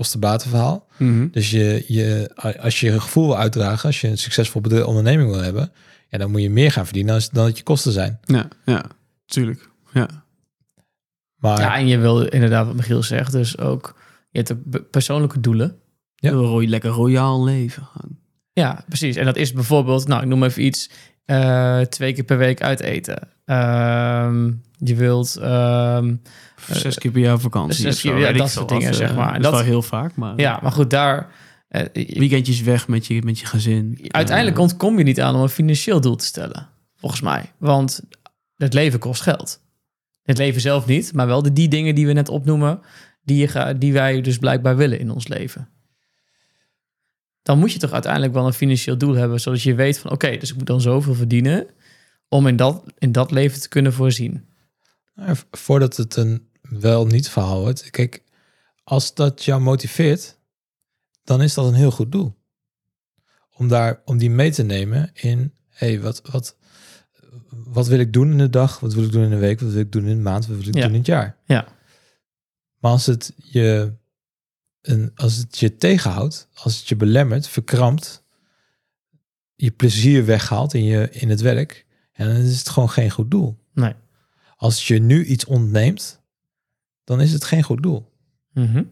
kostenbatenverhaal. 0.98 1.28
Dus 1.32 1.50
je, 1.50 1.85
je, 1.87 2.30
als 2.61 2.80
je 2.80 2.90
een 2.90 3.00
gevoel 3.00 3.26
wil 3.26 3.38
uitdragen, 3.38 3.87
als 3.87 4.00
je 4.00 4.09
een 4.09 4.18
succesvol 4.18 4.61
bedrijf, 4.61 4.85
onderneming 4.85 5.30
wil 5.30 5.40
hebben, 5.42 5.72
ja, 6.09 6.18
dan 6.18 6.30
moet 6.30 6.42
je 6.42 6.50
meer 6.50 6.72
gaan 6.72 6.85
verdienen 6.85 7.12
dan, 7.18 7.28
dan 7.32 7.44
dat 7.46 7.56
je 7.59 7.62
kosten 7.64 7.92
zijn. 7.92 8.18
Ja, 8.24 8.48
ja, 8.64 8.85
tuurlijk. 9.26 9.68
Ja. 9.92 10.09
Maar 11.37 11.61
Ja, 11.61 11.76
en 11.76 11.87
je 11.87 11.98
wil 11.98 12.22
inderdaad, 12.24 12.66
wat 12.66 12.76
Michiel 12.76 13.02
zegt, 13.02 13.32
dus 13.32 13.59
ook... 13.59 13.96
Je 14.30 14.42
hebt 14.42 14.90
persoonlijke 14.90 15.40
doelen. 15.40 15.78
Ja. 16.14 16.30
Een 16.30 16.37
rooi- 16.38 16.68
lekker 16.68 16.90
royaal 16.90 17.44
leven 17.44 17.82
gaan. 17.82 18.18
Ja, 18.52 18.85
precies. 18.88 19.16
En 19.16 19.24
dat 19.24 19.37
is 19.37 19.52
bijvoorbeeld, 19.52 20.06
nou, 20.09 20.22
ik 20.22 20.28
noem 20.28 20.44
even 20.44 20.64
iets, 20.64 20.90
eh, 21.24 21.80
twee 21.80 22.12
keer 22.12 22.24
per 22.24 22.38
week 22.38 22.62
uit 22.62 22.80
eten. 22.80 23.28
Ehm, 23.46 24.52
je 24.78 24.94
wilt, 24.94 25.37
ehm, 25.37 26.14
Zes 26.70 26.98
keer 26.98 27.11
per 27.11 27.20
jaar 27.20 27.38
vakantie. 27.40 27.80
zes 27.80 28.00
zo, 28.00 28.11
keer, 28.11 28.18
ja, 28.18 28.32
dat 28.32 28.50
soort 28.50 28.68
dingen, 28.68 28.88
eh, 28.88 28.94
zeg 28.94 29.14
maar. 29.14 29.35
En 29.35 29.42
Dat 29.42 29.52
is 29.52 29.59
wel 29.59 29.68
heel 29.68 29.82
vaak, 29.82 30.14
maar... 30.16 30.40
ja, 30.40 30.59
maar 30.62 30.72
goed, 30.72 30.90
daar... 30.90 31.30
eh, 31.68 31.82
Weekendjes 31.92 32.61
weg 32.62 32.88
met 32.88 33.06
je, 33.06 33.22
met 33.22 33.38
je 33.38 33.46
gezin. 33.46 33.98
uiteindelijk 34.09 34.56
Eh, 34.56 34.62
ontkom 34.62 34.98
je 34.98 35.04
niet 35.04 35.20
aan 35.20 35.35
om 35.35 35.42
een 35.42 35.48
financieel 35.48 36.00
doel 36.00 36.16
te 36.16 36.24
stellen, 36.24 36.68
volgens 36.96 37.20
mij. 37.20 37.52
Want 37.59 38.00
het 38.56 38.74
leven 38.74 38.98
kost 38.98 39.22
geld. 39.22 39.61
Het 40.22 40.38
leven 40.38 40.61
zelf 40.61 40.87
niet, 40.87 41.12
maar 41.12 41.26
wel 41.26 41.42
de, 41.42 41.52
die 41.52 41.68
dingen 41.68 41.94
die 41.94 42.06
we 42.06 42.12
net 42.12 42.28
opnoemen, 42.28 42.80
die, 43.22 43.37
je 43.37 43.48
ga, 43.48 43.72
die 43.72 43.92
wij 43.92 44.20
dus 44.20 44.38
blijkbaar 44.38 44.76
willen 44.76 44.98
in 44.98 45.11
ons 45.11 45.28
leven. 45.28 45.68
Dan 47.42 47.59
moet 47.59 47.72
je 47.72 47.78
toch 47.78 47.92
uiteindelijk 47.92 48.32
wel 48.32 48.46
een 48.46 48.52
financieel 48.52 48.98
doel 48.98 49.14
hebben, 49.14 49.40
zodat 49.40 49.62
je 49.62 49.74
weet 49.74 49.98
van 49.98 50.11
oké, 50.11 50.37
dus 50.37 50.50
ik 50.50 50.56
moet 50.56 50.66
dan 50.66 50.80
zoveel 50.80 51.14
verdienen 51.14 51.66
om 52.28 52.46
in 52.46 52.56
dat, 52.56 52.84
in 52.98 53.12
dat 53.12 53.30
leven 53.30 53.60
te 53.60 53.68
kunnen 53.68 53.92
voorzien. 53.92 54.46
Nou, 55.14 55.36
voordat 55.50 55.96
het 55.96 56.16
een 56.16 56.48
wel 56.60 57.06
niet 57.06 57.28
verhaal 57.28 57.60
wordt, 57.60 57.90
kijk, 57.90 58.22
als 58.84 59.14
dat 59.14 59.44
jou 59.44 59.60
motiveert, 59.60 60.38
dan 61.24 61.42
is 61.42 61.54
dat 61.54 61.66
een 61.66 61.74
heel 61.74 61.90
goed 61.90 62.12
doel. 62.12 62.34
Om, 63.56 63.68
daar, 63.68 64.00
om 64.04 64.18
die 64.18 64.30
mee 64.30 64.50
te 64.50 64.62
nemen 64.62 65.10
in, 65.14 65.54
hey, 65.68 66.00
wat, 66.00 66.22
wat, 66.30 66.56
wat 67.50 67.86
wil 67.86 67.98
ik 67.98 68.12
doen 68.12 68.30
in 68.30 68.38
de 68.38 68.50
dag? 68.50 68.80
Wat 68.80 68.94
wil 68.94 69.04
ik 69.04 69.12
doen 69.12 69.22
in 69.24 69.30
de 69.30 69.36
week? 69.36 69.60
Wat 69.60 69.70
wil 69.72 69.80
ik 69.80 69.92
doen 69.92 70.06
in 70.06 70.16
de 70.16 70.22
maand? 70.22 70.46
Wat 70.46 70.56
wil 70.56 70.68
ik 70.68 70.74
Ja. 70.74 70.80
doen 70.80 70.90
in 70.90 70.96
het 70.96 71.06
jaar? 71.06 71.36
Ja. 71.44 71.68
Maar 72.78 72.90
als 72.90 73.06
het 73.06 73.32
je, 73.36 73.92
een, 74.80 75.10
als 75.14 75.36
het 75.36 75.58
je 75.58 75.76
tegenhoudt, 75.76 76.48
als 76.54 76.78
het 76.78 76.88
je 76.88 76.96
belemmert, 76.96 77.48
verkrampt, 77.48 78.24
je 79.54 79.70
plezier 79.70 80.24
weghaalt 80.24 80.74
in, 80.74 80.84
je, 80.84 81.10
in 81.10 81.30
het 81.30 81.40
werk, 81.40 81.86
en 82.16 82.26
dan 82.26 82.37
is 82.37 82.59
het 82.59 82.68
gewoon 82.68 82.90
geen 82.90 83.11
goed 83.11 83.31
doel. 83.31 83.57
Nee. 83.74 83.92
Als 84.57 84.87
je 84.87 84.98
nu 84.98 85.24
iets 85.24 85.44
ontneemt, 85.44 86.20
dan 87.05 87.20
is 87.20 87.33
het 87.33 87.44
geen 87.44 87.62
goed 87.62 87.83
doel. 87.83 88.12
Mhm. 88.52 88.83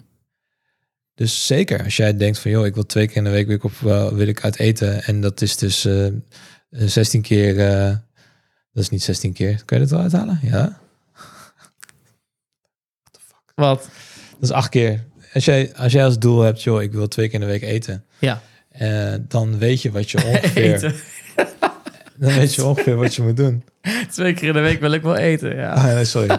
Dus 1.14 1.46
zeker 1.46 1.84
als 1.84 1.96
jij 1.96 2.16
denkt 2.16 2.38
van, 2.38 2.50
joh, 2.50 2.66
ik 2.66 2.74
wil 2.74 2.86
twee 2.86 3.06
keer 3.06 3.16
in 3.16 3.24
de 3.24 3.30
week 3.30 3.46
wil 3.46 3.56
ik, 3.56 3.64
op, 3.64 3.72
eh, 3.84 4.08
wil 4.08 4.26
ik 4.26 4.44
uit 4.44 4.58
eten. 4.58 5.02
En 5.04 5.20
dat 5.20 5.40
is 5.40 5.56
dus 5.56 5.84
eh, 5.84 6.06
16 6.70 7.22
keer, 7.22 7.60
eh, 7.60 7.88
dat 8.72 8.82
is 8.82 8.88
niet 8.88 9.02
16 9.02 9.32
keer. 9.32 9.64
Kun 9.64 9.76
je 9.76 9.82
dat 9.82 9.92
wel 9.92 10.00
uithalen? 10.00 10.38
Ja, 10.42 10.78
Wat? 13.54 13.82
dat 14.32 14.42
is 14.42 14.50
acht 14.50 14.68
keer. 14.68 15.04
Als 15.32 15.44
jij, 15.44 15.74
als 15.76 15.92
jij 15.92 16.04
als 16.04 16.18
doel 16.18 16.40
hebt, 16.40 16.62
joh, 16.62 16.82
ik 16.82 16.92
wil 16.92 17.08
twee 17.08 17.26
keer 17.26 17.34
in 17.34 17.40
de 17.40 17.46
week 17.52 17.62
eten. 17.62 18.04
Ja. 18.18 18.42
eh, 18.68 19.14
dan 19.28 19.58
weet 19.58 19.82
je 19.82 19.90
wat 19.90 20.10
je 20.10 20.24
ongeveer. 20.32 21.02
Dan 22.16 22.32
weet 22.34 22.54
je 22.54 22.64
ongeveer 22.64 22.96
wat 22.96 23.14
je 23.14 23.22
moet 23.22 23.36
doen. 23.36 23.64
Twee 24.10 24.34
keer 24.34 24.48
in 24.48 24.54
de 24.54 24.60
week 24.60 24.80
wil 24.80 24.92
ik 24.92 25.02
wel 25.02 25.16
eten, 25.16 25.56
ja. 25.56 25.72
Ah, 25.72 25.84
nee, 25.84 26.04
sorry. 26.04 26.38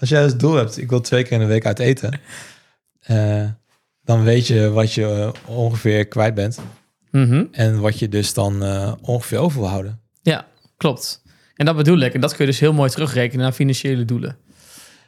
Als 0.00 0.08
jij 0.08 0.22
als 0.22 0.36
doel 0.36 0.54
hebt, 0.54 0.78
ik 0.78 0.90
wil 0.90 1.00
twee 1.00 1.22
keer 1.22 1.32
in 1.32 1.38
de 1.38 1.44
week 1.46 1.66
uit 1.66 1.78
eten, 1.78 2.20
eh, 3.00 3.44
dan 4.04 4.24
weet 4.24 4.46
je 4.46 4.70
wat 4.70 4.92
je 4.92 5.04
eh, 5.06 5.56
ongeveer 5.56 6.06
kwijt 6.06 6.34
bent 6.34 6.58
Mhm. 7.10 7.44
en 7.52 7.80
wat 7.80 7.98
je 7.98 8.08
dus 8.08 8.34
dan 8.34 8.62
eh, 8.62 8.92
ongeveer 9.00 9.38
over 9.38 9.60
wil 9.60 9.68
houden. 9.68 10.00
Ja, 10.22 10.46
klopt. 10.76 11.22
En 11.54 11.66
dat 11.66 11.76
bedoel 11.76 11.98
ik. 11.98 12.14
En 12.14 12.20
dat 12.20 12.30
kun 12.36 12.44
je 12.44 12.50
dus 12.50 12.60
heel 12.60 12.72
mooi 12.72 12.90
terugrekenen 12.90 13.42
naar 13.42 13.52
financiële 13.52 14.04
doelen. 14.04 14.36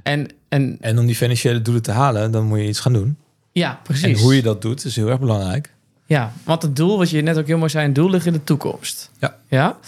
En, 0.03 0.27
en 0.49 0.77
En 0.81 0.99
om 0.99 1.07
die 1.07 1.15
financiële 1.17 1.63
doelen 1.63 1.83
te 1.83 1.91
halen, 1.91 2.31
dan 2.31 2.45
moet 2.45 2.59
je 2.59 2.69
iets 2.69 2.81
gaan 2.81 2.93
doen. 2.93 3.17
ja, 3.53 3.81
precies. 3.83 4.05
En 4.05 4.19
hoe 4.19 4.35
je 4.37 4.43
dat 4.43 4.63
doet, 4.63 4.85
is 4.85 4.97
heel 4.97 5.09
erg 5.09 5.21
belangrijk. 5.21 5.75
Ja, 6.07 6.33
want 6.45 6.63
het 6.63 6.77
doel, 6.77 6.99
wat 6.99 7.11
je 7.11 7.23
net 7.23 7.39
ook 7.39 7.47
heel 7.47 7.59
mooi 7.59 7.71
zei, 7.71 7.87
een 7.87 7.93
doel 7.93 8.11
ligt 8.11 8.27
in 8.27 8.33
de 8.33 8.45
toekomst. 8.45 9.11
Ja. 9.19 9.39
Ja. 9.49 9.79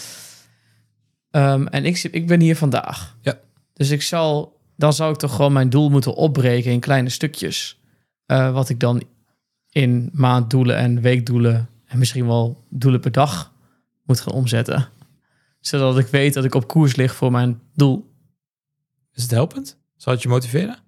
Ehm, 1.31 1.67
en 1.67 1.85
ik, 1.85 2.03
ik 2.03 2.27
ben 2.27 2.41
hier 2.41 2.57
vandaag. 2.57 3.17
Ja. 3.21 3.39
Dus 3.73 3.91
ik 3.91 4.03
zal, 4.03 4.61
dan 4.77 4.93
zou 4.93 5.13
ik 5.13 5.19
toch 5.19 5.35
gewoon 5.35 5.53
mijn 5.53 5.71
doel 5.71 5.91
moeten 5.91 6.15
opbreken 6.15 6.73
in 6.73 6.81
kleine 6.81 7.09
stukjes. 7.09 7.81
Eh, 8.27 8.53
wat 8.53 8.69
ik 8.69 8.81
dan 8.81 9.03
in 9.71 10.11
maanddoelen 10.13 10.77
en 10.77 11.01
weekdoelen 11.01 11.69
en 11.87 11.99
misschien 11.99 12.27
wel 12.27 12.65
doelen 12.69 13.01
per 13.01 13.13
dag 13.13 13.53
moet 14.05 14.21
gaan 14.21 14.33
omzetten. 14.33 14.89
Zodat 15.61 15.99
ik 15.99 16.07
weet 16.07 16.35
dat 16.35 16.45
ik 16.45 16.55
op 16.55 16.69
koers 16.69 16.97
lig 16.97 17.15
voor 17.15 17.31
mijn 17.31 17.61
doel. 17.75 18.11
Is 19.13 19.23
het 19.23 19.31
helpend? 19.31 19.79
Zal 19.97 20.13
het 20.13 20.23
je 20.23 20.29
motiveren? 20.29 20.79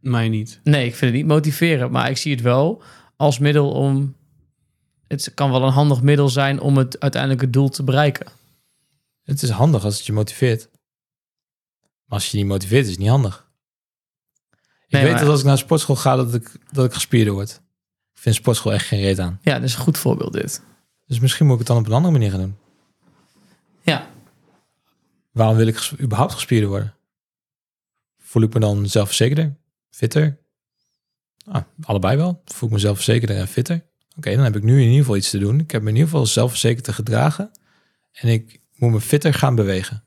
Mij 0.00 0.28
niet. 0.28 0.60
Nee, 0.64 0.86
ik 0.86 0.94
vind 0.94 1.10
het 1.10 1.20
niet 1.20 1.30
motiverend, 1.30 1.90
maar 1.90 2.10
ik 2.10 2.16
zie 2.16 2.32
het 2.32 2.42
wel 2.42 2.82
als 3.16 3.38
middel 3.38 3.70
om. 3.70 4.14
Het 5.12 5.34
kan 5.34 5.50
wel 5.50 5.62
een 5.62 5.72
handig 5.72 6.02
middel 6.02 6.28
zijn 6.28 6.60
om 6.60 6.76
het 6.76 7.00
uiteindelijke 7.00 7.50
doel 7.50 7.68
te 7.68 7.82
bereiken. 7.84 8.26
Het 9.22 9.42
is 9.42 9.50
handig 9.50 9.84
als 9.84 9.96
het 9.96 10.06
je 10.06 10.12
motiveert. 10.12 10.68
Maar 12.04 12.18
als 12.20 12.30
je 12.30 12.36
niet 12.36 12.46
motiveert, 12.46 12.84
is 12.84 12.90
het 12.90 12.98
niet 13.00 13.08
handig. 13.08 13.50
Ik 14.50 14.58
Nee, 14.88 15.02
weet 15.02 15.10
maar- 15.12 15.20
dat 15.20 15.30
als 15.30 15.40
ik 15.40 15.46
naar 15.46 15.58
sportschool 15.58 15.96
ga, 15.96 16.16
dat 16.16 16.34
ik, 16.34 16.56
dat 16.70 16.84
ik 16.84 16.92
gespierder 16.92 17.32
word. 17.32 17.50
Ik 18.14 18.18
vind 18.20 18.34
sportschool 18.34 18.72
echt 18.72 18.86
geen 18.86 19.00
reet 19.00 19.18
aan. 19.18 19.38
Ja, 19.42 19.54
dat 19.54 19.62
is 19.62 19.74
een 19.74 19.80
goed 19.80 19.98
voorbeeld 19.98 20.32
dit. 20.32 20.62
Dus 21.06 21.20
misschien 21.20 21.44
moet 21.46 21.52
ik 21.52 21.58
het 21.60 21.68
dan 21.68 21.78
op 21.78 21.86
een 21.86 21.92
andere 21.92 22.12
manier 22.12 22.30
gaan 22.30 22.40
doen. 22.40 22.56
Ja, 23.82 24.10
Waarom 25.30 25.56
wil 25.56 25.66
ik 25.66 25.90
überhaupt 26.00 26.32
gespierder 26.32 26.68
worden? 26.68 26.94
Voel 28.18 28.42
ik 28.42 28.54
me 28.54 28.60
dan 28.60 28.88
zelfverzekerder? 28.88 29.56
Fitter? 29.90 30.38
Ah, 31.46 31.62
allebei 31.82 32.16
wel. 32.16 32.42
Voel 32.44 32.68
ik 32.68 32.74
me 32.74 32.80
zelfverzekerder 32.80 33.36
en 33.36 33.48
fitter? 33.48 33.90
Oké, 34.16 34.34
dan 34.34 34.44
heb 34.44 34.56
ik 34.56 34.62
nu 34.62 34.74
in 34.74 34.86
ieder 34.86 34.98
geval 34.98 35.16
iets 35.16 35.30
te 35.30 35.38
doen. 35.38 35.60
Ik 35.60 35.70
heb 35.70 35.82
me 35.82 35.88
in 35.88 35.94
ieder 35.94 36.10
geval 36.10 36.26
zelfverzekerd 36.26 36.84
te 36.84 36.92
gedragen. 36.92 37.50
En 38.12 38.28
ik 38.28 38.60
moet 38.74 38.90
me 38.90 39.00
fitter 39.00 39.34
gaan 39.34 39.54
bewegen. 39.54 40.04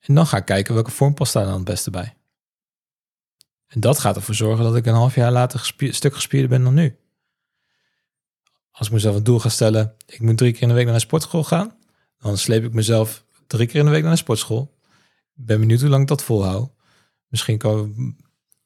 En 0.00 0.14
dan 0.14 0.26
ga 0.26 0.36
ik 0.36 0.44
kijken 0.44 0.74
welke 0.74 0.90
vorm 0.90 1.14
past 1.14 1.32
daar 1.32 1.44
dan 1.44 1.54
het 1.54 1.64
beste 1.64 1.90
bij. 1.90 2.16
En 3.66 3.80
dat 3.80 3.98
gaat 3.98 4.16
ervoor 4.16 4.34
zorgen 4.34 4.64
dat 4.64 4.76
ik 4.76 4.86
een 4.86 4.94
half 4.94 5.14
jaar 5.14 5.32
later 5.32 5.74
stuk 5.78 6.14
gespierder 6.14 6.48
ben 6.48 6.64
dan 6.64 6.74
nu. 6.74 6.96
Als 8.70 8.86
ik 8.86 8.92
mezelf 8.92 9.16
een 9.16 9.24
doel 9.24 9.38
ga 9.38 9.48
stellen, 9.48 9.94
ik 10.06 10.20
moet 10.20 10.36
drie 10.36 10.52
keer 10.52 10.62
in 10.62 10.68
de 10.68 10.74
week 10.74 10.84
naar 10.84 10.94
een 10.94 11.00
sportschool 11.00 11.44
gaan. 11.44 11.76
Dan 12.18 12.38
sleep 12.38 12.64
ik 12.64 12.72
mezelf 12.72 13.24
drie 13.46 13.66
keer 13.66 13.78
in 13.78 13.84
de 13.84 13.90
week 13.90 14.02
naar 14.02 14.10
een 14.10 14.18
sportschool. 14.18 14.76
Ik 15.36 15.44
ben 15.46 15.60
benieuwd 15.60 15.80
hoe 15.80 15.88
lang 15.88 16.02
ik 16.02 16.08
dat 16.08 16.22
volhoud. 16.22 16.70
Misschien, 17.28 17.58
kan, 17.58 17.94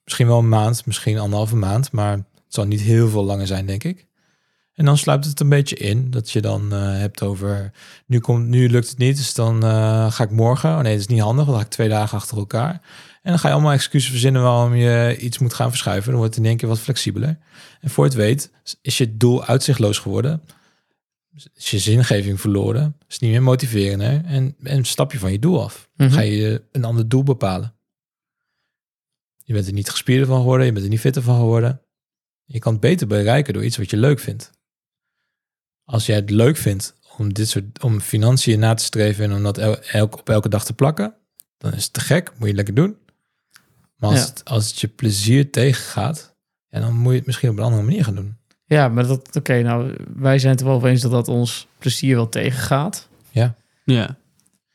misschien 0.04 0.26
wel 0.26 0.38
een 0.38 0.48
maand, 0.48 0.86
misschien 0.86 1.18
anderhalve 1.18 1.56
maand. 1.56 1.92
Maar 1.92 2.16
het 2.16 2.26
zal 2.48 2.64
niet 2.64 2.80
heel 2.80 3.08
veel 3.08 3.24
langer 3.24 3.46
zijn, 3.46 3.66
denk 3.66 3.84
ik. 3.84 4.06
En 4.82 4.88
dan 4.88 4.98
sluipt 4.98 5.24
het 5.24 5.40
een 5.40 5.48
beetje 5.48 5.76
in 5.76 6.10
dat 6.10 6.30
je 6.30 6.40
dan 6.40 6.72
eh, 6.72 6.78
hebt 6.80 7.22
over... 7.22 7.72
Nu, 8.06 8.18
komt, 8.18 8.48
nu 8.48 8.68
lukt 8.68 8.88
het 8.88 8.98
niet, 8.98 9.16
dus 9.16 9.34
dan 9.34 9.64
eh, 9.64 10.12
ga 10.12 10.24
ik 10.24 10.30
morgen. 10.30 10.70
Oh 10.70 10.80
nee, 10.80 10.92
dat 10.92 11.00
is 11.00 11.06
niet 11.06 11.20
handig, 11.20 11.46
dan 11.46 11.54
ga 11.54 11.60
ik 11.60 11.68
twee 11.68 11.88
dagen 11.88 12.18
achter 12.18 12.36
elkaar. 12.36 12.72
En 13.22 13.30
dan 13.30 13.38
ga 13.38 13.48
je 13.48 13.54
allemaal 13.54 13.72
excuses 13.72 14.10
verzinnen 14.10 14.42
waarom 14.42 14.74
je 14.74 15.16
iets 15.20 15.38
moet 15.38 15.54
gaan 15.54 15.68
verschuiven. 15.68 16.10
Dan 16.10 16.18
wordt 16.18 16.34
het 16.34 16.44
in 16.44 16.50
één 16.50 16.58
keer 16.58 16.68
wat 16.68 16.80
flexibeler. 16.80 17.38
En 17.80 17.90
voor 17.90 18.04
het 18.04 18.14
weet 18.14 18.50
is 18.82 18.98
je 18.98 19.16
doel 19.16 19.44
uitzichtloos 19.44 19.98
geworden 19.98 20.42
is 21.54 21.70
je 21.70 21.78
zingeving 21.78 22.40
verloren. 22.40 22.96
Is 23.08 23.18
niet 23.18 23.30
meer 23.30 23.42
motiverender. 23.42 24.24
En, 24.24 24.56
en 24.62 24.84
stap 24.84 25.12
je 25.12 25.18
van 25.18 25.32
je 25.32 25.38
doel 25.38 25.62
af. 25.62 25.88
Mhm. 25.96 26.10
Ga 26.10 26.20
je 26.20 26.62
een 26.72 26.84
ander 26.84 27.08
doel 27.08 27.22
bepalen. 27.22 27.74
Je 29.44 29.52
bent 29.52 29.66
er 29.66 29.72
niet 29.72 29.90
gespierder 29.90 30.26
van 30.26 30.36
geworden. 30.36 30.66
Je 30.66 30.72
bent 30.72 30.84
er 30.84 30.90
niet 30.90 31.00
fitter 31.00 31.22
van 31.22 31.36
geworden. 31.36 31.80
Je 32.44 32.58
kan 32.58 32.72
het 32.72 32.80
beter 32.80 33.06
bereiken 33.06 33.52
door 33.52 33.64
iets 33.64 33.76
wat 33.76 33.90
je 33.90 33.96
leuk 33.96 34.20
vindt. 34.20 34.50
Als 35.92 36.06
jij 36.06 36.16
het 36.16 36.30
leuk 36.30 36.56
vindt 36.56 36.94
om 37.18 37.32
dit 37.32 37.48
soort 37.48 37.82
om 37.82 38.00
financiën 38.00 38.58
na 38.58 38.74
te 38.74 38.84
streven 38.84 39.24
en 39.24 39.32
om 39.36 39.42
dat 39.42 39.58
el- 39.58 39.80
elk, 39.82 40.18
op 40.18 40.28
elke 40.28 40.48
dag 40.48 40.64
te 40.64 40.72
plakken, 40.72 41.14
dan 41.58 41.72
is 41.74 41.84
het 41.84 41.92
te 41.92 42.00
gek. 42.00 42.32
Moet 42.38 42.48
je 42.48 42.54
lekker 42.54 42.74
doen. 42.74 42.96
Maar 43.96 44.10
als, 44.10 44.18
Ja. 44.18 44.26
het, 44.26 44.44
als 44.44 44.68
het 44.68 44.80
je 44.80 44.88
plezier 44.88 45.50
tegengaat, 45.50 46.34
ja, 46.68 46.80
dan 46.80 46.96
moet 46.96 47.12
je 47.12 47.18
het 47.18 47.26
misschien 47.26 47.50
op 47.50 47.56
een 47.56 47.62
andere 47.64 47.82
manier 47.82 48.04
gaan 48.04 48.14
doen. 48.14 48.36
ja 48.64 48.88
maar 48.88 49.06
dat, 49.06 49.36
oké, 49.36 49.62
nou, 49.62 49.94
wij 50.16 50.38
zijn 50.38 50.52
het 50.52 50.60
er 50.60 50.66
wel 50.66 50.76
over 50.76 50.88
eens 50.88 51.00
dat 51.00 51.10
dat 51.10 51.28
ons 51.28 51.66
plezier 51.78 52.14
wel 52.14 52.28
tegengaat. 52.28 53.08
Ja. 53.84 54.16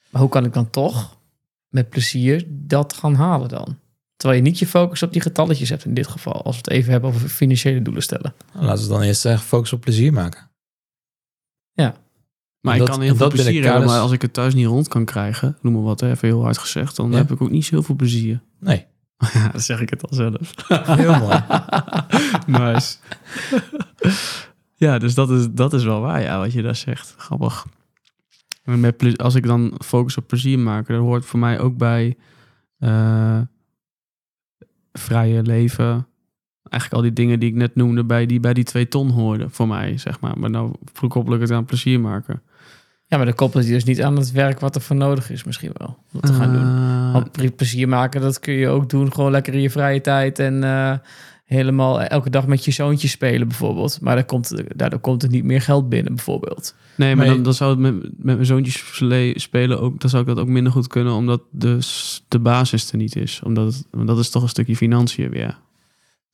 Maar 0.10 0.21
hoe 0.21 0.30
kan 0.30 0.45
ik 0.45 0.53
dan 0.53 0.69
toch 0.69 1.17
met 1.67 1.89
plezier 1.89 2.43
dat 2.47 2.93
gaan 2.93 3.13
halen 3.15 3.49
dan? 3.49 3.77
Terwijl 4.15 4.39
je 4.41 4.47
niet 4.49 4.60
je 4.60 4.67
focus 4.67 5.03
op 5.03 5.13
die 5.13 5.21
getalletjes 5.21 5.69
hebt 5.69 5.86
in 5.86 5.93
dit 5.93 6.08
geval. 6.08 6.41
Als 6.43 6.56
we 6.56 6.62
het 6.62 6.69
even 6.71 6.91
hebben 6.91 7.10
over 7.10 7.30
financiële 7.30 7.82
doelen 7.82 8.03
stellen. 8.03 8.34
Nou, 8.53 8.65
laten 8.65 8.84
we 8.84 8.89
dan 8.89 9.01
eerst 9.01 9.25
echt 9.25 9.43
focus 9.43 9.73
op 9.73 9.82
plezier 9.82 10.13
maken. 10.13 10.49
Maar 12.62 12.76
En 12.76 12.82
ik 12.82 12.88
dat- 12.88 12.90
kan 12.98 13.02
heel 13.06 13.16
veel 13.16 13.30
plezier 13.30 13.63
hebben, 13.63 13.86
maar 13.86 14.00
als 14.00 14.12
ik 14.12 14.22
het 14.22 14.34
thuis 14.34 14.54
niet 14.54 14.66
rond 14.66 14.88
kan 14.88 15.06
krijgen, 15.06 15.58
noem 15.62 15.74
maar 15.74 15.82
wat, 15.82 16.00
hè, 16.00 16.10
even 16.10 16.28
heel 16.28 16.42
hard 16.44 16.58
gezegd, 16.58 16.96
dan 16.96 17.12
Ja. 17.12 17.18
heb 17.18 17.32
ik 17.32 17.42
ook 17.42 17.50
niet 17.50 17.66
zoveel 17.66 17.96
plezier. 17.96 18.42
Nee, 18.60 18.86
Ja, 19.34 19.48
dan 19.48 19.62
zeg 19.62 19.80
ik 19.82 19.90
het 19.90 20.10
al 20.10 20.13
zelf. 20.16 20.54
heel 21.02 21.18
mooi. 21.20 21.44
nice. 22.74 22.98
ja, 24.76 24.98
dus 24.98 25.13
dat 25.13 25.30
is, 25.30 25.48
dat 25.52 25.74
is 25.74 25.84
wel 25.84 26.02
waar, 26.02 26.22
ja, 26.22 26.40
wat 26.40 26.54
je 26.54 26.62
daar 26.62 26.76
zegt. 26.76 27.13
Grappig. 27.18 27.66
En 28.63 28.80
met 28.80 28.98
ple- 28.98 29.16
als 29.18 29.36
ik 29.36 29.46
dan 29.46 29.74
focus 29.86 30.18
op 30.18 30.28
plezier 30.28 30.60
maken, 30.60 30.94
dat 30.96 31.04
hoort 31.04 31.26
voor 31.26 31.40
mij 31.40 31.60
ook 31.60 31.78
bij 31.78 32.18
eh, 32.78 33.42
vrije 34.94 35.42
leven. 35.44 36.08
Eigenlijk 36.69 36.93
al 36.93 37.01
die 37.01 37.13
dingen 37.13 37.39
die 37.39 37.49
ik 37.49 37.56
net 37.56 37.75
noemde, 37.75 38.03
bij 38.03 38.25
die, 38.25 38.39
bij 38.39 38.53
die 38.53 38.63
twee 38.63 38.88
ton 38.88 39.10
hoorden 39.10 39.51
voor 39.51 39.67
mij, 39.67 39.97
zeg 39.97 40.19
maar. 40.19 40.39
Maar 40.39 40.49
nou 40.49 40.71
koppel 41.08 41.34
ik 41.34 41.41
het 41.41 41.51
aan 41.51 41.65
plezier 41.65 41.99
maken. 41.99 42.41
Ja, 43.10 43.17
maar 43.17 43.25
dan 43.25 43.36
koppelt 43.36 43.65
je 43.65 43.71
dus 43.71 43.84
niet 43.84 44.01
aan 44.01 44.15
het 44.15 44.32
werk 44.32 44.60
wat 44.60 44.75
er 44.75 44.82
voor 44.82 44.95
nodig 44.95 45.30
is 45.32 45.43
misschien 45.43 45.71
wel. 45.73 45.97
Om 46.13 46.21
te 46.21 46.34
gaan 46.34 46.53
doen. 46.53 46.62
Eh, 46.62 47.13
Want 47.13 47.32
ple- 47.32 47.51
plezier 47.51 47.88
maken, 47.88 48.21
dat 48.21 48.39
kun 48.39 48.53
je 48.53 48.67
ook 48.67 48.89
doen. 48.89 49.13
Gewoon 49.13 49.32
lekker 49.32 49.53
in 49.53 49.62
je 49.62 49.69
vrije 49.69 50.01
tijd. 50.01 50.39
En 50.39 50.63
eh, 50.63 50.93
helemaal 51.45 52.01
elke 52.01 52.30
dag 52.30 52.47
met 52.47 52.65
je 52.65 52.71
zoontje 52.71 53.08
spelen 53.08 53.47
bijvoorbeeld. 53.47 54.01
Maar 54.01 54.15
daar 54.15 54.25
komt, 54.25 54.63
daardoor 54.75 54.99
komt 54.99 55.23
er 55.23 55.30
niet 55.30 55.43
meer 55.43 55.62
geld 55.62 55.89
binnen 55.89 56.15
bijvoorbeeld. 56.15 56.75
Nee, 56.95 57.15
maar 57.15 57.25
dan, 57.25 57.43
dan 57.43 57.53
zou 57.53 57.69
het 57.69 57.80
met, 57.80 57.93
met 58.01 58.36
mijn 58.36 58.45
zoontjes 58.45 59.01
spelen 59.34 59.82
ook, 59.82 59.99
dan 59.99 60.10
zou 60.10 60.21
ik 60.21 60.27
dat 60.27 60.39
ook 60.39 60.47
minder 60.47 60.71
goed 60.71 60.88
kunnen, 60.88 61.13
omdat 61.13 61.41
dus 61.51 62.24
de 62.28 62.39
basis 62.39 62.91
er 62.91 62.97
niet 62.97 63.15
is. 63.15 63.41
Omdat 63.43 63.74
het, 63.74 64.07
dat 64.07 64.20
is 64.20 64.30
toch 64.30 64.43
een 64.43 64.49
stukje 64.49 64.76
financiën 64.76 65.30
weer. 65.30 65.57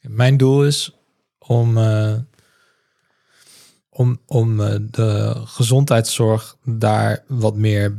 Mijn 0.08 0.38
doel 0.38 0.66
is 0.66 0.96
om, 1.38 1.78
eh, 1.78 2.16
om, 3.90 4.20
om 4.26 4.62
eh, 4.62 4.76
de 4.92 5.42
gezondheidszorg 5.46 6.58
daar 6.64 7.24
wat 7.28 7.56
meer 7.56 7.96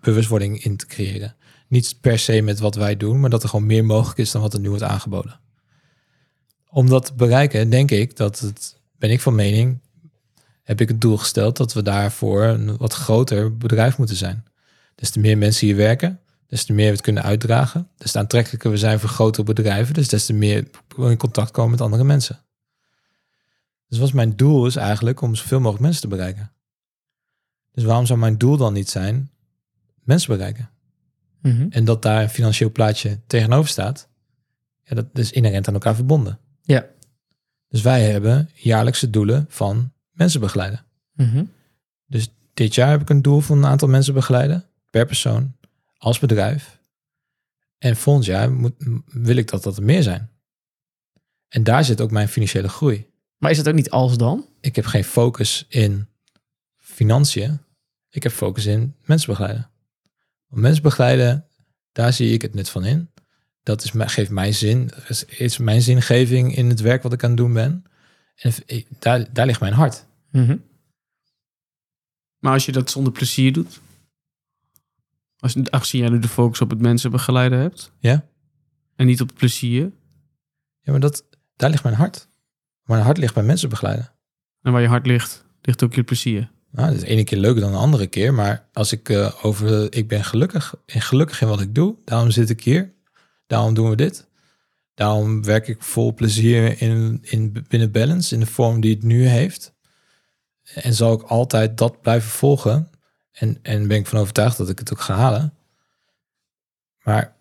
bewustwording 0.00 0.64
in 0.64 0.76
te 0.76 0.86
creëren. 0.86 1.36
Niet 1.68 1.96
per 2.00 2.18
se 2.18 2.40
met 2.40 2.58
wat 2.58 2.74
wij 2.74 2.96
doen, 2.96 3.20
maar 3.20 3.30
dat 3.30 3.42
er 3.42 3.48
gewoon 3.48 3.66
meer 3.66 3.84
mogelijk 3.84 4.18
is 4.18 4.30
dan 4.30 4.42
wat 4.42 4.54
er 4.54 4.60
nu 4.60 4.68
wordt 4.68 4.84
aangeboden. 4.84 5.40
Om 6.68 6.88
dat 6.88 7.04
te 7.04 7.14
bereiken, 7.14 7.70
denk 7.70 7.90
ik 7.90 8.16
dat 8.16 8.38
het, 8.38 8.76
ben 8.98 9.10
ik 9.10 9.20
van 9.20 9.34
mening, 9.34 9.80
heb 10.62 10.80
ik 10.80 10.88
het 10.88 11.00
doel 11.00 11.16
gesteld 11.16 11.56
dat 11.56 11.72
we 11.72 11.82
daarvoor 11.82 12.42
een 12.42 12.76
wat 12.76 12.92
groter 12.92 13.56
bedrijf 13.56 13.98
moeten 13.98 14.16
zijn. 14.16 14.44
Des 14.94 15.10
te 15.10 15.20
meer 15.20 15.38
mensen 15.38 15.66
hier 15.66 15.76
werken, 15.76 16.20
des 16.46 16.64
te 16.64 16.72
meer 16.72 16.86
we 16.86 16.92
het 16.92 17.00
kunnen 17.00 17.22
uitdragen, 17.22 17.88
des 17.96 18.12
te 18.12 18.18
aantrekkelijker 18.18 18.70
we 18.70 18.76
zijn 18.76 19.00
voor 19.00 19.08
grotere 19.08 19.44
bedrijven, 19.44 19.94
dus 19.94 20.08
des 20.08 20.26
te 20.26 20.32
meer 20.32 20.68
we 20.96 21.10
in 21.10 21.16
contact 21.16 21.50
komen 21.50 21.70
met 21.70 21.80
andere 21.80 22.04
mensen. 22.04 22.40
Dus 23.88 23.98
wat 23.98 24.12
mijn 24.12 24.36
doel 24.36 24.66
is 24.66 24.76
eigenlijk 24.76 25.20
om 25.20 25.34
zoveel 25.34 25.58
mogelijk 25.58 25.82
mensen 25.82 26.02
te 26.02 26.08
bereiken. 26.08 26.52
Dus 27.72 27.84
waarom 27.84 28.06
zou 28.06 28.18
mijn 28.18 28.38
doel 28.38 28.56
dan 28.56 28.72
niet 28.72 28.90
zijn 28.90 29.30
mensen 30.02 30.36
bereiken? 30.36 30.70
Mhm. 31.42 31.66
En 31.70 31.84
dat 31.84 32.02
daar 32.02 32.22
een 32.22 32.28
financieel 32.28 32.70
plaatje 32.70 33.20
tegenover 33.26 33.70
staat, 33.70 34.08
ja, 34.82 34.94
dat 34.94 35.06
is 35.12 35.32
inherent 35.32 35.68
aan 35.68 35.74
elkaar 35.74 35.94
verbonden. 35.94 36.38
Ja. 36.62 36.86
Dus 37.68 37.82
wij 37.82 38.10
hebben 38.10 38.50
jaarlijkse 38.54 39.10
doelen 39.10 39.46
van 39.48 39.92
mensen 40.10 40.40
begeleiden. 40.40 40.84
Mhm. 41.12 41.44
Dus 42.06 42.28
dit 42.54 42.74
jaar 42.74 42.90
heb 42.90 43.00
ik 43.00 43.10
een 43.10 43.22
doel 43.22 43.40
van 43.40 43.58
een 43.58 43.66
aantal 43.66 43.88
mensen 43.88 44.14
begeleiden, 44.14 44.64
per 44.90 45.06
persoon, 45.06 45.55
als 45.98 46.18
bedrijf. 46.18 46.78
En 47.78 47.96
volgend 47.96 48.24
jaar 48.26 48.52
moet, 48.52 48.74
wil 49.06 49.36
ik 49.36 49.48
dat 49.48 49.62
dat 49.62 49.76
er 49.76 49.82
meer 49.82 50.02
zijn. 50.02 50.30
En 51.48 51.64
daar 51.64 51.84
zit 51.84 52.00
ook 52.00 52.10
mijn 52.10 52.28
financiële 52.28 52.68
groei. 52.68 53.06
Maar 53.36 53.50
is 53.50 53.58
het 53.58 53.68
ook 53.68 53.74
niet 53.74 53.90
als 53.90 54.16
dan? 54.18 54.46
Ik 54.60 54.76
heb 54.76 54.86
geen 54.86 55.04
focus 55.04 55.64
in 55.68 56.08
financiën. 56.76 57.58
Ik 58.10 58.22
heb 58.22 58.32
focus 58.32 58.66
in 58.66 58.94
mensen 59.04 59.28
begeleiden. 59.28 59.70
Want 60.46 60.62
mensen 60.62 60.82
begeleiden, 60.82 61.46
daar 61.92 62.12
zie 62.12 62.32
ik 62.32 62.42
het 62.42 62.54
nut 62.54 62.68
van 62.68 62.84
in. 62.84 63.10
Dat 63.62 63.82
is, 63.84 63.90
geeft 63.94 64.30
mij 64.30 64.52
zin, 64.52 64.90
is, 65.08 65.24
is 65.24 65.58
mijn 65.58 65.82
zingeving 65.82 66.56
in 66.56 66.68
het 66.68 66.80
werk 66.80 67.02
wat 67.02 67.12
ik 67.12 67.22
aan 67.24 67.28
het 67.30 67.38
doen 67.38 67.52
ben. 67.52 67.84
En 68.36 68.52
ik- 68.66 68.86
daar, 68.98 69.32
daar 69.32 69.46
ligt 69.46 69.60
mijn 69.60 69.72
hart. 69.72 70.04
Mhm. 70.30 70.56
Maar 72.38 72.52
als 72.52 72.66
je 72.66 72.72
dat 72.72 72.90
zonder 72.90 73.12
plezier 73.12 73.52
doet, 73.52 73.80
als, 75.54 75.70
aangezien 75.70 76.00
jij 76.00 76.10
nu 76.10 76.18
de 76.18 76.28
focus 76.28 76.60
op 76.60 76.70
het 76.70 76.80
mensen 76.80 77.10
begeleiden 77.10 77.58
hebt 77.58 77.92
Ja, 77.98 78.26
en 78.96 79.06
niet 79.06 79.20
op 79.20 79.28
het 79.28 79.36
plezier, 79.36 79.92
ja 80.80 80.90
maar 80.92 81.00
dat, 81.00 81.24
daar 81.56 81.70
ligt 81.70 81.82
mijn 81.82 81.94
hart. 81.94 82.28
Mijn 82.82 83.02
hart 83.02 83.18
ligt 83.18 83.34
bij 83.34 83.42
mensen 83.42 83.68
begeleiden. 83.68 84.12
en 84.62 84.72
waar 84.72 84.82
je 84.82 84.88
hart 84.88 85.06
ligt, 85.06 85.44
ligt 85.60 85.82
ook 85.82 85.94
je 85.94 86.02
plezier. 86.02 86.50
Nou, 86.70 86.88
dat 86.88 86.96
is 86.96 87.02
de 87.02 87.08
ene 87.08 87.24
keer 87.24 87.38
leuker 87.38 87.60
dan 87.60 87.72
de 87.72 87.78
andere 87.78 88.06
keer. 88.06 88.34
Maar 88.34 88.68
als 88.72 88.92
ik 88.92 89.08
eh, 89.08 89.34
over, 89.42 89.94
ik 89.94 90.08
ben 90.08 90.24
gelukkig 90.24 90.74
en 90.86 91.00
gelukkig 91.00 91.40
in 91.40 91.48
wat 91.48 91.60
ik 91.60 91.74
doe. 91.74 91.96
Daarom 92.04 92.30
zit 92.30 92.50
ik 92.50 92.64
hier. 92.64 92.94
Daarom 93.46 93.74
doen 93.74 93.90
we 93.90 93.96
dit. 93.96 94.28
Daarom 94.94 95.44
werk 95.44 95.68
ik 95.68 95.82
vol 95.82 96.14
plezier 96.14 96.80
in, 96.80 97.18
in 97.22 97.64
binnen 97.68 97.90
Balance, 97.90 98.34
in 98.34 98.40
de 98.40 98.46
vorm 98.46 98.80
die 98.80 98.94
het 98.94 99.02
nu 99.02 99.26
heeft. 99.26 99.74
En 100.74 100.94
zal 100.94 101.12
ik 101.12 101.22
altijd 101.22 101.78
dat 101.78 102.00
blijven 102.00 102.30
volgen. 102.30 102.90
En, 103.38 103.58
en 103.62 103.88
ben 103.88 103.96
ik 103.98 104.06
van 104.06 104.18
overtuigd 104.18 104.56
dat 104.56 104.68
ik 104.68 104.78
het 104.78 104.92
ook 104.92 105.00
ga 105.00 105.14
halen. 105.14 105.54
Maar 107.02 107.36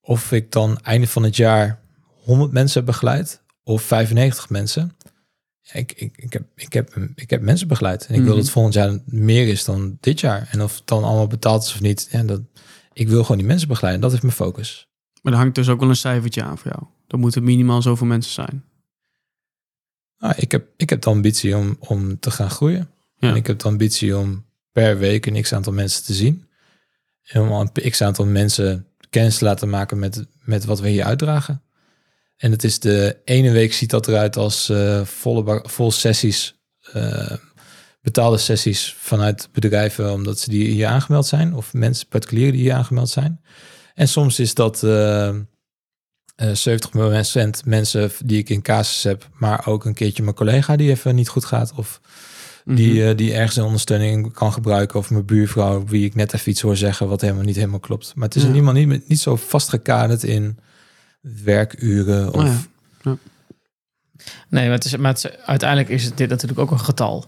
of 0.00 0.32
ik 0.32 0.52
dan 0.52 0.78
einde 0.80 1.06
van 1.06 1.22
het 1.22 1.36
jaar 1.36 1.80
100 2.22 2.52
mensen 2.52 2.76
heb 2.78 2.86
begeleid 2.86 3.42
of 3.62 3.82
95 3.82 4.48
mensen. 4.50 4.96
Ik, 5.72 5.92
ik, 5.92 6.16
ik, 6.16 6.32
heb, 6.32 6.42
ik, 6.54 6.72
heb, 6.72 6.96
ik 7.14 7.30
heb 7.30 7.40
mensen 7.40 7.68
begeleid. 7.68 8.06
En 8.06 8.14
ik 8.14 8.20
wil 8.20 8.28
Mhm. 8.34 8.40
dat 8.40 8.50
volgend 8.50 8.74
jaar 8.74 8.98
meer 9.04 9.48
is 9.48 9.64
dan 9.64 9.96
dit 10.00 10.20
jaar. 10.20 10.48
En 10.50 10.62
of 10.62 10.76
het 10.76 10.86
dan 10.86 11.04
allemaal 11.04 11.26
betaald 11.26 11.62
is 11.64 11.72
of 11.74 11.80
niet. 11.80 12.08
Ja, 12.10 12.22
dat, 12.22 12.40
ik 12.92 13.08
wil 13.08 13.22
gewoon 13.22 13.38
die 13.38 13.46
mensen 13.46 13.68
begeleiden. 13.68 14.02
Dat 14.02 14.12
is 14.12 14.20
mijn 14.20 14.34
focus. 14.34 14.88
Maar 15.22 15.32
er 15.32 15.38
hangt 15.38 15.54
dus 15.54 15.68
ook 15.68 15.80
wel 15.80 15.88
een 15.88 15.96
cijfertje 15.96 16.42
aan 16.42 16.58
voor 16.58 16.70
jou. 16.70 16.84
Dan 17.06 17.20
moeten 17.20 17.44
minimaal 17.44 17.82
zoveel 17.82 18.06
mensen 18.06 18.32
zijn. 18.32 18.64
Nou, 20.18 20.34
ik, 20.36 20.52
heb, 20.52 20.68
ik 20.76 20.90
heb 20.90 21.02
de 21.02 21.10
ambitie 21.10 21.56
om, 21.56 21.76
om 21.78 22.18
te 22.18 22.30
gaan 22.30 22.50
groeien. 22.50 22.90
Ja. 23.16 23.28
En 23.30 23.36
ik 23.36 23.46
heb 23.46 23.58
de 23.58 23.68
ambitie 23.68 24.16
om 24.16 24.44
per 24.76 24.98
week 24.98 25.26
een 25.26 25.42
x-aantal 25.42 25.72
mensen 25.72 26.04
te 26.04 26.14
zien. 26.14 26.48
En 27.22 27.42
een 27.42 27.90
x-aantal 27.90 28.26
mensen 28.26 28.86
kennis 29.10 29.38
te 29.38 29.44
laten 29.44 29.70
maken 29.70 29.98
met, 29.98 30.24
met 30.44 30.64
wat 30.64 30.80
we 30.80 30.88
hier 30.88 31.04
uitdragen. 31.04 31.62
En 32.36 32.50
het 32.50 32.64
is 32.64 32.78
de 32.78 33.16
ene 33.24 33.50
week 33.50 33.72
ziet 33.72 33.90
dat 33.90 34.08
eruit 34.08 34.36
als 34.36 34.68
eh, 34.68 35.04
volle, 35.04 35.62
vol 35.66 35.90
sessies, 35.90 36.56
eh, 36.92 37.32
betaalde 38.00 38.38
sessies 38.38 38.94
vanuit 38.98 39.48
bedrijven, 39.52 40.12
omdat 40.12 40.38
ze 40.38 40.50
die 40.50 40.68
hier 40.68 40.86
aangemeld 40.86 41.26
zijn. 41.26 41.54
Of 41.54 41.72
mensen, 41.72 42.08
particulieren 42.08 42.52
die 42.52 42.62
hier 42.62 42.74
aangemeld 42.74 43.08
zijn. 43.08 43.40
En 43.94 44.08
soms 44.08 44.38
is 44.38 44.54
dat 44.54 44.82
eh, 44.82 45.28
eh, 45.28 46.54
70% 46.54 47.64
mensen 47.64 48.10
die 48.24 48.38
ik 48.38 48.48
in 48.48 48.62
casus 48.62 49.02
heb, 49.02 49.28
maar 49.32 49.66
ook 49.66 49.84
een 49.84 49.94
keertje 49.94 50.22
mijn 50.22 50.34
collega 50.34 50.76
die 50.76 50.90
even 50.90 51.14
niet 51.14 51.28
goed 51.28 51.44
gaat. 51.44 51.72
Of 51.74 52.00
die, 52.68 53.00
Mhm. 53.00 53.08
eh, 53.10 53.16
die 53.16 53.34
ergens 53.34 53.56
een 53.56 53.64
ondersteuning 53.64 54.32
kan 54.32 54.52
gebruiken. 54.52 54.98
Of 54.98 55.10
mijn 55.10 55.24
buurvrouw, 55.24 55.84
wie 55.84 56.04
ik 56.04 56.14
net 56.14 56.32
even 56.34 56.50
iets 56.50 56.60
hoor 56.60 56.76
zeggen 56.76 57.08
wat 57.08 57.20
helemaal 57.20 57.44
niet 57.44 57.56
helemaal 57.56 57.78
klopt. 57.80 58.12
Maar 58.14 58.24
het 58.28 58.36
is 58.36 58.42
Ja. 58.42 58.48
in 58.48 58.54
ieder 58.54 58.68
geval 58.70 58.86
niet, 58.86 59.08
niet 59.08 59.20
zo 59.20 59.36
vastgekaderd 59.36 60.22
in 60.22 60.58
werkuren. 61.20 62.32
Of, 62.32 62.34
Oh 62.34 62.44
ja. 63.02 63.16
Nee, 64.48 64.64
maar, 64.64 64.74
het 64.74 64.84
is, 64.84 64.96
maar 64.96 65.12
het 65.14 65.24
is- 65.24 65.36
uiteindelijk 65.44 65.88
is 65.88 66.04
het 66.04 66.16
dit 66.16 66.28
natuurlijk 66.28 66.60
ook 66.60 66.70
een 66.70 66.80
getal. 66.80 67.24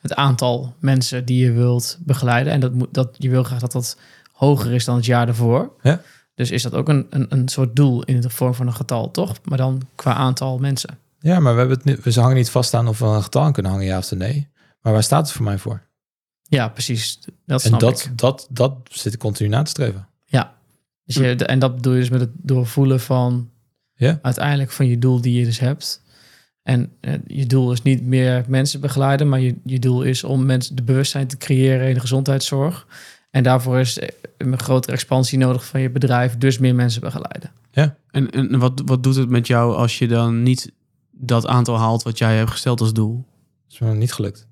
Het 0.00 0.14
aantal 0.14 0.74
mensen 0.78 1.24
die 1.24 1.44
je 1.44 1.52
wilt 1.52 1.98
begeleiden. 2.00 2.52
En 2.52 2.60
dat 2.60 2.72
moet, 2.72 2.94
dat, 2.94 3.14
je 3.18 3.28
wil 3.28 3.42
graag 3.42 3.60
dat 3.60 3.72
dat 3.72 3.96
hoger 4.32 4.72
is 4.72 4.84
dan 4.84 4.96
het 4.96 5.04
jaar 5.04 5.28
ervoor. 5.28 5.72
Ja. 5.82 6.02
Dus 6.34 6.50
is 6.50 6.62
dat 6.62 6.74
ook 6.74 6.88
een, 6.88 7.06
een, 7.10 7.26
een 7.28 7.48
soort 7.48 7.76
doel 7.76 8.02
in 8.04 8.20
de 8.20 8.30
vorm 8.30 8.54
van 8.54 8.66
een 8.66 8.72
getal, 8.74 9.10
toch? 9.10 9.36
Maar 9.44 9.58
dan 9.58 9.82
qua 9.94 10.14
aantal 10.14 10.58
mensen. 10.58 10.98
Ja, 11.22 11.40
maar 11.40 11.52
we, 11.52 11.58
hebben 11.58 11.76
het 11.76 11.86
nu, 11.86 11.98
we 12.02 12.20
hangen 12.20 12.36
niet 12.36 12.50
vast 12.50 12.74
aan 12.74 12.88
of 12.88 12.98
we 12.98 13.06
een 13.06 13.22
getal 13.22 13.42
aan 13.42 13.52
kunnen 13.52 13.72
hangen, 13.72 13.86
ja 13.86 13.98
of 13.98 14.10
nee. 14.10 14.48
Maar 14.80 14.92
waar 14.92 15.02
staat 15.02 15.26
het 15.26 15.36
voor 15.36 15.44
mij 15.44 15.58
voor? 15.58 15.82
Ja, 16.42 16.68
precies. 16.68 17.18
Dat 17.46 17.64
En 17.64 17.78
dat, 17.78 18.04
ik. 18.04 18.18
dat, 18.18 18.46
dat 18.50 18.74
zit 18.90 19.12
ik 19.12 19.18
continu 19.18 19.48
na 19.48 19.62
te 19.62 19.70
streven. 19.70 20.08
Ja. 20.24 20.54
Dus 21.04 21.16
je, 21.16 21.36
en 21.36 21.58
dat 21.58 21.74
bedoel 21.74 21.92
je 21.92 22.00
dus 22.00 22.10
met 22.10 22.20
het 22.20 22.30
doorvoelen 22.34 23.00
van 23.00 23.50
Ja. 23.94 24.18
uiteindelijk 24.22 24.70
van 24.70 24.86
je 24.86 24.98
doel 24.98 25.20
die 25.20 25.38
je 25.38 25.44
dus 25.44 25.58
hebt. 25.58 26.02
En 26.62 26.92
eh, 27.00 27.14
je 27.26 27.46
doel 27.46 27.72
is 27.72 27.82
niet 27.82 28.02
meer 28.02 28.44
mensen 28.48 28.80
begeleiden, 28.80 29.28
maar 29.28 29.40
je, 29.40 29.56
je 29.64 29.78
doel 29.78 30.02
is 30.02 30.24
om 30.24 30.46
mensen 30.46 30.76
de 30.76 30.82
bewustzijn 30.82 31.26
te 31.26 31.36
creëren 31.36 31.88
in 31.88 31.94
de 31.94 32.00
gezondheidszorg. 32.00 32.86
En 33.30 33.42
daarvoor 33.42 33.78
is 33.78 33.98
eh, 33.98 34.08
een 34.38 34.58
grotere 34.58 34.92
expansie 34.92 35.38
nodig 35.38 35.66
van 35.66 35.80
je 35.80 35.90
bedrijf, 35.90 36.38
dus 36.38 36.58
meer 36.58 36.74
mensen 36.74 37.00
begeleiden. 37.00 37.50
En, 38.10 38.30
en 38.30 38.58
wat, 38.58 38.82
wat 38.84 39.02
doet 39.02 39.16
het 39.16 39.28
met 39.28 39.46
jou 39.46 39.74
als 39.76 39.98
je 39.98 40.08
dan 40.08 40.42
niet 40.42 40.72
dat 41.24 41.46
aantal 41.46 41.78
haalt 41.78 42.02
wat 42.02 42.18
jij 42.18 42.36
hebt 42.36 42.50
gesteld 42.50 42.80
als 42.80 42.92
doel? 42.92 43.14
Dat 43.64 43.72
is 43.72 43.78
me 43.78 43.86
nog 43.86 43.96
niet 43.96 44.12
gelukt. 44.12 44.46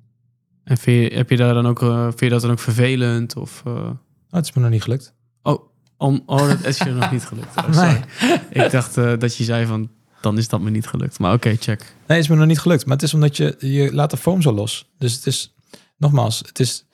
En 0.65 0.79
vind 0.79 1.11
je, 1.11 1.17
heb 1.17 1.31
je 1.31 1.37
daar 1.37 1.55
dan 1.55 1.67
ook, 1.67 1.83
eh, 1.83 2.03
vind 2.05 2.21
je 2.21 2.29
dat 2.29 2.41
dan 2.41 2.51
ook 2.51 2.59
vervelend? 2.59 3.37
Of, 3.37 3.63
Oh, 3.67 4.37
het 4.37 4.45
is 4.47 4.53
me 4.53 4.63
nog 4.63 4.71
niet 4.71 4.83
gelukt. 4.83 5.15
oh, 5.43 5.69
om, 5.97 6.23
oh, 6.27 6.49
dat 6.49 6.65
is 6.65 6.79
je 6.79 6.91
nog 6.91 7.11
niet 7.13 7.25
gelukt. 7.25 7.57
Oh, 7.57 7.73
sorry. 7.79 8.05
Ik 8.51 8.71
dacht 8.71 8.97
eh, 8.97 9.19
dat 9.19 9.37
je 9.37 9.45
zei 9.45 9.67
van, 9.67 9.91
dan 10.21 10.39
is 10.39 10.49
dat 10.49 10.61
me 10.61 10.71
niet 10.71 10.87
gelukt. 10.87 11.19
Maar 11.19 11.33
oké, 11.33 11.57
check. 11.57 11.81
Nee, 11.81 12.17
het 12.17 12.19
is 12.19 12.29
me 12.29 12.37
nog 12.37 12.47
niet 12.47 12.59
gelukt. 12.61 12.85
Maar 12.87 12.95
het 12.95 13.05
is 13.05 13.15
omdat 13.15 13.37
je, 13.37 13.57
je 13.59 13.95
laat 13.95 14.11
de 14.11 14.17
foam 14.17 14.43
zo 14.43 14.53
los. 14.53 14.91
Dus 14.99 15.15
het 15.15 15.27
is, 15.27 15.55
nogmaals, 15.97 16.39
het 16.39 16.61
is, 16.61 16.87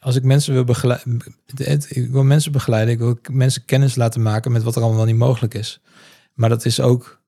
als 0.00 0.16
ik 0.16 0.22
mensen 0.22 0.52
wil 0.52 0.64
begeleiden, 0.64 1.20
ik 1.88 2.10
wil 2.10 2.24
mensen 2.24 2.52
begeleiden, 2.52 2.94
ik 2.94 3.00
wil 3.00 3.18
mensen 3.30 3.64
kennis 3.64 3.94
laten 3.94 4.22
maken 4.22 4.52
met 4.52 4.62
wat 4.62 4.76
er 4.76 4.82
allemaal 4.82 5.04
niet 5.04 5.16
mogelijk 5.16 5.54
is. 5.54 5.80
Maar 6.34 6.48
dat 6.48 6.64
is 6.64 6.80
ook 6.80 7.22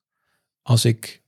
als 0.63 0.85
ik 0.85 1.23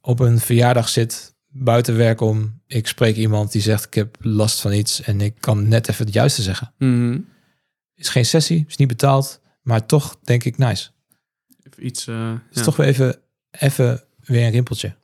op 0.00 0.20
een 0.20 0.38
verjaardag 0.38 0.88
zit, 0.88 1.34
buiten 1.48 1.96
werk 1.96 2.20
om, 2.20 2.60
ik 2.66 2.86
spreek 2.86 3.16
iemand 3.16 3.52
die 3.52 3.62
zegt 3.62 3.84
ik 3.84 3.94
heb 3.94 4.16
last 4.20 4.60
van 4.60 4.72
iets 4.72 5.02
en 5.02 5.20
ik 5.20 5.34
kan 5.40 5.68
net 5.68 5.88
even 5.88 6.04
het 6.04 6.14
juiste 6.14 6.42
zeggen. 6.42 6.74
Mhm. 6.78 7.18
Is 7.94 8.08
geen 8.08 8.26
sessie, 8.26 8.64
is 8.68 8.76
niet 8.76 8.88
betaald, 8.88 9.40
maar 9.62 9.86
toch 9.86 10.18
denk 10.22 10.44
ik 10.44 10.58
nice. 10.58 10.90
Even 11.62 11.86
iets, 11.86 12.06
eh, 12.06 12.32
is 12.50 12.58
ja, 12.58 12.62
toch 12.62 12.76
weer 12.76 12.86
even, 12.86 13.20
even 13.50 14.04
weer 14.18 14.44
een 14.44 14.50
rimpeltje. 14.50 14.96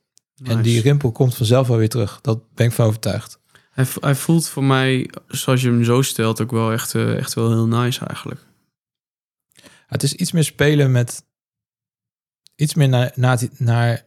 En 0.43 0.63
die 0.63 0.81
rimpel 0.81 1.13
komt 1.13 1.35
vanzelf 1.35 1.69
wel 1.69 1.77
weer 1.77 1.89
terug. 1.89 2.21
Dat 2.21 2.55
ben 2.55 2.67
ik 2.67 2.73
van 2.73 2.87
overtuigd. 2.87 3.39
Hij, 3.71 3.87
hij 4.01 4.15
voelt 4.15 4.49
voor 4.49 4.65
mij, 4.65 5.11
zoals 5.29 5.63
je 5.63 5.69
hem 5.69 5.85
zo 5.85 6.03
stelt, 6.03 6.41
ook 6.41 6.51
wel 6.51 6.73
echt, 6.73 6.95
eh, 6.95 7.17
echt 7.17 7.35
wel 7.35 7.51
heel 7.51 7.67
nice 7.67 8.07
eigenlijk. 8.07 8.47
Het 9.87 10.03
is 10.03 10.15
iets 10.15 10.33
meer 10.33 10.45
spelen 10.45 10.93
met 10.93 11.25
iets 12.55 12.75
meer 12.75 12.89
naar, 12.89 13.13
naar, 13.15 13.39
naar, 13.57 14.05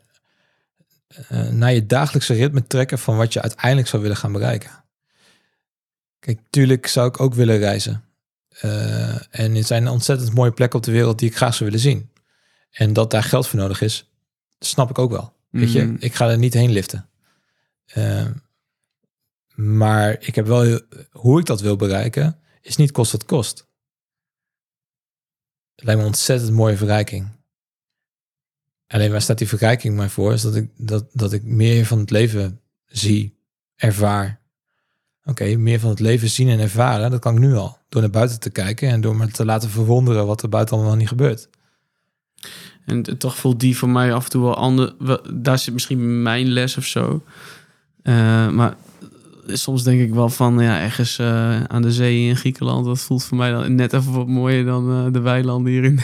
eh, 1.07 1.49
naar 1.49 1.73
je 1.73 1.85
dagelijkse 1.85 2.33
ritme 2.33 2.67
trekken 2.67 2.99
van 2.99 3.17
wat 3.17 3.33
je 3.33 3.41
uiteindelijk 3.41 3.87
zou 3.87 4.01
willen 4.01 4.17
gaan 4.17 4.31
bereiken. 4.31 4.71
Kijk, 6.19 6.39
tuurlijk 6.49 6.87
zou 6.87 7.07
ik 7.07 7.19
ook 7.19 7.33
willen 7.33 7.57
reizen. 7.57 8.03
Eh, 8.49 9.39
en 9.39 9.55
er 9.55 9.63
zijn 9.63 9.87
ontzettend 9.87 10.33
mooie 10.33 10.51
plekken 10.51 10.79
op 10.79 10.85
de 10.85 10.91
wereld 10.91 11.19
die 11.19 11.29
ik 11.29 11.35
graag 11.35 11.53
zou 11.55 11.65
willen 11.69 11.83
zien. 11.85 12.11
En 12.71 12.93
dat 12.93 13.11
daar 13.11 13.23
geld 13.23 13.47
voor 13.47 13.59
nodig 13.59 13.81
is, 13.81 14.11
snap 14.59 14.89
ik 14.89 14.97
ook 14.99 15.11
wel. 15.11 15.35
Weet 15.49 15.71
je, 15.71 15.83
Mhm. 15.83 15.95
ik 15.99 16.15
ga 16.15 16.29
er 16.29 16.37
niet 16.37 16.53
heen 16.53 16.71
liften. 16.71 17.09
Eh, 17.85 18.25
maar 19.55 20.17
ik 20.19 20.35
heb 20.35 20.45
wel 20.45 20.79
hoe 21.11 21.39
ik 21.39 21.45
dat 21.45 21.61
wil 21.61 21.75
bereiken, 21.75 22.39
is 22.61 22.75
niet 22.75 22.91
kost 22.91 23.11
wat 23.11 23.25
kost. 23.25 23.67
Het 25.75 25.85
lijkt 25.85 25.99
me 25.99 26.05
een 26.05 26.13
ontzettend 26.13 26.51
mooie 26.51 26.77
verrijking. 26.77 27.29
Alleen 28.87 29.11
waar 29.11 29.21
staat 29.21 29.37
die 29.37 29.47
verrijking 29.47 29.95
mij 29.95 30.09
voor? 30.09 30.33
Is 30.33 30.41
dat 30.41 30.55
ik, 30.55 30.69
dat, 30.77 31.05
dat 31.13 31.33
ik 31.33 31.43
meer 31.43 31.85
van 31.85 31.99
het 31.99 32.09
leven 32.09 32.59
zie, 32.85 33.37
ervaar. 33.75 34.41
Oké, 35.23 35.55
meer 35.55 35.79
van 35.79 35.89
het 35.89 35.99
leven 35.99 36.29
zien 36.29 36.49
en 36.49 36.59
ervaren, 36.59 37.11
dat 37.11 37.19
kan 37.19 37.33
ik 37.33 37.39
nu 37.39 37.55
al. 37.55 37.77
Door 37.89 38.01
naar 38.01 38.09
buiten 38.09 38.39
te 38.39 38.49
kijken 38.49 38.89
en 38.89 39.01
door 39.01 39.15
me 39.15 39.27
te 39.27 39.45
laten 39.45 39.69
verwonderen 39.69 40.25
wat 40.25 40.43
er 40.43 40.49
buiten 40.49 40.75
allemaal 40.77 40.95
niet 40.95 41.07
gebeurt. 41.07 41.49
En 42.85 43.17
toch 43.17 43.37
voelt 43.37 43.59
die 43.59 43.77
voor 43.77 43.89
mij 43.89 44.13
af 44.13 44.23
en 44.23 44.29
toe 44.29 44.43
wel 44.43 44.55
anders. 44.55 44.91
Daar 45.33 45.59
zit 45.59 45.73
misschien 45.73 46.21
mijn 46.21 46.47
les 46.47 46.77
of 46.77 46.85
zo. 46.85 47.23
Eh, 48.03 48.49
maar 48.49 48.75
soms 49.47 49.83
denk 49.83 50.01
ik 50.01 50.13
wel 50.13 50.29
van, 50.29 50.59
ja, 50.59 50.79
ergens 50.79 51.19
eh, 51.19 51.63
aan 51.63 51.81
de 51.81 51.91
zee 51.91 52.27
in 52.27 52.35
Griekenland, 52.35 52.85
dat 52.85 52.99
voelt 52.99 53.23
voor 53.23 53.37
mij 53.37 53.51
dan 53.51 53.75
net 53.75 53.93
even 53.93 54.11
wat 54.13 54.27
mooier 54.27 54.65
dan 54.65 54.91
eh, 54.91 55.13
de 55.13 55.19
weilanden 55.19 55.71
hier 55.71 55.83
in 55.83 55.99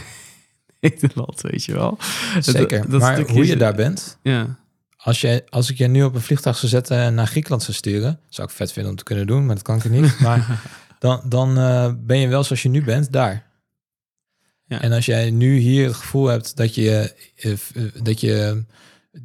Nederland, 0.91 1.41
weet 1.41 1.63
je 1.63 1.73
wel. 1.73 1.97
Zeker. 2.39 2.89
dat 2.89 2.99
maar 3.01 3.19
hoe 3.21 3.41
is- 3.41 3.47
je 3.47 3.57
daar 3.57 3.75
bent, 3.75 4.17
Ja, 4.21 4.57
als, 4.97 5.21
je, 5.21 5.43
als 5.49 5.69
ik 5.69 5.77
je 5.77 5.87
nu 5.87 6.03
op 6.03 6.15
een 6.15 6.21
vliegtuig 6.21 6.57
zou 6.57 6.67
zetten 6.71 6.97
en 6.97 7.13
naar 7.13 7.27
Griekenland 7.27 7.63
zou 7.63 7.73
sturen, 7.77 8.19
zou 8.29 8.47
ik 8.47 8.53
vet 8.55 8.71
vinden 8.71 8.91
om 8.91 8.97
te 8.97 9.03
kunnen 9.03 9.27
doen, 9.27 9.45
maar 9.45 9.55
dat 9.55 9.63
kan 9.63 9.77
ik 9.77 9.89
niet. 9.89 10.19
Maar 10.27 10.61
dan, 10.99 11.21
dan 11.25 11.57
eh, 11.57 11.91
ben 11.97 12.17
je 12.17 12.27
wel 12.27 12.43
zoals 12.43 12.61
je 12.61 12.69
nu 12.69 12.83
bent, 12.83 13.11
daar. 13.11 13.45
Ja. 14.65 14.81
En 14.81 14.91
als 14.91 15.05
jij 15.05 15.31
nu 15.31 15.57
hier 15.57 15.85
het 15.87 15.95
gevoel 15.95 16.27
hebt 16.27 16.55
dat 16.57 16.75
je, 16.75 17.13
eh, 17.35 17.51
eh, 17.51 17.57
dat 18.03 18.21
je 18.21 18.63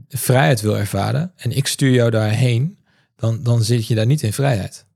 vrijheid 0.09 0.61
wil 0.61 0.79
ervaren 0.79 1.33
en 1.37 1.57
ik 1.57 1.67
stuur 1.67 1.91
jou 1.91 2.11
daarheen, 2.11 2.79
dan, 3.17 3.43
dan 3.43 3.63
zit 3.63 3.87
je 3.87 3.95
daar 3.95 4.07
niet 4.07 4.23
in 4.23 4.33
vrijheid. 4.33 4.87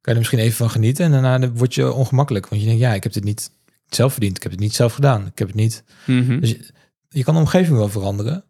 je 0.00 0.10
er 0.10 0.16
misschien 0.16 0.38
even 0.38 0.56
van 0.56 0.70
genieten 0.70 1.04
en 1.04 1.22
daarna 1.22 1.50
word 1.52 1.74
je 1.74 1.92
ongemakkelijk. 1.92 2.48
Want 2.48 2.60
je 2.60 2.66
denkt, 2.66 2.82
ja, 2.82 2.94
ik 2.94 3.02
heb 3.02 3.12
dit 3.12 3.24
niet 3.24 3.50
zelf 3.96 4.12
verdiend. 4.12 4.36
Ik 4.36 4.42
heb 4.42 4.52
het 4.52 4.60
niet 4.60 4.74
zelf 4.74 4.94
gedaan. 4.94 5.26
Ik 5.26 5.38
heb 5.38 5.48
het 5.48 5.56
niet... 5.56 5.84
Mhm. 6.06 6.40
Dus 6.40 6.50
je, 6.50 6.70
je 7.08 7.24
kan 7.24 7.34
de 7.34 7.40
omgeving 7.40 7.76
wel 7.76 7.88
veranderen. 7.88 8.44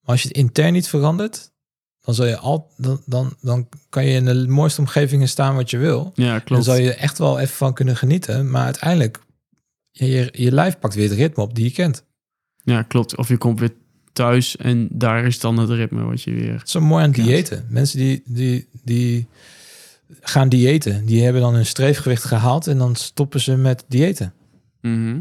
Maar 0.00 0.10
als 0.10 0.22
je 0.22 0.28
het 0.28 0.36
intern 0.36 0.72
niet 0.72 0.88
verandert, 0.88 1.52
dan, 2.00 2.14
zal 2.14 2.26
je 2.26 2.36
al, 2.36 2.70
dan, 2.76 3.02
dan, 3.06 3.36
dan 3.40 3.68
kan 3.88 4.04
je 4.04 4.14
in 4.14 4.24
de 4.24 4.48
mooiste 4.48 4.80
omgevingen 4.80 5.28
staan 5.28 5.54
wat 5.54 5.70
je 5.70 5.78
wil. 5.78 6.12
ja 6.14 6.30
Dan 6.30 6.44
klopt. 6.44 6.64
zal 6.64 6.76
je 6.76 6.92
er 6.92 6.98
echt 6.98 7.18
wel 7.18 7.38
even 7.38 7.54
van 7.54 7.74
kunnen 7.74 7.96
genieten. 7.96 8.50
Maar 8.50 8.64
uiteindelijk, 8.64 9.20
je, 9.90 10.06
je, 10.06 10.28
je 10.32 10.52
lijf 10.52 10.78
pakt 10.78 10.94
weer 10.94 11.08
het 11.08 11.18
ritme 11.18 11.42
op 11.42 11.54
die 11.54 11.64
je 11.64 11.70
kent. 11.70 12.04
Ja, 12.62 12.82
klopt. 12.82 13.16
Of 13.16 13.28
je 13.28 13.36
komt 13.36 13.60
weer 13.60 13.74
thuis 14.12 14.56
en 14.56 14.88
daar 14.90 15.24
is 15.24 15.40
dan 15.40 15.58
het 15.58 15.70
ritme 15.70 16.02
wat 16.02 16.22
je 16.22 16.32
weer... 16.32 16.62
is 16.64 16.70
zo 16.70 16.80
mooi 16.80 17.04
aan 17.04 17.10
diëten. 17.10 17.66
Mensen 17.68 17.98
die, 17.98 18.22
die, 18.26 18.68
die 18.82 19.26
gaan 20.20 20.48
diëten, 20.48 21.06
die 21.06 21.22
hebben 21.22 21.42
dan 21.42 21.54
hun 21.54 21.66
streefgewicht 21.66 22.24
gehaald 22.24 22.66
en 22.66 22.78
dan 22.78 22.96
stoppen 22.96 23.40
ze 23.40 23.56
met 23.56 23.84
diëten. 23.88 24.34
Mhm. 24.92 25.20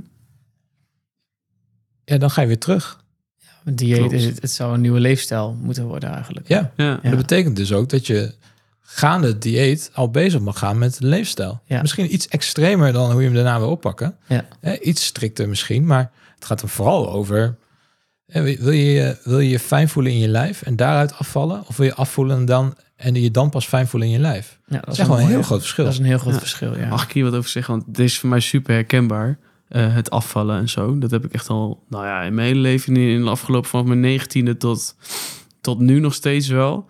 Ja, 2.06 2.18
dan 2.18 2.30
ga 2.32 2.42
je 2.42 2.48
weer 2.48 2.60
terug. 2.60 3.02
Een 3.64 3.76
dieet 3.76 3.98
Klopt. 3.98 4.12
is 4.14 4.26
het, 4.26 4.42
het 4.42 4.52
zou 4.52 4.74
een 4.74 4.82
nieuwe 4.82 5.00
leefstijl 5.00 5.58
moeten 5.62 5.86
worden 5.86 6.10
eigenlijk. 6.14 6.48
Ja, 6.48 6.72
Ja, 6.76 7.00
Ja. 7.04 7.10
Dat 7.10 7.18
betekent 7.20 7.56
dus 7.56 7.74
ook 7.74 7.90
dat 7.90 8.08
je 8.08 8.34
gaande 8.82 9.28
het 9.28 9.42
dieet 9.42 9.90
al 9.94 10.10
bezig 10.10 10.40
mag 10.42 10.58
gaan 10.58 10.78
met 10.78 10.98
de 11.00 11.06
leefstijl. 11.08 11.62
Ja. 11.66 11.82
Misschien 11.82 12.14
iets 12.14 12.28
extremer 12.28 12.92
dan 12.94 13.12
hoe 13.12 13.20
je 13.22 13.26
hem 13.26 13.36
daarna 13.36 13.60
wil 13.60 13.70
oppakken. 13.70 14.16
Ja. 14.28 14.46
Eh, 14.60 14.74
iets 14.88 15.06
strikter 15.06 15.50
misschien, 15.50 15.86
maar 15.86 16.12
het 16.36 16.46
gaat 16.46 16.62
er 16.62 16.70
vooral 16.70 17.12
over... 17.12 17.56
eh, 18.26 18.42
wil 18.42 18.72
je 18.72 18.92
je, 18.92 19.18
wil 19.24 19.40
je 19.40 19.50
je 19.50 19.60
fijn 19.60 19.90
voelen 19.90 20.12
in 20.12 20.20
je 20.20 20.28
lijf 20.28 20.62
en 20.62 20.76
daaruit 20.76 21.14
afvallen? 21.14 21.64
Of 21.68 21.78
wil 21.78 21.86
je 21.86 21.94
afvoelen 21.96 22.38
en, 22.38 22.46
dan, 22.46 22.76
en 22.96 23.16
je 23.16 23.32
dan 23.32 23.50
pas 23.50 23.66
fijn 23.68 23.88
voelen 23.88 24.10
in 24.10 24.14
je 24.16 24.22
lijf? 24.22 24.60
Ja, 24.66 24.76
dat 24.76 24.86
Dat 24.86 24.94
is 24.94 25.00
echt 25.00 25.08
wel 25.10 25.20
een 25.20 25.28
heel 25.28 25.44
groot 25.44 25.60
verschil. 25.62 25.84
Dat 25.84 25.94
is 25.94 26.00
een 26.00 26.06
heel 26.06 26.18
groot 26.18 26.34
Ja. 26.34 26.40
verschil, 26.40 26.78
ja. 26.78 26.88
Mag 26.88 27.04
ik 27.04 27.12
hier 27.12 27.24
wat 27.24 27.34
over 27.36 27.50
zeggen? 27.50 27.74
Want 27.74 27.96
dit 27.96 28.06
is 28.06 28.20
voor 28.20 28.30
mij 28.30 28.40
super 28.40 28.74
herkenbaar. 28.74 29.38
Eh, 29.74 29.94
het 29.94 30.10
afvallen 30.10 30.58
en 30.58 30.70
zo. 30.70 30.98
Dat 30.98 31.12
heb 31.12 31.26
ik 31.26 31.34
echt 31.34 31.50
al, 31.50 31.84
nou 31.90 32.06
ja, 32.06 32.22
in 32.22 32.34
mijn 32.34 32.48
hele 32.48 32.60
leven, 32.60 32.98
in 32.98 33.24
de 33.24 33.30
afgelopen 33.30 33.70
vanaf 33.70 33.86
mijn 33.86 34.00
negentiende 34.00 34.58
tot, 34.58 34.96
tot 35.62 35.80
nu 35.80 36.00
nog 36.00 36.14
steeds 36.14 36.48
wel. 36.48 36.90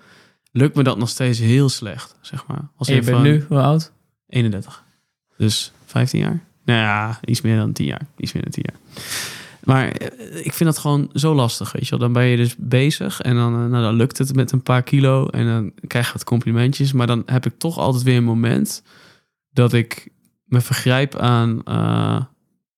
Lukt 0.52 0.76
me 0.76 0.84
dat 0.84 0.98
nog 0.98 1.10
steeds 1.10 1.40
heel 1.40 1.70
slecht, 1.70 2.16
zeg 2.22 2.48
maar. 2.48 2.70
Als 2.78 2.88
En 2.88 2.96
je 2.96 3.02
bent 3.02 3.16
van 3.16 3.26
nu, 3.26 3.46
hoe 3.48 3.60
oud? 3.60 3.92
31. 4.28 4.84
Dus 5.38 5.72
15 5.86 6.20
jaar. 6.20 6.44
Nou 6.66 6.80
ja, 6.80 7.20
iets 7.26 7.42
meer 7.42 7.58
dan 7.58 7.74
10 7.74 7.86
jaar. 7.86 8.08
Iets 8.18 8.34
meer 8.34 8.44
dan 8.44 8.52
10 8.52 8.64
jaar. 8.66 8.80
Maar 9.64 9.88
eh, 9.88 10.46
ik 10.46 10.54
vind 10.54 10.70
dat 10.70 10.78
gewoon 10.78 11.10
zo 11.14 11.34
lastig, 11.34 11.72
weet 11.72 11.84
je 11.84 11.90
wel. 11.90 12.00
Dan 12.00 12.14
ben 12.14 12.26
je 12.26 12.38
dus 12.38 12.56
bezig 12.58 13.22
en 13.22 13.36
dan, 13.36 13.54
eh, 13.54 13.60
nou, 13.60 13.84
dan 13.84 13.96
lukt 13.96 14.18
het 14.18 14.36
met 14.36 14.52
een 14.52 14.64
paar 14.64 14.84
kilo 14.84 15.28
en 15.28 15.46
dan 15.46 15.72
krijg 15.88 16.08
je 16.08 16.14
wat 16.14 16.24
complimentjes. 16.24 16.94
Maar 16.94 17.08
dan 17.08 17.24
heb 17.26 17.46
ik 17.46 17.58
toch 17.58 17.78
altijd 17.78 18.04
weer 18.04 18.18
een 18.18 18.24
moment 18.24 18.84
dat 19.52 19.74
ik 19.74 20.12
me 20.44 20.62
vergrijp 20.62 21.16
aan, 21.16 21.62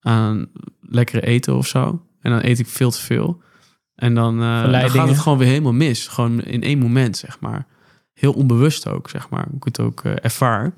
aan 0.06 0.46
lekkere 0.80 1.26
eten 1.26 1.56
of 1.56 1.66
zo. 1.66 2.02
En 2.20 2.30
dan 2.30 2.40
eet 2.44 2.58
ik 2.58 2.66
veel 2.66 2.90
te 2.90 3.00
veel. 3.00 3.42
En 3.94 4.14
dan, 4.14 4.42
eh, 4.42 4.62
dan 4.72 4.90
gaat 4.90 5.08
het 5.08 5.18
gewoon 5.18 5.38
weer 5.38 5.48
helemaal 5.48 5.72
mis. 5.72 6.06
Gewoon 6.08 6.42
in 6.42 6.62
één 6.62 6.78
moment, 6.78 7.16
zeg 7.16 7.40
maar. 7.40 7.66
Heel 8.12 8.32
onbewust 8.32 8.88
ook, 8.88 9.10
zeg 9.10 9.28
maar. 9.28 9.46
Ik 9.56 9.64
het 9.64 9.80
ook 9.80 10.04
eh, 10.04 10.12
ervaar. 10.22 10.72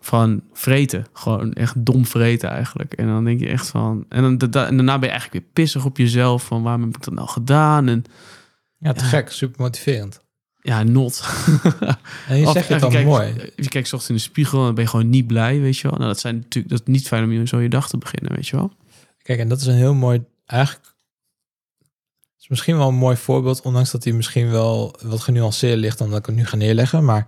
Van 0.00 0.42
vreten. 0.52 1.06
Gewoon 1.12 1.52
echt 1.52 1.84
dom 1.86 2.06
vreten 2.06 2.48
eigenlijk. 2.50 2.92
En 2.92 3.06
dan 3.06 3.24
denk 3.24 3.40
je 3.40 3.48
echt 3.48 3.68
van... 3.68 4.04
En, 4.08 4.22
dan, 4.22 4.50
da- 4.50 4.66
en 4.66 4.76
daarna 4.76 4.98
ben 4.98 5.08
je 5.08 5.14
eigenlijk 5.14 5.32
weer 5.44 5.52
pissig 5.52 5.84
op 5.84 5.96
jezelf. 5.96 6.44
Van 6.44 6.62
waarom 6.62 6.82
heb 6.82 6.96
ik 6.96 7.04
dat 7.04 7.14
nou 7.14 7.28
gedaan? 7.28 7.88
En 7.88 8.04
Ja, 8.78 8.92
te 8.92 9.04
Ja. 9.04 9.10
gek. 9.10 9.30
Super 9.30 9.60
motiverend. 9.62 10.24
Ja, 10.60 10.82
not. 10.82 11.22
En 12.28 12.36
je 12.36 12.50
zegt 12.50 12.68
het 12.68 12.80
dan 12.80 13.04
mooi. 13.04 13.52
Je 13.56 13.68
kijkt 13.68 13.88
's 13.88 13.92
ochtends 13.92 14.08
in 14.08 14.14
de 14.14 14.20
spiegel 14.20 14.58
en 14.58 14.64
dan 14.64 14.74
ben 14.74 14.84
je 14.84 14.90
gewoon 14.90 15.10
niet 15.10 15.26
blij, 15.26 15.60
weet 15.60 15.76
je 15.76 15.88
wel. 15.88 15.96
Nou, 15.96 16.08
dat 16.08 16.20
zijn 16.20 16.34
natuurlijk 16.36 16.68
dat 16.74 16.80
is 16.80 16.92
niet 16.92 17.06
fijn 17.06 17.24
om 17.24 17.32
je 17.32 17.46
zo 17.46 17.60
je 17.60 17.68
dag 17.68 17.88
te 17.88 17.98
beginnen, 17.98 18.34
weet 18.34 18.48
je 18.48 18.56
wel. 18.56 18.72
Kijk, 19.22 19.38
en 19.38 19.48
dat 19.48 19.60
is 19.60 19.66
een 19.66 19.74
heel 19.74 19.94
mooi... 19.94 20.24
Eigenlijk 20.46 20.94
is 22.40 22.48
misschien 22.48 22.76
wel 22.76 22.88
een 22.88 22.94
mooi 22.94 23.16
voorbeeld, 23.16 23.62
ondanks 23.62 23.90
dat 23.90 24.04
hij 24.04 24.12
misschien 24.12 24.50
wel 24.50 24.96
wat 25.02 25.20
genuanceerd 25.20 25.78
ligt 25.78 25.98
dan 25.98 26.10
dat 26.10 26.18
ik 26.18 26.26
het 26.26 26.34
nu 26.34 26.46
ga 26.46 26.56
neerleggen. 26.56 27.04
Maar 27.04 27.26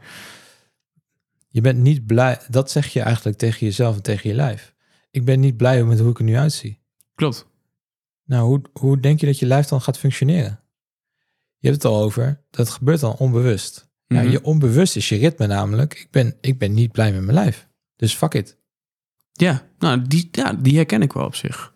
je 1.48 1.60
bent 1.60 1.78
niet 1.78 2.06
blij, 2.06 2.40
dat 2.48 2.70
zeg 2.70 2.86
je 2.86 3.00
eigenlijk 3.00 3.38
tegen 3.38 3.66
jezelf 3.66 3.96
en 3.96 4.02
tegen 4.02 4.30
je 4.30 4.36
lijf. 4.36 4.74
Ik 5.10 5.24
ben 5.24 5.40
niet 5.40 5.56
blij 5.56 5.84
met 5.84 5.98
hoe 5.98 6.10
ik 6.10 6.18
er 6.18 6.24
nu 6.24 6.36
uitzie. 6.36 6.80
Klopt. 7.14 7.46
Nou, 8.24 8.46
hoe, 8.46 8.62
hoe 8.72 9.00
denk 9.00 9.20
je 9.20 9.26
dat 9.26 9.38
je 9.38 9.46
lijf 9.46 9.66
dan 9.66 9.80
gaat 9.80 9.98
functioneren? 9.98 10.61
Je 11.62 11.68
hebt 11.68 11.82
het 11.82 11.92
al 11.92 12.02
over, 12.02 12.44
dat 12.50 12.68
gebeurt 12.70 13.00
dan 13.00 13.16
onbewust. 13.16 13.90
Ja, 14.06 14.20
Mhm. 14.22 14.30
je 14.30 14.42
onbewust 14.44 14.96
is 14.96 15.08
je 15.08 15.16
ritme 15.16 15.46
namelijk. 15.46 15.94
Ik 15.94 16.10
ben, 16.10 16.36
ik 16.40 16.58
ben 16.58 16.74
niet 16.74 16.92
blij 16.92 17.12
met 17.12 17.20
mijn 17.22 17.34
lijf. 17.34 17.68
Dus 17.96 18.14
fuck 18.14 18.34
it. 18.34 18.58
Ja, 19.32 19.68
nou, 19.78 20.02
die, 20.06 20.28
ja, 20.32 20.52
die 20.52 20.76
herken 20.76 21.02
ik 21.02 21.12
wel 21.12 21.24
op 21.24 21.34
zich. 21.34 21.74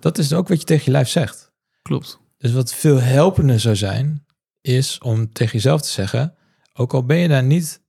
Dat 0.00 0.18
is 0.18 0.32
ook 0.32 0.48
wat 0.48 0.58
je 0.60 0.64
tegen 0.66 0.84
je 0.84 0.90
lijf 0.90 1.08
zegt. 1.08 1.52
Klopt. 1.82 2.18
Dus 2.38 2.52
wat 2.52 2.74
veel 2.74 3.00
helpender 3.00 3.60
zou 3.60 3.76
zijn, 3.76 4.26
is 4.60 4.98
om 4.98 5.32
tegen 5.32 5.52
jezelf 5.52 5.82
te 5.82 5.88
zeggen, 5.88 6.34
ook 6.72 6.94
al 6.94 7.04
ben 7.04 7.16
je 7.16 7.28
daar 7.28 7.42
niet, 7.42 7.82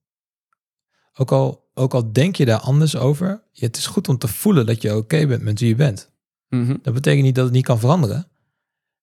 ook 1.14 1.32
al, 1.32 1.70
ook 1.74 1.94
al 1.94 2.12
denk 2.12 2.36
je 2.36 2.44
daar 2.44 2.58
anders 2.60 2.96
over, 2.96 3.42
het 3.52 3.76
is 3.76 3.86
goed 3.86 4.08
om 4.08 4.18
te 4.18 4.28
voelen 4.28 4.66
dat 4.66 4.82
je 4.82 4.96
oké 4.96 5.26
bent 5.26 5.42
met 5.42 5.60
wie 5.60 5.68
je 5.68 5.74
bent. 5.74 6.10
Mhm. 6.48 6.76
Dat 6.82 6.94
betekent 6.94 7.24
niet 7.24 7.34
dat 7.34 7.44
het 7.44 7.54
niet 7.54 7.64
kan 7.64 7.78
veranderen, 7.78 8.28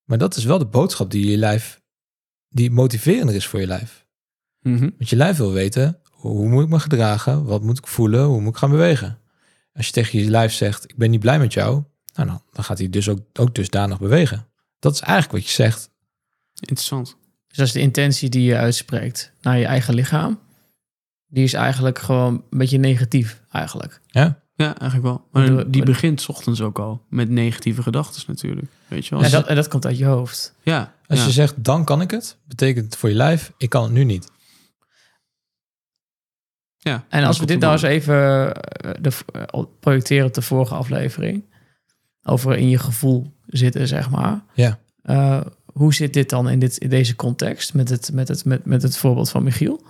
maar 0.03 0.17
dat 0.17 0.35
is 0.35 0.43
wel 0.43 0.57
de 0.57 0.65
boodschap 0.65 1.11
die 1.11 1.29
je 1.29 1.37
lijf, 1.37 1.81
die 2.55 2.71
motiverender 2.71 3.35
is 3.35 3.47
voor 3.47 3.59
je 3.59 3.67
lijf. 3.67 4.05
Mhm. 4.61 4.89
Want 4.97 5.09
je 5.09 5.15
lijf 5.15 5.37
wil 5.37 5.51
weten, 5.51 5.99
hoe 6.11 6.49
moet 6.49 6.63
ik 6.63 6.69
me 6.69 6.79
gedragen, 6.79 7.45
wat 7.45 7.63
moet 7.63 7.77
ik 7.77 7.87
voelen, 7.87 8.25
hoe 8.25 8.41
moet 8.41 8.53
ik 8.53 8.57
gaan 8.57 8.69
bewegen. 8.69 9.19
Als 9.73 9.85
je 9.85 9.91
tegen 9.91 10.19
je 10.19 10.29
lijf 10.29 10.53
zegt, 10.53 10.83
ik 10.83 10.97
ben 10.97 11.09
niet 11.09 11.19
blij 11.19 11.39
met 11.39 11.53
jou, 11.53 11.83
nou, 12.13 12.27
dan, 12.27 12.41
dan 12.51 12.63
gaat 12.63 12.77
hij 12.77 12.89
dus 12.89 13.09
ook, 13.09 13.19
ook 13.33 13.55
dusdanig 13.55 13.99
bewegen. 13.99 14.47
Dat 14.79 14.93
is 14.93 14.99
eigenlijk 14.99 15.31
wat 15.31 15.47
je 15.47 15.63
zegt. 15.63 15.89
Interessant. 16.59 17.17
Dus 17.47 17.57
dat 17.57 17.65
is 17.67 17.73
de 17.73 17.79
intentie 17.79 18.29
die 18.29 18.43
je 18.43 18.57
uitspreekt 18.57 19.31
naar 19.41 19.57
je 19.57 19.65
eigen 19.65 19.93
lichaam. 19.93 20.39
Die 21.27 21.43
is 21.43 21.53
eigenlijk 21.53 21.99
gewoon 21.99 22.33
een 22.49 22.57
beetje 22.57 22.77
negatief 22.77 23.41
eigenlijk. 23.51 24.01
Ja? 24.07 24.43
Ja, 24.55 24.77
eigenlijk 24.79 25.03
wel. 25.03 25.27
Maar 25.31 25.71
die 25.71 25.83
begint 25.83 26.21
's 26.21 26.27
ochtends 26.29 26.61
ook 26.61 26.79
al 26.79 27.05
met 27.09 27.29
negatieve 27.29 27.81
gedachten 27.81 28.23
natuurlijk. 28.27 28.67
Weet 28.87 29.05
je 29.05 29.15
wel. 29.15 29.23
En 29.23 29.31
dat, 29.31 29.47
en 29.47 29.55
dat 29.55 29.67
komt 29.67 29.85
uit 29.85 29.97
je 29.97 30.05
hoofd. 30.05 30.53
ja, 30.61 30.93
Als 31.07 31.19
ja. 31.19 31.25
je 31.25 31.31
zegt, 31.31 31.63
dan 31.63 31.85
kan 31.85 32.01
ik 32.01 32.11
het, 32.11 32.37
betekent 32.43 32.85
het 32.85 32.95
voor 32.95 33.09
je 33.09 33.15
lijf, 33.15 33.51
ik 33.57 33.69
kan 33.69 33.83
het 33.83 33.91
nu 33.91 34.03
niet. 34.03 34.31
ja. 36.77 37.05
En 37.09 37.23
als 37.23 37.35
we 37.35 37.45
dat 37.45 37.47
dit 37.47 37.59
nou 37.59 37.73
eens 37.73 37.81
even 37.81 38.15
eh, 38.53 38.91
de, 39.01 39.11
eh, 39.31 39.63
projecteren 39.79 40.25
op 40.25 40.33
de 40.33 40.41
vorige 40.41 40.75
aflevering. 40.75 41.43
Over 42.23 42.57
in 42.57 42.69
je 42.69 42.77
gevoel 42.77 43.33
zitten, 43.47 43.87
zeg 43.87 44.09
maar. 44.09 44.43
Ja. 44.53 44.79
Eh, 45.01 45.41
hoe 45.65 45.93
zit 45.93 46.13
dit 46.13 46.29
dan 46.29 46.49
in, 46.49 46.59
dit, 46.59 46.77
in 46.77 46.89
deze 46.89 47.15
context 47.15 47.73
met 47.73 47.89
het, 47.89 48.11
met 48.13 48.27
het, 48.27 48.45
met, 48.45 48.65
met 48.65 48.81
het 48.81 48.97
voorbeeld 48.97 49.29
van 49.29 49.43
Michiel? 49.43 49.83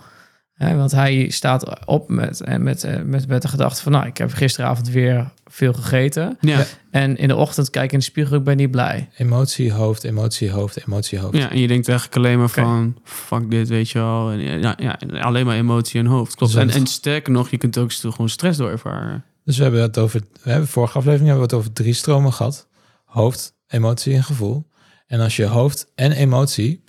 Want 0.56 0.90
hij 0.90 1.30
staat 1.30 1.86
op 1.86 2.08
met, 2.08 2.40
en 2.40 2.62
met, 2.62 2.84
eh, 2.84 3.02
met, 3.02 3.28
met 3.28 3.42
de 3.42 3.48
gedachte 3.48 3.82
van... 3.82 3.92
nou, 3.92 4.06
ik 4.06 4.16
heb 4.16 4.32
gisteravond 4.32 4.88
weer 4.88 5.32
veel 5.44 5.72
gegeten. 5.72 6.36
Ja. 6.40 6.64
En 6.90 7.16
in 7.16 7.28
de 7.28 7.36
ochtend 7.36 7.70
kijk 7.70 7.84
ik 7.84 7.92
in 7.92 7.98
de 7.98 8.04
spiegel, 8.04 8.36
ik 8.36 8.44
ben 8.44 8.56
niet 8.56 8.70
blij. 8.70 9.08
Emotie, 9.16 9.72
hoofd, 9.72 10.04
emotie, 10.04 10.50
hoofd, 10.50 10.86
emotie, 10.86 11.18
hoofd. 11.18 11.36
ja, 11.36 11.50
en 11.50 11.58
je 11.58 11.66
denkt 11.66 11.88
eigenlijk 11.88 12.18
alleen 12.18 12.38
maar 12.38 12.48
van... 12.48 12.98
fuck 13.04 13.50
dit, 13.50 13.68
weet 13.68 13.90
je 13.90 13.98
wel. 13.98 14.30
En, 14.30 14.38
ja, 14.38 14.76
ja, 14.78 14.98
alleen 15.20 15.46
maar 15.46 15.56
emotie 15.56 16.00
en 16.00 16.06
hoofd. 16.06 16.34
Klopt. 16.34 16.52
Dus 16.52 16.62
En, 16.62 16.70
en 16.70 16.86
sterker 16.86 17.32
nog, 17.32 17.50
je 17.50 17.58
kunt 17.58 17.78
ook 17.78 17.92
gewoon 17.92 18.28
stress 18.28 18.58
door 18.58 18.70
ervaren. 18.70 19.24
Dus 19.44 19.56
we 19.56 19.62
hebben 19.62 19.82
het 19.82 19.98
over, 19.98 20.20
we 20.42 20.50
hebben 20.50 20.68
vorige 20.68 20.98
aflevering 20.98 21.28
hebben 21.28 21.48
we 21.48 21.54
het 21.54 21.64
over 21.64 21.72
drie 21.72 21.94
stromen 21.94 22.32
gehad. 22.32 22.68
Hoofd, 23.04 23.56
emotie 23.66 24.14
en 24.14 24.24
gevoel. 24.24 24.66
En 25.06 25.20
als 25.20 25.36
je 25.36 25.44
hoofd 25.44 25.92
en 25.94 26.12
emotie 26.12 26.84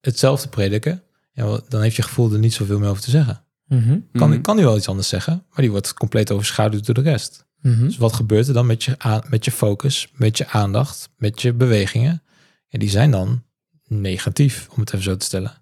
hetzelfde 0.00 0.48
prediken, 0.48 1.02
ja, 1.36 1.60
dan 1.68 1.82
heeft 1.82 1.96
je 1.96 2.02
gevoel 2.02 2.32
er 2.32 2.38
niet 2.38 2.52
zoveel 2.54 2.78
meer 2.78 2.88
over 2.88 3.02
te 3.02 3.10
zeggen. 3.10 3.44
Mhm, 3.66 3.98
Kan, 4.12 4.30
Mhm. 4.30 4.40
kan 4.40 4.56
die 4.56 4.64
wel 4.64 4.76
iets 4.76 4.88
anders 4.88 5.08
zeggen, 5.08 5.44
maar 5.50 5.60
die 5.60 5.70
wordt 5.70 5.94
compleet 5.94 6.30
overschaduwd 6.30 6.86
door 6.86 6.94
de 6.94 7.00
rest. 7.00 7.44
mhm. 7.60 7.84
Dus 7.84 7.96
wat 7.96 8.12
gebeurt 8.12 8.48
er 8.48 8.54
dan 8.54 8.66
met 8.66 8.84
je, 8.84 8.94
aan, 8.98 9.22
met 9.28 9.44
je 9.44 9.50
focus, 9.50 10.08
met 10.12 10.38
je 10.38 10.48
aandacht, 10.48 11.08
met 11.16 11.42
je 11.42 11.52
bewegingen? 11.52 12.22
Ja, 12.68 12.78
die 12.78 12.88
zijn 12.90 13.10
dan 13.10 13.42
negatief, 13.88 14.68
om 14.70 14.80
het 14.80 14.88
even 14.92 15.04
zo 15.04 15.16
te 15.16 15.24
stellen. 15.24 15.52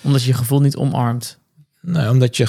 Omdat 0.00 0.22
je 0.22 0.28
je 0.28 0.34
gevoel 0.34 0.60
niet 0.60 0.76
omarmt. 0.76 1.38
Nou, 1.80 2.10
omdat 2.10 2.36
je, 2.36 2.46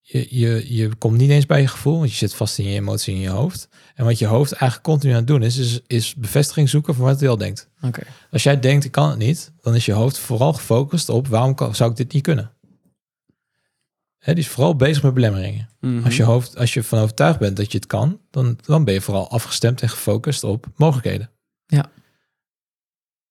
je, 0.00 0.26
je, 0.38 0.74
je 0.76 0.94
komt 0.94 1.16
niet 1.16 1.30
eens 1.30 1.46
bij 1.46 1.60
je 1.60 1.66
gevoel, 1.68 1.98
want 1.98 2.10
je 2.10 2.16
zit 2.16 2.34
vast 2.34 2.58
in 2.58 2.64
je 2.64 2.74
emotie 2.74 3.14
in 3.14 3.20
je 3.20 3.28
hoofd. 3.28 3.68
En 4.00 4.06
wat 4.06 4.18
je 4.18 4.26
hoofd 4.26 4.52
eigenlijk 4.52 4.82
continu 4.82 5.12
aan 5.12 5.18
het 5.18 5.26
doen 5.26 5.42
is, 5.42 5.56
is, 5.56 5.80
is 5.86 6.14
bevestiging 6.14 6.68
zoeken 6.68 6.94
van 6.94 7.04
wat 7.04 7.20
hij 7.20 7.28
al 7.28 7.36
denkt. 7.36 7.68
Oké. 7.80 8.02
Als 8.30 8.42
jij 8.42 8.60
denkt, 8.60 8.84
ik 8.84 8.92
kan 8.92 9.08
het 9.08 9.18
niet, 9.18 9.52
dan 9.60 9.74
is 9.74 9.84
je 9.84 9.92
hoofd 9.92 10.18
vooral 10.18 10.52
gefocust 10.52 11.08
op 11.08 11.28
waarom 11.28 11.54
kan, 11.54 11.74
zou 11.74 11.90
ik 11.90 11.96
dit 11.96 12.12
niet 12.12 12.22
kunnen. 12.22 12.50
Hè, 14.18 14.34
die 14.34 14.42
is 14.42 14.48
vooral 14.48 14.76
bezig 14.76 15.02
met 15.02 15.14
belemmeringen. 15.14 15.68
Mhm. 15.80 16.04
Als 16.04 16.16
je 16.16 16.22
hoofd, 16.22 16.56
als 16.56 16.74
je 16.74 16.82
van 16.82 16.98
overtuigd 16.98 17.38
bent 17.38 17.56
dat 17.56 17.72
je 17.72 17.78
het 17.78 17.86
kan, 17.86 18.20
dan, 18.30 18.58
dan 18.64 18.84
ben 18.84 18.94
je 18.94 19.00
vooral 19.00 19.30
afgestemd 19.30 19.82
en 19.82 19.88
gefocust 19.88 20.44
op 20.44 20.66
mogelijkheden. 20.76 21.30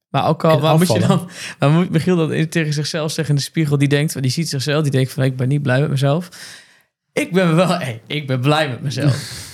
Maar 0.09 0.27
ook 0.27 0.43
al, 0.43 0.59
waar 0.59 0.77
moet 0.77 0.91
je 0.91 0.99
dan, 0.99 1.29
waar 1.59 1.69
moet 1.69 1.89
Michiel 1.89 2.15
dat 2.15 2.51
tegen 2.51 2.73
zichzelf 2.73 3.11
zeggen 3.11 3.33
in 3.33 3.39
de 3.39 3.45
spiegel? 3.45 3.77
Die 3.77 3.87
denkt, 3.87 4.21
die 4.21 4.31
ziet 4.31 4.49
zichzelf, 4.49 4.83
die 4.83 4.91
denkt 4.91 5.11
van, 5.11 5.23
ik 5.23 5.37
ben 5.37 5.47
niet 5.47 5.61
blij 5.61 5.81
met 5.81 5.89
mezelf. 5.89 6.29
Ik 7.13 7.31
ben 7.31 7.55
wel, 7.55 7.67
hey, 7.67 8.01
ik 8.07 8.27
ben 8.27 8.39
blij 8.39 8.69
met 8.69 8.81
mezelf. 8.81 9.47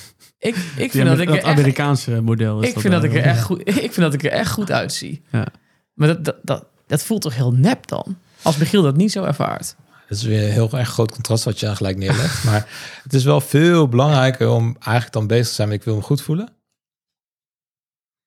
ik, 0.46 0.56
ik 0.76 0.92
vind 0.92 1.08
dat 1.08 1.20
ik 1.20 1.30
er 1.30 1.36
echt, 1.36 1.46
Amerikaanse 1.46 2.22
model 2.22 2.62
is 2.62 2.70
ik 2.70 2.80
vind 2.80 2.94
dat 2.94 3.04
ik 3.04 3.14
er 3.14 3.22
echt 3.22 3.44
goed, 3.44 3.60
ik 3.68 3.94
vind 3.94 3.96
dat 3.96 4.14
ik 4.14 4.24
er 4.24 4.32
echt 4.32 4.52
goed 4.52 4.72
uitzie. 4.72 5.22
Ja. 5.32 5.48
Maar 5.94 6.08
dat, 6.08 6.26
dat, 6.26 6.36
dat, 6.44 6.66
dat 6.88 7.04
voelt 7.04 7.22
toch 7.22 7.36
heel 7.36 7.52
nep 7.52 7.88
dan? 7.88 8.18
Als 8.42 8.58
Michiel 8.58 8.82
dat 8.82 8.96
niet 8.96 9.12
zo 9.12 9.24
ervaart. 9.24 9.76
Dat 10.10 10.18
is 10.18 10.24
weer 10.24 10.44
een 10.44 10.52
heel 10.52 10.72
erg 10.72 10.90
groot 10.90 11.12
contrast 11.12 11.44
wat 11.44 11.60
je 11.60 11.66
dan 11.66 11.76
gelijk 11.76 11.98
neerlegt. 11.98 12.44
maar 12.44 12.70
het 13.04 13.14
is 13.14 13.24
wel 13.24 13.42
veel 13.42 13.88
belangrijker 13.88 14.50
om 14.50 14.76
eigenlijk 14.80 15.14
dan 15.14 15.28
bezig 15.28 15.48
te 15.48 15.54
zijn 15.54 15.68
met 15.68 15.78
ik 15.78 15.84
wil 15.84 15.96
me 15.96 16.02
goed 16.02 16.22
voelen. 16.22 16.50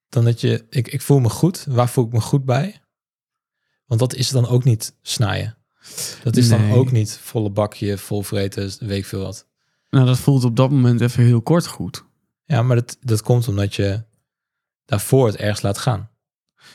Dan 0.08 0.24
dat 0.24 0.40
je, 0.40 0.66
ik, 0.70 0.88
ik 0.88 1.02
voel 1.02 1.18
me 1.18 1.28
goed. 1.28 1.64
Waar 1.68 1.88
voel 1.88 2.04
ik 2.04 2.12
me 2.12 2.20
goed 2.20 2.44
bij? 2.44 2.80
Want 3.86 4.00
dat 4.00 4.14
is 4.14 4.30
dan 4.30 4.48
ook 4.48 4.64
niet 4.64 4.94
snijden. 5.02 5.56
Dat 6.22 6.36
is 6.36 6.48
dan 6.48 6.70
ook 6.72 6.92
niet 6.92 7.18
volle 7.22 7.50
bakje, 7.50 7.98
vol 7.98 8.22
vreten, 8.22 8.72
weet 8.80 8.98
ik 8.98 9.06
veel 9.06 9.22
wat. 9.22 9.46
Nou, 9.90 10.06
dat 10.06 10.18
voelt 10.18 10.44
op 10.44 10.56
dat 10.56 10.70
moment 10.70 11.00
even 11.00 11.24
heel 11.24 11.42
kort 11.42 11.66
goed. 11.66 12.04
Ja, 12.49 12.62
maar 12.62 12.76
dat, 12.76 12.96
dat 13.01 13.22
komt 13.22 13.49
omdat 13.49 13.74
je 13.74 14.03
daarvoor 14.84 15.26
het 15.26 15.36
ergens 15.36 15.62
laat 15.62 15.78
gaan. 15.78 16.11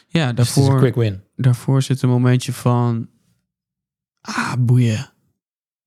Ja, 0.08 0.34
Dus 0.34 0.48
het 0.48 0.50
is 0.50 0.56
een 0.56 0.62
daarvoor, 0.64 0.80
quick 0.80 0.96
win. 0.96 1.24
daarvoor 1.36 1.82
zit 1.82 2.02
een 2.02 2.10
momentje 2.10 2.54
van... 2.54 3.10
Ah, 4.22 4.54
boeien. 4.60 5.10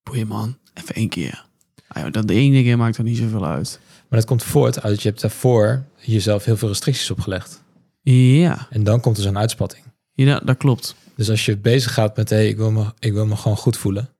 Boeien, 0.02 0.26
man. 0.26 0.58
Even 0.74 0.94
één 0.94 1.08
keer. 1.08 1.46
Ah, 1.88 2.02
joh, 2.02 2.12
dat 2.12 2.28
de 2.28 2.34
ene 2.34 2.62
keer 2.62 2.76
maakt 2.76 2.96
er 2.96 3.04
niet 3.04 3.16
zoveel 3.16 3.46
uit. 3.46 3.80
Maar 4.08 4.18
dat 4.18 4.28
komt 4.28 4.42
voort 4.42 4.82
uit, 4.82 5.02
je 5.02 5.08
hebt 5.08 5.20
daarvoor 5.20 5.84
jezelf 6.00 6.44
heel 6.44 6.56
veel 6.56 6.68
restricties 6.68 7.10
opgelegd. 7.10 7.62
Ja, 8.02 8.66
En 8.70 8.84
dan 8.84 9.00
komt 9.00 9.16
er 9.16 9.22
zo'n 9.22 9.38
uitspatting. 9.38 9.84
ja 10.12 10.38
dat 10.38 10.56
klopt. 10.56 10.94
Dus 11.16 11.30
als 11.30 11.44
je 11.44 11.56
bezig 11.56 11.92
gaat 11.94 12.16
met, 12.16 12.30
hé, 12.30 12.36
hey, 12.36 12.48
ik, 12.48 12.56
wil 12.56 12.70
me, 12.70 12.92
ik 12.98 13.12
wil 13.12 13.26
me 13.26 13.36
gewoon 13.36 13.56
goed 13.56 13.76
voelen. 13.76 14.10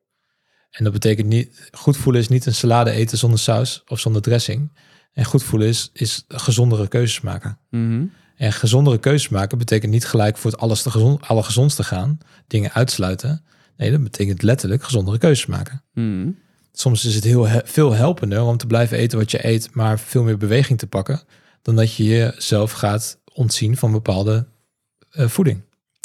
En 0.70 0.84
dat 0.84 0.92
betekent 0.92 1.26
niet, 1.28 1.68
goed 1.72 1.96
voelen 1.96 2.20
is 2.20 2.28
niet 2.28 2.46
een 2.46 2.54
salade 2.54 2.90
eten 2.90 3.18
zonder 3.18 3.38
saus 3.38 3.82
of 3.86 4.00
zonder 4.00 4.22
dressing. 4.22 4.70
En 5.16 5.24
goed 5.24 5.42
voelen 5.42 5.68
is, 5.68 5.90
is 5.92 6.24
gezondere 6.28 6.88
keuzes 6.88 7.20
maken. 7.20 7.58
Mhm. 7.70 8.04
En 8.36 8.52
gezondere 8.52 8.98
keuzes 8.98 9.28
maken 9.28 9.58
betekent 9.58 9.92
niet 9.92 10.06
gelijk 10.06 10.36
voor 10.36 10.50
het 10.50 10.60
alles 10.60 10.82
te 10.82 10.90
gezond, 10.90 11.22
allergezondste 11.28 11.84
gaan, 11.84 12.18
dingen 12.46 12.72
uitsluiten. 12.72 13.44
Nee, 13.76 13.90
dat 13.90 14.02
betekent 14.02 14.42
letterlijk 14.42 14.82
gezondere 14.82 15.18
keuzes 15.18 15.46
maken. 15.46 15.82
Mhm. 15.94 16.28
Soms 16.72 17.04
is 17.04 17.14
het 17.14 17.24
heel 17.24 17.48
he- 17.48 17.60
veel 17.64 17.92
helpender 17.92 18.42
om 18.42 18.56
te 18.56 18.66
blijven 18.66 18.98
eten 18.98 19.18
wat 19.18 19.30
je 19.30 19.46
eet, 19.46 19.68
maar 19.74 19.98
veel 19.98 20.22
meer 20.22 20.36
beweging 20.38 20.78
te 20.78 20.86
pakken, 20.86 21.22
dan 21.62 21.76
dat 21.76 21.94
je 21.94 22.04
jezelf 22.04 22.72
gaat 22.72 23.18
ontzien 23.32 23.76
van 23.76 23.92
bepaalde 23.92 24.46
eh, 25.10 25.26
voeding. 25.28 25.60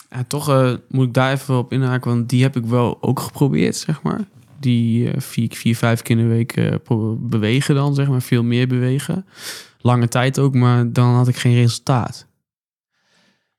Ja, 0.10 0.24
toch 0.28 0.50
eh, 0.50 0.74
moet 0.90 1.08
ik 1.08 1.14
daar 1.14 1.32
even 1.32 1.58
op 1.58 1.72
inhaken, 1.72 2.12
want 2.12 2.30
die 2.30 2.42
heb 2.44 2.56
ik 2.56 2.66
wel 2.66 2.98
ook 3.04 3.20
geprobeerd, 3.20 3.76
zeg 3.76 4.02
maar. 4.02 4.22
Die 4.62 5.12
eh, 5.12 5.20
vier, 5.20 5.56
vier, 5.56 5.76
vijf 5.76 6.02
keer 6.02 6.18
in 6.18 6.24
de 6.28 6.34
week 6.34 6.56
eh, 6.56 6.76
bewegen 7.20 7.76
dan, 7.76 7.96
zeg 7.96 8.08
maar. 8.08 8.22
Veel 8.22 8.44
meer 8.44 8.68
bewegen. 8.68 9.26
Lange 9.78 10.08
tijd 10.08 10.40
ook, 10.40 10.54
maar 10.54 10.92
dan 10.92 11.14
had 11.14 11.28
ik 11.28 11.36
geen 11.36 11.54
resultaat. 11.54 12.28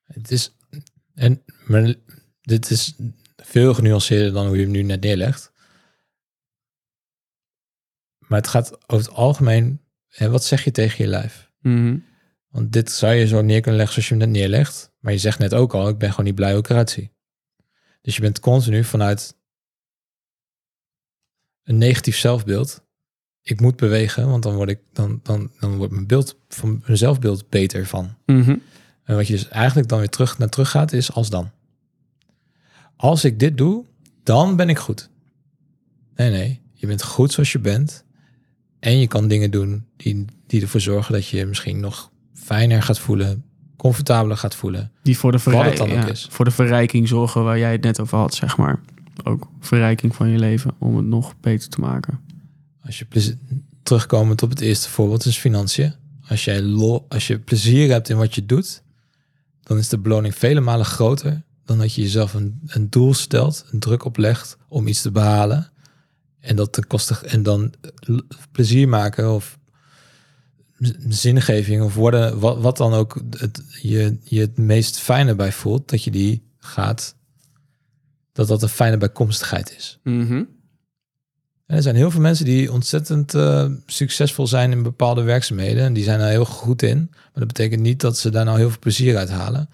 Het 0.03 0.31
is, 0.31 0.57
en, 1.15 1.43
maar 1.67 1.95
dit 2.43 2.71
is 2.71 2.97
veel 3.37 3.75
genuanceerder 3.75 4.33
dan 4.33 4.47
hoe 4.47 4.57
je 4.57 4.63
hem 4.63 4.71
nu 4.71 4.83
net 4.83 5.01
neerlegt. 5.01 5.53
Maar 8.19 8.39
het 8.39 8.49
gaat 8.49 8.91
over 8.91 9.07
het 9.07 9.17
algemeen, 9.17 9.81
hè, 10.09 10.31
wat 10.31 10.45
zeg 10.45 10.65
je 10.65 10.71
tegen 10.71 11.05
je 11.05 11.11
lijf? 11.11 11.51
Mhm. 11.61 11.97
Want 12.49 12.73
dit 12.73 12.91
zou 12.91 13.15
je 13.15 13.27
zo 13.27 13.43
neer 13.43 13.61
kunnen 13.61 13.81
leggen 13.81 14.03
zoals 14.03 14.09
je 14.09 14.15
hem 14.15 14.33
net 14.33 14.43
neerlegt. 14.43 14.93
Maar 14.99 15.13
je 15.13 15.19
zegt 15.19 15.39
net 15.39 15.55
ook 15.55 15.75
al, 15.75 15.89
ik 15.89 15.99
ben 15.99 16.11
gewoon 16.11 16.25
niet 16.25 16.35
blij 16.35 16.51
hoe 16.51 16.61
ik 16.61 16.69
eruit 16.69 16.91
zie. 16.91 17.13
Dus 18.01 18.15
je 18.15 18.21
bent 18.21 18.41
continu 18.41 18.85
vanuit 18.85 19.37
een 21.73 21.79
negatief 21.79 22.17
zelfbeeld. 22.17 22.83
Ik 23.43 23.61
moet 23.61 23.77
bewegen, 23.77 24.29
want 24.29 24.43
dan, 24.43 24.55
word 24.55 24.69
ik, 24.69 24.79
dan, 24.93 25.21
dan, 25.23 25.51
dan 25.61 25.77
wordt 25.77 25.93
mijn 25.93 26.07
beeld 26.07 26.37
van 26.49 26.83
mijn 26.87 26.99
zelfbeeld 26.99 27.49
beter 27.49 27.87
van. 27.87 28.15
Mhm. 28.27 28.57
En 29.05 29.17
wat 29.17 29.27
je 29.27 29.33
dus 29.33 29.49
eigenlijk 29.49 29.89
dan 29.89 29.99
weer 29.99 30.09
terug 30.09 30.39
naar 30.39 30.49
terug 30.49 30.71
gaat, 30.71 30.93
is 30.93 31.13
als 31.13 31.31
dan. 31.31 31.51
Als 32.97 33.25
ik 33.25 33.39
dit 33.39 33.59
doe, 33.59 33.85
dan 34.23 34.57
ben 34.57 34.69
ik 34.69 34.79
goed. 34.79 35.11
Nee, 36.15 36.31
nee. 36.31 36.61
Je 36.73 36.87
bent 36.87 37.03
goed 37.03 37.33
zoals 37.33 37.53
je 37.53 37.59
bent. 37.59 38.05
En 38.79 38.99
je 38.99 39.07
kan 39.07 39.29
dingen 39.29 39.51
doen 39.51 39.87
die, 39.97 40.25
die 40.47 40.63
ervoor 40.63 40.81
zorgen 40.81 41.13
dat 41.13 41.27
je 41.27 41.37
je 41.37 41.47
misschien 41.47 41.81
nog 41.81 42.11
fijner 42.35 42.83
gaat 42.83 42.99
voelen, 42.99 43.45
comfortabeler 43.77 44.37
gaat 44.37 44.55
voelen. 44.55 44.93
Die 45.03 45.19
voor 45.19 45.33
de, 45.33 45.39
verrij- 45.39 45.77
ja, 45.77 46.07
is. 46.07 46.27
voor 46.31 46.45
de 46.45 46.51
verrijking 46.51 47.09
zorgen 47.09 47.45
waar 47.45 47.59
jij 47.59 47.73
het 47.73 47.83
net 47.83 48.01
over 48.01 48.19
had, 48.19 48.35
zeg 48.35 48.57
maar. 48.57 48.81
Ook 49.25 49.49
verrijking 49.61 50.15
van 50.15 50.29
je 50.29 50.39
leven 50.39 50.75
om 50.79 50.97
het 50.97 51.07
nog 51.07 51.35
beter 51.41 51.69
te 51.69 51.81
maken. 51.81 52.21
Als 52.85 52.99
je 52.99 53.37
terugkomend 53.83 54.43
op 54.43 54.51
het 54.51 54.61
eerste 54.61 54.89
voorbeeld 54.89 55.25
is 55.25 55.39
financiën. 55.39 55.95
Als, 56.29 56.45
jij 56.45 56.63
als 57.09 57.27
je 57.27 57.39
plezier 57.39 57.91
hebt 57.91 58.09
in 58.09 58.17
wat 58.17 58.35
je 58.35 58.47
doet, 58.47 58.83
dan 59.63 59.79
is 59.79 59.89
de 59.89 59.99
beloning 59.99 60.35
vele 60.35 60.61
malen 60.61 60.87
groter 60.87 61.43
dan 61.65 61.79
dat 61.79 61.95
je 61.95 62.03
jezelf 62.03 62.35
een, 62.35 62.61
een 62.67 62.91
doel 62.91 63.15
stelt, 63.15 63.65
een 63.71 63.79
druk 63.79 64.05
oplegt 64.05 64.57
om 64.69 64.87
iets 64.87 65.03
te 65.03 65.11
behalen. 65.11 65.71
En 66.41 66.57
dat 66.57 66.73
ten 66.73 66.87
koste 66.87 67.19
en 67.27 67.43
dan 67.43 67.75
eh, 67.81 68.19
plezier 68.53 68.89
maken 68.89 69.35
of 69.35 69.59
zingeving 71.09 71.83
of 71.83 71.95
worden, 71.95 72.39
wat, 72.39 72.61
wat 72.61 72.77
dan 72.77 72.93
ook 72.93 73.23
het, 73.31 73.63
je, 73.81 74.19
je 74.23 74.41
het 74.41 74.59
meest 74.59 74.99
fijne 74.99 75.35
bij 75.35 75.53
voelt, 75.53 75.91
dat 75.91 76.05
je 76.05 76.11
die 76.11 76.43
gaat, 76.59 77.17
dat 78.33 78.49
dat 78.49 78.63
een 78.63 78.69
fijne 78.69 78.97
bijkomstigheid 78.97 79.77
is. 79.77 79.99
Mhm. 80.03 80.45
En 81.67 81.77
er 81.77 81.83
zijn 81.83 81.97
heel 81.97 82.11
veel 82.11 82.21
mensen 82.21 82.45
die 82.45 82.73
ontzettend 82.73 83.35
eh, 83.35 83.71
succesvol 83.87 84.47
zijn 84.47 84.73
in 84.73 84.83
bepaalde 84.83 85.23
werkzaamheden. 85.23 85.85
En 85.85 85.93
die 85.93 86.05
zijn 86.05 86.19
daar 86.19 86.29
heel 86.29 86.45
goed 86.45 86.83
in. 86.83 87.09
Maar 87.11 87.31
dat 87.33 87.47
betekent 87.47 87.81
niet 87.83 88.01
dat 88.01 88.19
ze 88.19 88.31
daar 88.31 88.45
nou 88.45 88.59
heel 88.59 88.71
veel 88.71 88.79
plezier 88.79 89.17
uit 89.17 89.31
halen. 89.31 89.71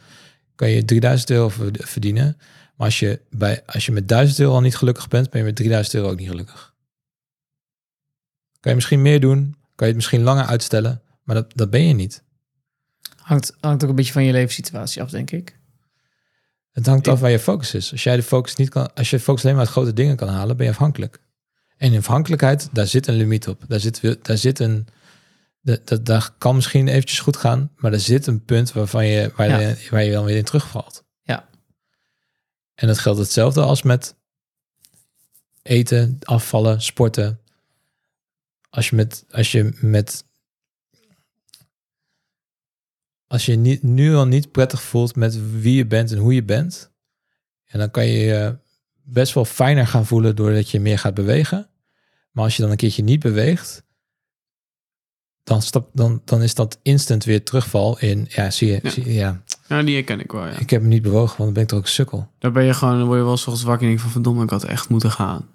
Kan 0.54 0.70
je 0.70 0.84
3000 0.84 1.30
euro 1.30 1.48
verd- 1.48 1.88
verdienen. 1.88 2.36
Maar 2.76 2.86
als 2.86 2.98
je, 2.98 3.20
bij, 3.30 3.62
als 3.66 3.86
je 3.86 3.92
met 3.92 4.08
1000 4.08 4.38
euro 4.38 4.54
al 4.54 4.60
niet 4.60 4.76
gelukkig 4.76 5.08
bent, 5.08 5.30
ben 5.30 5.40
je 5.40 5.46
met 5.46 5.56
3000 5.56 5.94
euro 5.94 6.10
ook 6.10 6.18
niet 6.18 6.28
gelukkig. 6.28 6.74
Kan 8.60 8.70
je 8.70 8.74
misschien 8.74 9.02
meer 9.02 9.20
doen. 9.20 9.38
Kan 9.74 9.86
je 9.86 9.92
het 9.92 9.94
misschien 9.94 10.22
langer 10.22 10.44
uitstellen. 10.44 11.02
Maar 11.22 11.34
dat, 11.34 11.52
dat 11.54 11.70
ben 11.70 11.86
je 11.86 11.94
niet. 11.94 12.22
Hangt, 13.16 13.56
hangt 13.60 13.82
ook 13.82 13.88
een 13.90 13.96
beetje 13.96 14.12
van 14.12 14.24
je 14.24 14.32
levenssituatie 14.32 15.02
af, 15.02 15.10
denk 15.10 15.30
ik. 15.30 15.57
Het 16.72 16.86
hangt 16.86 17.06
Ik- 17.06 17.12
af 17.12 17.20
waar 17.20 17.30
je 17.30 17.38
focus 17.38 17.74
is. 17.74 17.92
Als 17.92 18.02
jij 18.02 18.16
de 18.16 18.22
focus 18.22 18.56
niet 18.56 18.68
kan, 18.68 18.94
als 18.94 19.10
je 19.10 19.20
focus 19.20 19.42
alleen 19.42 19.56
maar 19.56 19.64
uit 19.64 19.74
grote 19.74 19.92
dingen 19.92 20.16
kan 20.16 20.28
halen, 20.28 20.56
ben 20.56 20.66
je 20.66 20.72
afhankelijk. 20.72 21.20
En 21.76 21.92
in 21.92 21.98
afhankelijkheid, 21.98 22.68
daar 22.72 22.86
zit 22.86 23.06
een 23.06 23.14
limiet 23.14 23.48
op. 23.48 23.64
Daar 23.68 23.80
zit, 23.80 24.18
daar 24.22 24.36
zit 24.38 24.58
een, 24.58 24.86
dat, 25.62 26.06
dat, 26.06 26.38
kan 26.38 26.54
misschien 26.54 26.88
eventjes 26.88 27.20
goed 27.20 27.36
gaan, 27.36 27.70
maar 27.76 27.92
er 27.92 28.00
zit 28.00 28.26
een 28.26 28.44
punt 28.44 28.72
waarvan 28.72 29.06
je, 29.06 29.32
waar, 29.36 29.48
Ja. 29.48 29.58
je, 29.58 29.86
waar 29.90 30.04
je 30.04 30.12
dan 30.12 30.24
weer 30.24 30.36
in 30.36 30.44
terugvalt. 30.44 31.04
Ja. 31.22 31.48
En 32.74 32.86
dat 32.86 32.98
geldt 32.98 33.18
hetzelfde 33.18 33.62
als 33.62 33.82
met 33.82 34.14
eten, 35.62 36.18
afvallen, 36.22 36.82
sporten. 36.82 37.40
Als 38.70 38.88
je 38.88 38.96
met, 38.96 39.24
als 39.30 39.52
je 39.52 39.76
met, 39.80 40.24
als 43.28 43.46
je 43.46 43.56
niet, 43.56 43.82
nu 43.82 44.14
al 44.14 44.26
niet 44.26 44.52
prettig 44.52 44.82
voelt 44.82 45.16
met 45.16 45.60
wie 45.60 45.74
je 45.74 45.86
bent 45.86 46.12
en 46.12 46.18
hoe 46.18 46.34
je 46.34 46.44
bent, 46.44 46.90
en 47.64 47.78
dan 47.78 47.90
kan 47.90 48.06
je 48.06 48.18
je 48.18 48.58
best 49.02 49.34
wel 49.34 49.44
fijner 49.44 49.86
gaan 49.86 50.06
voelen 50.06 50.36
doordat 50.36 50.70
je 50.70 50.80
meer 50.80 50.98
gaat 50.98 51.14
bewegen. 51.14 51.70
Maar 52.32 52.44
als 52.44 52.56
je 52.56 52.62
dan 52.62 52.70
een 52.70 52.76
keertje 52.76 53.02
niet 53.02 53.20
beweegt, 53.20 53.82
dan, 55.42 55.62
stap, 55.62 55.90
dan, 55.92 56.22
dan 56.24 56.42
is 56.42 56.54
dat 56.54 56.78
instant 56.82 57.24
weer 57.24 57.42
terugval 57.44 57.98
in, 57.98 58.26
ja, 58.28 58.50
zie 58.50 58.68
je, 58.68 58.80
Ja. 58.82 58.90
Zie 58.90 59.04
je, 59.04 59.12
ja, 59.14 59.42
Ja, 59.68 59.82
die 59.82 59.94
herken 59.94 60.20
ik 60.20 60.32
wel, 60.32 60.46
ja. 60.46 60.58
ik 60.58 60.70
heb 60.70 60.82
me 60.82 60.88
niet 60.88 61.02
bewogen, 61.02 61.28
want 61.28 61.38
dan 61.38 61.52
ben 61.52 61.62
ik 61.62 61.68
toch 61.68 61.78
ook 61.78 61.84
een 61.84 61.90
sukkel. 61.90 62.30
Daar 62.38 62.52
ben 62.52 62.64
je 62.64 62.74
gewoon, 62.74 62.98
dan 62.98 63.06
word 63.06 63.18
je 63.18 63.24
wel 63.24 63.36
's 63.36 63.40
ochtends 63.40 63.62
wakker 63.62 63.82
en 63.82 63.88
denk 63.88 64.02
van 64.02 64.10
verdomme, 64.10 64.42
ik 64.42 64.50
had 64.50 64.64
echt 64.64 64.88
moeten 64.88 65.10
gaan. 65.10 65.48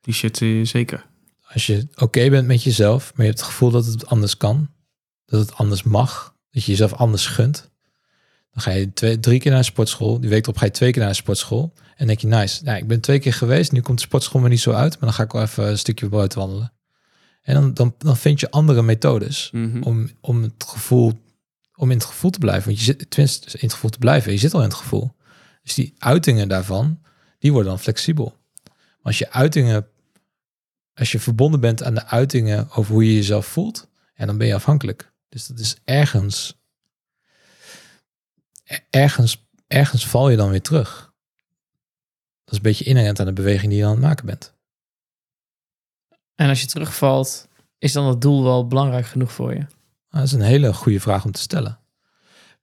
Die 0.00 0.14
shit 0.14 0.36
zeker. 0.62 1.06
Als 1.42 1.66
je 1.66 1.88
oké 1.94 2.30
bent 2.30 2.46
met 2.46 2.62
jezelf, 2.62 3.12
maar 3.14 3.24
je 3.24 3.30
hebt 3.30 3.40
het 3.40 3.48
gevoel 3.48 3.70
dat 3.70 3.86
het 3.86 4.06
anders 4.06 4.36
kan, 4.36 4.70
dat 5.24 5.40
het 5.40 5.54
anders 5.54 5.82
mag, 5.82 6.36
dat 6.50 6.64
je 6.64 6.70
jezelf 6.70 6.92
anders 6.92 7.26
gunt, 7.26 7.70
Dan 8.52 8.62
ga 8.62 8.70
je 8.70 8.92
twee, 8.92 9.20
drie 9.20 9.40
keer 9.40 9.50
naar 9.50 9.60
de 9.60 9.66
sportschool. 9.66 10.20
Die 10.20 10.30
week 10.30 10.42
erop 10.42 10.56
ga 10.56 10.64
je 10.64 10.70
twee 10.70 10.90
keer 10.90 11.00
naar 11.00 11.10
de 11.10 11.16
sportschool. 11.16 11.72
En 11.96 12.06
denk 12.06 12.18
je, 12.18 12.26
nice. 12.26 12.64
Ja, 12.64 12.76
ik 12.76 12.86
ben 12.86 13.00
twee 13.00 13.18
keer 13.18 13.32
geweest. 13.32 13.72
Nu 13.72 13.80
komt 13.80 13.98
de 13.98 14.04
sportschool 14.04 14.40
me 14.40 14.48
niet 14.48 14.60
zo 14.60 14.72
uit. 14.72 14.90
Maar 14.92 15.00
dan 15.08 15.12
ga 15.12 15.22
ik 15.22 15.32
wel 15.32 15.42
even 15.42 15.68
een 15.68 15.78
stukje 15.78 16.08
buiten 16.08 16.38
wandelen. 16.38 16.72
En 17.42 17.54
dan, 17.54 17.74
dan, 17.74 17.94
dan 17.98 18.16
vind 18.16 18.40
je 18.40 18.50
andere 18.50 18.82
methodes 18.82 19.48
Mhm. 19.52 19.82
om, 19.82 20.10
om 20.20 20.42
het 20.42 20.64
gevoel, 20.66 21.20
om 21.74 21.90
in 21.90 21.96
het 21.96 22.06
gevoel 22.06 22.30
te 22.30 22.38
blijven. 22.38 22.64
Want 22.64 22.78
je 22.78 22.84
zit, 22.84 23.10
tenminste, 23.10 23.46
in 23.52 23.58
het 23.60 23.72
gevoel 23.72 23.90
te 23.90 23.98
blijven. 23.98 24.32
Je 24.32 24.38
zit 24.38 24.54
al 24.54 24.60
in 24.62 24.68
het 24.68 24.76
gevoel. 24.76 25.14
Dus 25.62 25.74
die 25.74 25.94
uitingen 25.98 26.48
daarvan, 26.48 27.00
die 27.38 27.52
worden 27.52 27.70
dan 27.70 27.80
flexibel. 27.80 28.36
Maar 28.64 28.76
als 29.02 29.18
je 29.18 29.30
uitingen, 29.32 29.86
als 30.94 31.12
je 31.12 31.18
verbonden 31.20 31.60
bent 31.60 31.82
aan 31.82 31.94
de 31.94 32.06
uitingen 32.06 32.68
over 32.70 32.92
hoe 32.92 33.06
je 33.06 33.14
jezelf 33.14 33.46
voelt, 33.46 33.88
ja, 34.16 34.26
dan 34.26 34.38
ben 34.38 34.46
je 34.46 34.54
afhankelijk. 34.54 35.07
Dus 35.28 35.46
dat 35.46 35.58
is 35.58 35.76
ergens, 35.84 36.58
er- 38.64 38.84
ergens, 38.90 39.46
ergens 39.66 40.06
val 40.06 40.28
je 40.30 40.36
dan 40.36 40.50
weer 40.50 40.62
terug. 40.62 41.12
Dat 42.44 42.52
is 42.52 42.56
een 42.56 42.62
beetje 42.62 42.84
inherent 42.84 43.20
aan 43.20 43.26
de 43.26 43.32
beweging 43.32 43.70
die 43.70 43.78
je 43.78 43.84
aan 43.84 43.90
het 43.90 44.00
maken 44.00 44.26
bent. 44.26 44.54
En 46.34 46.48
als 46.48 46.60
je 46.60 46.66
terugvalt, 46.66 47.48
is 47.78 47.92
dan 47.92 48.06
het 48.06 48.20
doel 48.20 48.42
wel 48.42 48.66
belangrijk 48.66 49.06
genoeg 49.06 49.32
voor 49.32 49.50
je? 49.52 49.58
Nou, 49.58 49.68
dat 50.10 50.22
is 50.22 50.32
een 50.32 50.40
hele 50.40 50.72
goede 50.74 51.00
vraag 51.00 51.24
om 51.24 51.32
te 51.32 51.40
stellen. 51.40 51.78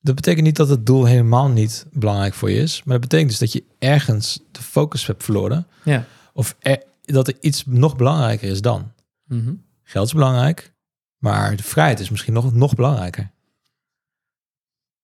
Dat 0.02 0.16
betekent 0.16 0.46
niet 0.46 0.56
dat 0.56 0.70
het 0.70 0.86
doel 0.86 1.06
helemaal 1.06 1.48
niet 1.48 1.86
belangrijk 1.92 2.34
voor 2.34 2.52
je 2.52 2.60
is. 2.62 2.84
Maar 2.84 3.00
dat 3.00 3.10
betekent 3.10 3.30
dus 3.30 3.40
dat 3.40 3.52
je 3.52 3.64
ergens 3.80 4.40
de 4.52 4.62
focus 4.62 5.06
hebt 5.06 5.24
verloren. 5.24 5.68
Ja. 5.84 6.06
Of 6.34 6.56
er- 6.60 6.84
dat 7.02 7.28
er 7.28 7.38
iets 7.40 7.66
nog 7.66 7.96
belangrijker 7.96 8.50
is 8.50 8.62
dan. 8.62 8.94
Mhm. 9.24 9.54
Geld 9.84 10.06
is 10.08 10.14
belangrijk, 10.14 10.74
maar 11.18 11.56
de 11.56 11.64
vrijheid 11.64 12.00
is 12.00 12.10
misschien 12.10 12.34
nog, 12.34 12.54
nog 12.54 12.76
belangrijker. 12.76 13.32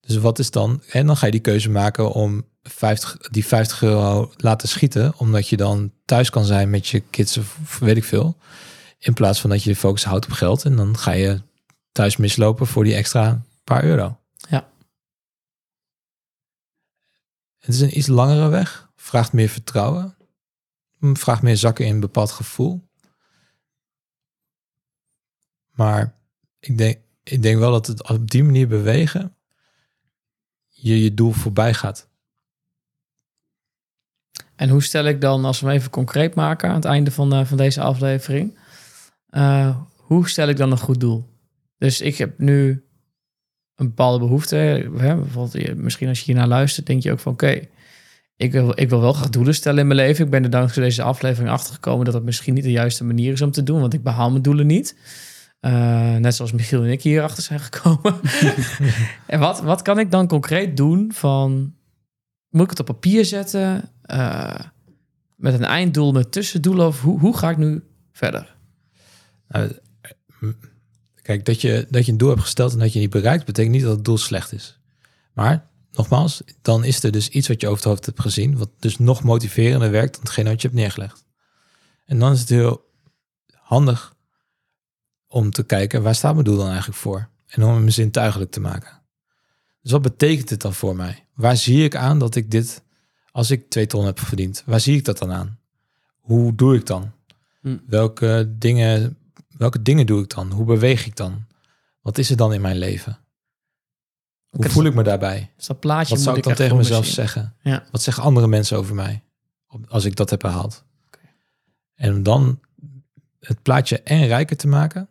Dus 0.00 0.16
wat 0.16 0.38
is 0.38 0.50
dan? 0.50 0.82
En 0.88 1.06
dan 1.06 1.16
ga 1.16 1.26
je 1.26 1.32
die 1.32 1.40
keuze 1.40 1.70
maken 1.70 2.12
om 2.12 2.44
50, 2.62 3.16
die 3.16 3.46
50 3.46 3.82
euro 3.82 4.32
laten 4.36 4.68
schieten, 4.68 5.18
omdat 5.18 5.48
je 5.48 5.56
dan 5.56 5.92
thuis 6.04 6.30
kan 6.30 6.44
zijn 6.44 6.70
met 6.70 6.86
je 6.86 7.00
kids 7.00 7.36
of 7.36 7.78
weet 7.78 7.96
ik 7.96 8.04
veel. 8.04 8.36
In 8.98 9.12
plaats 9.12 9.40
van 9.40 9.50
dat 9.50 9.62
je 9.62 9.70
de 9.70 9.76
focus 9.76 10.04
houdt 10.04 10.24
op 10.24 10.32
geld 10.32 10.64
en 10.64 10.76
dan 10.76 10.98
ga 10.98 11.10
je 11.12 11.42
thuis 11.92 12.16
mislopen 12.16 12.66
voor 12.66 12.84
die 12.84 12.94
extra 12.94 13.42
paar 13.64 13.84
euro. 13.84 14.18
Ja. 14.48 14.68
Het 17.58 17.74
is 17.74 17.80
een 17.80 17.98
iets 17.98 18.06
langere 18.06 18.48
weg, 18.48 18.90
vraagt 18.96 19.32
meer 19.32 19.48
vertrouwen, 19.48 20.16
vraagt 21.00 21.42
meer 21.42 21.56
zakken 21.56 21.86
in 21.86 21.94
een 21.94 22.00
bepaald 22.00 22.30
gevoel. 22.30 22.90
Maar 25.82 26.14
ik 26.60 26.78
denk, 26.78 26.98
ik 27.22 27.42
denk 27.42 27.58
wel 27.58 27.70
dat 27.70 27.86
het 27.86 28.08
op 28.08 28.30
die 28.30 28.44
manier 28.44 28.68
bewegen 28.68 29.34
je 30.68 31.02
je 31.02 31.14
doel 31.14 31.32
voorbij 31.32 31.74
gaat. 31.74 32.08
En 34.56 34.68
hoe 34.68 34.82
stel 34.82 35.04
ik 35.04 35.20
dan, 35.20 35.44
als 35.44 35.60
we 35.60 35.66
hem 35.66 35.76
even 35.76 35.90
concreet 35.90 36.34
maken 36.34 36.68
aan 36.68 36.74
het 36.74 36.84
einde 36.84 37.10
van, 37.10 37.32
eh, 37.32 37.44
van 37.44 37.56
deze 37.56 37.80
aflevering, 37.80 38.58
eh, 39.26 39.76
hoe 39.96 40.28
stel 40.28 40.48
ik 40.48 40.56
dan 40.56 40.70
een 40.70 40.78
goed 40.78 41.00
doel? 41.00 41.28
Dus 41.78 42.00
ik 42.00 42.16
heb 42.16 42.38
nu 42.38 42.84
een 43.74 43.86
bepaalde 43.86 44.18
behoefte. 44.18 44.56
Hè? 44.56 45.16
Bijvoorbeeld, 45.16 45.76
misschien 45.76 46.08
als 46.08 46.18
je 46.18 46.24
hiernaar 46.24 46.48
luistert, 46.48 46.86
denk 46.86 47.02
je 47.02 47.12
ook 47.12 47.20
van 47.20 47.32
oké, 47.32 47.60
ik, 48.36 48.52
wil, 48.52 48.72
ik 48.74 48.88
wil 48.88 49.00
wel 49.00 49.12
graag 49.12 49.30
doelen 49.30 49.54
stellen 49.54 49.80
in 49.80 49.86
mijn 49.86 49.98
leven. 49.98 50.24
Ik 50.24 50.30
ben 50.30 50.44
er 50.44 50.50
dankzij 50.50 50.82
deze 50.82 51.02
aflevering 51.02 51.52
achtergekomen 51.52 52.04
dat 52.04 52.14
het 52.14 52.24
misschien 52.24 52.54
niet 52.54 52.64
de 52.64 52.70
juiste 52.70 53.04
manier 53.04 53.32
is 53.32 53.42
om 53.42 53.50
te 53.50 53.62
doen, 53.62 53.80
want 53.80 53.94
ik 53.94 54.02
behaal 54.02 54.30
mijn 54.30 54.42
doelen 54.42 54.66
niet. 54.66 54.96
Eh, 55.62 56.16
net 56.16 56.34
zoals 56.34 56.52
Michiel 56.52 56.82
en 56.82 56.90
ik 56.90 57.02
hierachter 57.02 57.42
zijn 57.42 57.60
gekomen. 57.60 58.20
en 59.26 59.40
wat, 59.40 59.60
wat 59.60 59.82
kan 59.82 59.98
ik 59.98 60.10
dan 60.10 60.26
concreet 60.26 60.76
doen 60.76 61.12
van 61.12 61.74
moet 62.48 62.62
ik 62.62 62.70
het 62.70 62.80
op 62.80 62.86
papier 62.86 63.24
zetten? 63.24 63.90
Eh, 64.02 64.58
met 65.36 65.54
een 65.54 65.64
einddoel, 65.64 66.12
met 66.12 66.32
tussendoelen? 66.32 66.86
Of 66.86 67.00
hoe, 67.00 67.18
hoe 67.18 67.36
ga 67.36 67.50
ik 67.50 67.56
nu 67.56 67.82
verder? 68.12 68.56
Nou, 69.48 69.72
kijk, 71.22 71.44
dat 71.44 71.60
je, 71.60 71.86
dat 71.90 72.06
je 72.06 72.12
een 72.12 72.18
doel 72.18 72.28
hebt 72.28 72.40
gesteld 72.40 72.72
en 72.72 72.78
dat 72.78 72.92
je 72.92 72.98
niet 72.98 73.10
bereikt, 73.10 73.44
betekent 73.44 73.74
niet 73.74 73.82
dat 73.82 73.96
het 73.96 74.04
doel 74.04 74.18
slecht 74.18 74.52
is. 74.52 74.78
Maar, 75.32 75.66
nogmaals, 75.92 76.42
dan 76.62 76.84
is 76.84 77.02
er 77.02 77.12
dus 77.12 77.28
iets 77.28 77.48
wat 77.48 77.60
je 77.60 77.66
over 77.66 77.78
het 77.78 77.88
hoofd 77.88 78.06
hebt 78.06 78.20
gezien, 78.20 78.56
wat 78.58 78.70
dus 78.78 78.98
nog 78.98 79.22
motiverender 79.22 79.90
werkt 79.90 80.12
dan 80.12 80.22
hetgeen 80.22 80.44
wat 80.44 80.62
je 80.62 80.68
hebt 80.68 80.80
neergelegd. 80.80 81.24
En 82.04 82.18
dan 82.18 82.32
is 82.32 82.40
het 82.40 82.48
heel 82.48 82.90
handig 83.52 84.11
om 85.32 85.50
te 85.50 85.62
kijken, 85.62 86.02
waar 86.02 86.14
staat 86.14 86.32
mijn 86.32 86.44
doel 86.44 86.56
dan 86.56 86.68
eigenlijk 86.68 86.98
voor? 86.98 87.28
En 87.46 87.64
om 87.64 87.74
hem 87.74 87.88
zintuigelijk 87.88 88.50
te 88.50 88.60
maken. 88.60 89.00
Dus 89.82 89.92
wat 89.92 90.02
betekent 90.02 90.48
dit 90.48 90.60
dan 90.60 90.74
voor 90.74 90.96
mij? 90.96 91.26
Waar 91.34 91.56
zie 91.56 91.84
ik 91.84 91.96
aan 91.96 92.18
dat 92.18 92.34
ik 92.34 92.50
dit, 92.50 92.82
als 93.30 93.50
ik 93.50 93.70
twee 93.70 93.86
ton 93.86 94.04
heb 94.04 94.20
verdiend, 94.20 94.62
waar 94.66 94.80
zie 94.80 94.96
ik 94.96 95.04
dat 95.04 95.18
dan 95.18 95.32
aan? 95.32 95.58
Hoe 96.18 96.54
doe 96.54 96.76
ik 96.76 96.86
dan? 96.86 97.12
Hm. 97.60 97.76
Welke 97.86 98.54
dingen 98.58 99.16
welke 99.62 99.82
dingen 99.82 100.06
doe 100.06 100.22
ik 100.22 100.34
dan? 100.34 100.50
Hoe 100.50 100.64
beweeg 100.64 101.06
ik 101.06 101.16
dan? 101.16 101.44
Wat 102.00 102.18
is 102.18 102.30
er 102.30 102.36
dan 102.36 102.52
in 102.52 102.60
mijn 102.60 102.76
leven? 102.76 103.18
Hoe 104.48 104.60
Oké, 104.60 104.70
voel 104.70 104.84
ik 104.84 104.94
me 104.94 105.02
daarbij? 105.02 105.50
Dus 105.56 105.66
dat 105.66 105.80
plaatje 105.80 106.14
Wat 106.14 106.22
zou 106.22 106.36
ik 106.36 106.42
dan 106.42 106.54
tegen 106.54 106.76
mezelf 106.76 107.04
zien. 107.04 107.14
zeggen? 107.14 107.54
Ja. 107.62 107.84
Wat 107.90 108.02
zeggen 108.02 108.22
andere 108.22 108.46
mensen 108.46 108.76
over 108.76 108.94
mij? 108.94 109.22
Als 109.88 110.04
ik 110.04 110.16
dat 110.16 110.30
heb 110.30 110.40
behaald. 110.40 110.84
En 111.94 112.14
om 112.14 112.22
dan 112.22 112.60
het 113.40 113.62
plaatje 113.62 114.00
en 114.00 114.26
rijker 114.26 114.56
te 114.56 114.68
maken. 114.68 115.08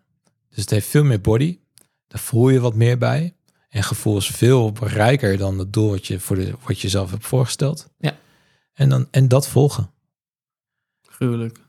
Dus 0.52 0.62
het 0.62 0.70
heeft 0.70 0.88
veel 0.88 1.04
meer 1.04 1.22
body. 1.22 1.60
Daar 2.08 2.22
voel 2.22 2.50
je 2.50 2.60
wat 2.60 2.76
meer 2.76 2.98
bij. 2.98 3.36
En 3.70 3.84
gevoel 3.84 4.18
is 4.18 4.28
veel 4.28 4.74
rijker 4.80 5.38
dan 5.38 5.60
het 5.60 5.74
doel 5.74 5.90
wat 5.90 6.08
je, 6.08 6.20
voor 6.20 6.36
de, 6.36 6.54
wat 6.66 6.80
je 6.80 6.90
zelf 6.90 7.12
hebt 7.12 7.26
voorgesteld. 7.26 7.90
Ja. 7.98 8.16
En, 8.74 8.90
dan, 8.90 9.08
en 9.12 9.28
dat 9.28 9.48
volgen. 9.48 9.90
Gruwelijk. 11.02 11.60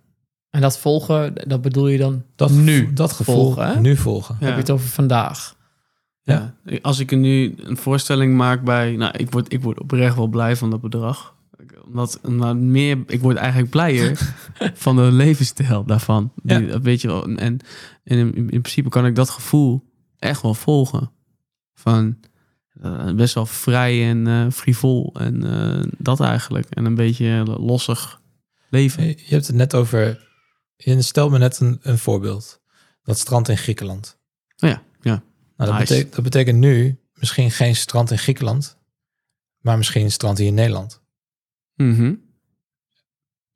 En 0.50 0.60
dat 0.60 0.78
volgen, 0.78 1.34
dat 1.48 1.62
bedoel 1.62 1.88
je 1.88 1.98
dan 1.98 2.24
Dat, 2.36 2.50
nu 2.50 2.92
dat 2.92 3.12
gevoel 3.12 3.34
volgen, 3.34 3.66
hè? 3.66 3.80
nu 3.80 3.96
volgen. 3.96 4.36
Ja. 4.40 4.46
Heb 4.46 4.54
je 4.54 4.60
het 4.60 4.70
over 4.70 4.88
vandaag? 4.88 5.56
Ja. 6.22 6.54
Als 6.82 6.98
ik 6.98 7.10
er 7.10 7.16
nu 7.16 7.54
een 7.56 7.76
voorstelling 7.76 8.36
maak 8.36 8.62
bij... 8.64 8.96
Nou, 8.96 9.16
ik 9.16 9.30
word, 9.30 9.52
ik 9.52 9.62
word 9.62 9.80
oprecht 9.80 10.16
wel 10.16 10.26
blij 10.26 10.56
van 10.56 10.70
dat 10.70 10.80
bedrag. 10.80 11.34
Omdat, 11.86 12.20
omdat 12.22 12.56
meer... 12.56 12.98
Ik 13.06 13.20
word 13.20 13.36
eigenlijk 13.36 13.70
blijer 13.70 14.34
van 14.74 14.96
de 14.96 15.02
levensstijl 15.02 15.84
daarvan. 15.84 16.32
Die, 16.42 16.58
Ja. 16.58 16.66
dat 16.66 16.82
weet 16.82 17.00
je 17.00 17.08
wel. 17.08 17.24
En, 17.24 17.36
en 17.36 17.60
in, 18.04 18.34
in 18.34 18.60
principe 18.60 18.88
kan 18.88 19.06
ik 19.06 19.14
dat 19.14 19.30
gevoel 19.30 19.90
echt 20.18 20.42
wel 20.42 20.54
volgen. 20.54 21.10
Van 21.74 22.18
eh, 22.80 23.12
best 23.14 23.34
wel 23.34 23.46
vrij 23.46 24.08
en 24.08 24.26
eh, 24.26 24.46
frivol. 24.50 25.14
En 25.18 25.44
eh, 25.44 25.84
dat 25.98 26.20
eigenlijk. 26.20 26.70
En 26.70 26.84
een 26.84 26.94
beetje 26.94 27.42
lossig 27.44 28.20
leven. 28.68 29.06
Je 29.06 29.16
hebt 29.28 29.46
het 29.46 29.56
net 29.56 29.74
over. 29.74 30.30
Je 30.76 31.02
stelt 31.02 31.30
me 31.30 31.38
net 31.38 31.60
een, 31.60 31.78
een 31.82 31.98
voorbeeld. 31.98 32.60
Dat 33.02 33.18
strand 33.18 33.48
in 33.48 33.58
Griekenland. 33.58 34.18
Oh 34.58 34.68
ja, 34.68 34.82
ja. 35.00 35.22
Nou, 35.56 35.70
dat, 35.70 35.88
Nice. 35.88 36.08
dat 36.10 36.22
betekent 36.22 36.58
nu 36.58 36.98
misschien 37.14 37.50
geen 37.50 37.76
strand 37.76 38.10
in 38.10 38.18
Griekenland, 38.18 38.78
maar 39.58 39.76
misschien 39.76 40.04
een 40.04 40.12
strand 40.12 40.38
hier 40.38 40.46
in 40.46 40.54
Nederland. 40.54 41.01
Mhm. 41.74 42.14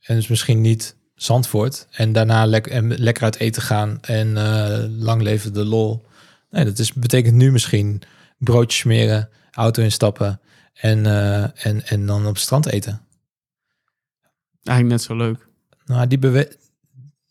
En 0.01 0.15
dus 0.15 0.29
misschien 0.29 0.61
niet 0.61 0.97
Zandvoort 1.15 1.87
en 1.91 2.13
daarna 2.13 2.51
en 2.51 2.99
lekker 2.99 3.25
uit 3.25 3.37
eten 3.37 3.63
gaan 3.63 4.01
en 4.01 4.37
eh, 4.37 4.85
lang 4.89 5.23
leven 5.23 5.53
de 5.53 5.65
lol. 5.65 6.07
Nee, 6.51 6.65
dat 6.65 6.79
is, 6.79 6.93
betekent 6.93 7.35
nu 7.35 7.53
misschien 7.53 8.03
broodjes 8.39 8.81
smeren, 8.81 9.29
auto 9.51 9.83
instappen 9.83 10.41
en, 10.73 11.07
eh, 11.07 11.67
en, 11.67 11.87
en 11.87 12.07
dan 12.07 12.27
op 12.27 12.35
het 12.35 12.43
strand 12.43 12.67
eten. 12.67 13.07
Eigenlijk 14.63 14.99
net 14.99 15.03
zo 15.03 15.17
leuk. 15.17 15.49
Nou, 15.85 16.07
die 16.07 16.49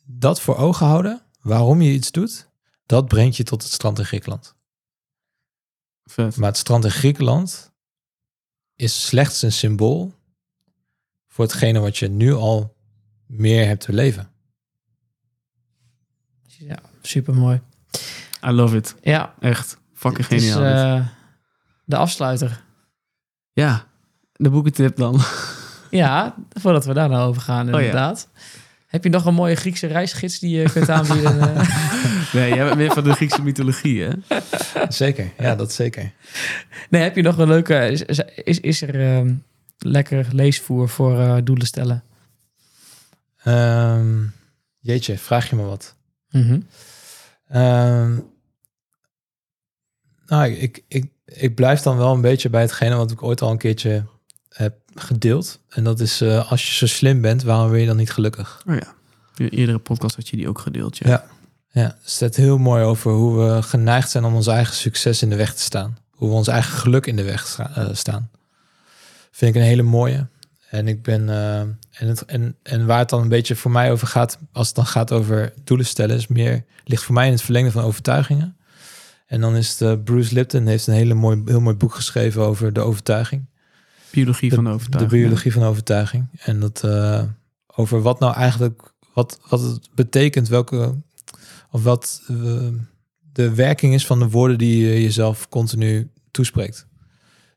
dat 0.05 0.41
voor 0.41 0.57
ogen 0.57 0.85
houden, 0.85 1.21
waarom 1.41 1.81
je 1.81 1.91
iets 1.91 2.11
doet, 2.11 2.49
dat 2.85 3.07
brengt 3.07 3.37
je 3.37 3.43
tot 3.43 3.63
het 3.63 3.71
strand 3.71 3.99
in 3.99 4.05
Griekenland. 4.05 4.55
Vet. 6.03 6.37
Maar 6.37 6.49
het 6.49 6.57
strand 6.57 6.83
in 6.83 6.91
Griekenland 6.91 7.71
is 8.75 9.05
slechts 9.05 9.41
een 9.41 9.51
symbool 9.51 10.14
voor 11.35 11.45
hetgene 11.45 11.79
wat 11.79 11.97
je 11.97 12.07
nu 12.09 12.33
al 12.33 12.75
meer 13.25 13.65
hebt 13.67 13.81
te 13.81 13.93
leven. 13.93 14.29
Ja, 16.45 16.79
super 17.01 17.33
mooi. 17.33 17.61
I 18.47 18.49
love 18.49 18.77
it. 18.77 18.95
Ja, 19.01 19.33
Echt. 19.39 19.77
Fucking 19.93 20.27
het 20.27 20.41
is 20.41 20.51
geniaal. 20.51 20.93
dit. 20.95 21.01
eh, 21.01 21.07
de 21.85 21.95
afsluiter. 21.97 22.61
Ja, 23.53 23.87
de 24.33 24.49
boekentip 24.49 24.95
dan. 24.95 25.19
Ja, 25.89 26.35
voordat 26.59 26.85
we 26.85 26.93
daar 26.93 27.09
nou 27.09 27.27
over 27.27 27.41
gaan, 27.41 27.65
Oh 27.67 27.71
ja. 27.71 27.77
inderdaad. 27.79 28.27
Heb 28.87 29.03
je 29.03 29.09
nog 29.09 29.25
een 29.25 29.33
mooie 29.33 29.55
Griekse 29.55 29.87
reisgids 29.87 30.39
die 30.39 30.57
je 30.59 30.71
kunt 30.71 30.89
aanbieden? 30.89 31.39
eh? 31.57 31.69
Nee, 32.33 32.53
jij 32.53 32.63
bent 32.65 32.77
meer 32.77 32.91
van 32.93 33.03
de 33.03 33.13
Griekse 33.13 33.41
mythologie, 33.41 34.01
hè? 34.03 34.11
Zeker, 34.89 35.31
ja, 35.37 35.55
dat 35.55 35.73
zeker. 35.73 36.11
nee, 36.89 37.01
heb 37.01 37.15
je 37.15 37.21
nog 37.21 37.37
een 37.37 37.47
leuke... 37.47 37.89
Is, 37.91 38.01
is, 38.43 38.59
is 38.59 38.81
er 38.81 39.01
ehm, 39.17 39.33
lekker 39.77 40.27
leesvoer 40.31 40.89
voor 40.89 41.19
eh, 41.19 41.37
doelen 41.43 41.67
stellen? 41.67 42.03
Ehm, 43.43 44.23
jeetje, 44.79 45.17
vraag 45.17 45.49
je 45.49 45.55
me 45.55 45.63
wat. 45.63 45.95
Mhm. 46.29 46.59
Ehm, 47.47 48.19
Nou, 50.27 50.51
ik, 50.51 50.83
ik, 50.87 51.05
ik 51.25 51.55
blijf 51.55 51.81
dan 51.81 51.97
wel 51.97 52.13
een 52.13 52.21
beetje 52.21 52.49
bij 52.49 52.61
hetgene 52.61 52.95
wat 52.95 53.11
ik 53.11 53.23
ooit 53.23 53.41
al 53.41 53.51
een 53.51 53.57
keertje 53.57 54.05
heb 54.49 54.75
gedeeld. 54.95 55.59
En 55.69 55.83
dat 55.83 55.99
is, 55.99 56.21
eh, 56.21 56.51
als 56.51 56.67
je 56.67 56.73
zo 56.75 56.87
slim 56.87 57.21
bent, 57.21 57.43
waarom 57.43 57.71
ben 57.71 57.79
je 57.79 57.85
dan 57.85 57.97
niet 57.97 58.11
gelukkig? 58.11 58.63
Oh 58.67 58.75
ja. 58.75 58.93
In 59.35 59.47
eerdere 59.47 59.79
podcast 59.79 60.15
had 60.15 60.27
je 60.27 60.37
die 60.37 60.47
ook 60.47 60.59
gedeeld. 60.59 60.97
Ja. 60.97 61.09
Ja. 61.09 61.25
Ja, 61.71 61.81
het 61.81 62.09
staat 62.09 62.35
heel 62.35 62.57
mooi 62.57 62.83
over 62.83 63.11
hoe 63.11 63.37
we 63.45 63.61
geneigd 63.61 64.09
zijn 64.11 64.23
om 64.23 64.35
ons 64.35 64.47
eigen 64.47 64.75
succes 64.75 65.21
in 65.21 65.29
de 65.29 65.35
weg 65.35 65.53
te 65.53 65.61
staan. 65.61 65.97
Hoe 66.11 66.29
we 66.29 66.35
ons 66.35 66.47
eigen 66.47 66.77
geluk 66.77 67.05
in 67.05 67.15
de 67.15 67.23
weg 67.23 67.47
sta- 67.47 67.75
eh, 67.75 67.89
staan. 67.93 68.29
Vind 69.35 69.55
ik 69.55 69.61
een 69.61 69.67
hele 69.67 69.83
mooie. 69.83 70.27
En 70.69 70.87
ik 70.87 71.01
ben 71.01 71.29
eh, 71.29 71.59
en, 71.59 71.77
het, 72.07 72.25
en, 72.25 72.55
en 72.63 72.85
waar 72.85 72.99
het 72.99 73.09
dan 73.09 73.21
een 73.21 73.29
beetje 73.29 73.55
voor 73.55 73.71
mij 73.71 73.91
over 73.91 74.07
gaat, 74.07 74.39
als 74.51 74.67
het 74.67 74.75
dan 74.75 74.85
gaat 74.85 75.11
over 75.11 75.53
doelen 75.63 75.85
stellen, 75.85 76.15
is 76.15 76.27
meer 76.27 76.65
ligt 76.83 77.03
voor 77.03 77.13
mij 77.13 77.25
in 77.25 77.31
het 77.31 77.41
verlengde 77.41 77.71
van 77.71 77.83
overtuigingen. 77.83 78.57
En 79.27 79.41
dan 79.41 79.55
is 79.55 79.69
het, 79.69 79.81
eh, 79.81 80.03
Bruce 80.03 80.33
Lipton 80.33 80.67
heeft 80.67 80.87
een 80.87 80.93
hele 80.93 81.13
mooi, 81.13 81.41
heel 81.45 81.59
mooi 81.59 81.75
boek 81.75 81.93
geschreven 81.93 82.41
over 82.41 82.73
de 82.73 82.81
overtuiging. 82.81 83.45
Biologie 84.11 84.53
van 84.53 84.63
De 84.63 84.69
overtuiging. 84.69 85.21
biologie 85.21 85.51
van 85.51 85.63
overtuiging. 85.63 86.27
En 86.39 86.59
dat 86.59 86.83
eh, 86.83 87.23
over 87.75 88.01
wat 88.01 88.19
nou 88.19 88.35
eigenlijk, 88.35 88.93
wat, 89.13 89.39
wat 89.49 89.61
het 89.61 89.89
betekent, 89.95 90.47
welke, 90.47 90.95
of 91.71 91.83
wat 91.83 92.21
de 93.31 93.53
werking 93.53 93.93
is 93.93 94.05
van 94.05 94.19
de 94.19 94.29
woorden 94.29 94.57
die 94.57 94.85
je 94.85 95.01
jezelf 95.01 95.49
continu 95.49 96.09
toespreekt. 96.31 96.87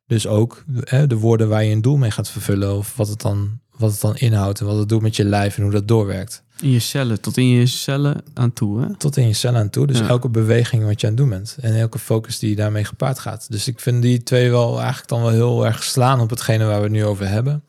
Dus 0.09 0.27
ook 0.27 0.65
hè, 0.81 1.07
de 1.07 1.17
woorden 1.17 1.49
waar 1.49 1.65
je 1.65 1.73
een 1.73 1.83
doel 1.83 1.97
mee 1.97 2.11
gaat 2.11 2.31
vervullen, 2.31 2.77
of 2.77 2.97
wat 2.97 3.09
het, 3.09 3.21
dan, 3.21 3.61
wat 3.77 3.91
het 3.91 4.01
dan 4.01 4.17
inhoudt 4.17 4.61
en 4.61 4.67
wat 4.67 4.79
het 4.79 4.89
doet 4.89 5.03
met 5.03 5.17
je 5.17 5.25
lijf 5.25 5.57
en 5.57 5.63
hoe 5.63 5.73
dat 5.73 5.89
doorwerkt. 5.89 6.43
In 6.61 6.71
je 6.71 6.79
cellen, 6.79 7.21
tot 7.21 7.37
in 7.37 7.49
je 7.49 7.67
cellen 7.67 8.23
aan 8.35 8.53
toe. 8.53 8.81
Hè? 8.81 8.97
Tot 8.97 9.17
in 9.17 9.27
je 9.27 9.33
cellen 9.33 9.61
aan 9.61 9.71
toe. 9.71 9.87
Dus 9.87 9.99
Ja. 9.99 10.09
elke 10.09 10.29
beweging 10.29 10.85
wat 10.85 11.01
je 11.01 11.07
aan 11.07 11.13
het 11.13 11.23
doen 11.23 11.31
bent. 11.31 11.57
En 11.61 11.75
elke 11.79 11.99
focus 11.99 12.39
die 12.39 12.57
daarmee 12.57 12.85
gepaard 12.85 13.19
gaat. 13.19 13.47
Dus 13.51 13.69
ik 13.69 13.81
vind 13.81 14.03
die 14.03 14.23
twee 14.23 14.51
wel 14.51 14.79
eigenlijk 14.79 15.09
dan 15.09 15.23
wel 15.23 15.31
heel 15.31 15.67
erg 15.67 15.83
slaan 15.85 16.21
op 16.21 16.31
hetgene 16.31 16.65
waar 16.65 16.77
we 16.77 16.83
het 16.83 16.93
nu 16.93 17.05
over 17.05 17.29
hebben. 17.29 17.63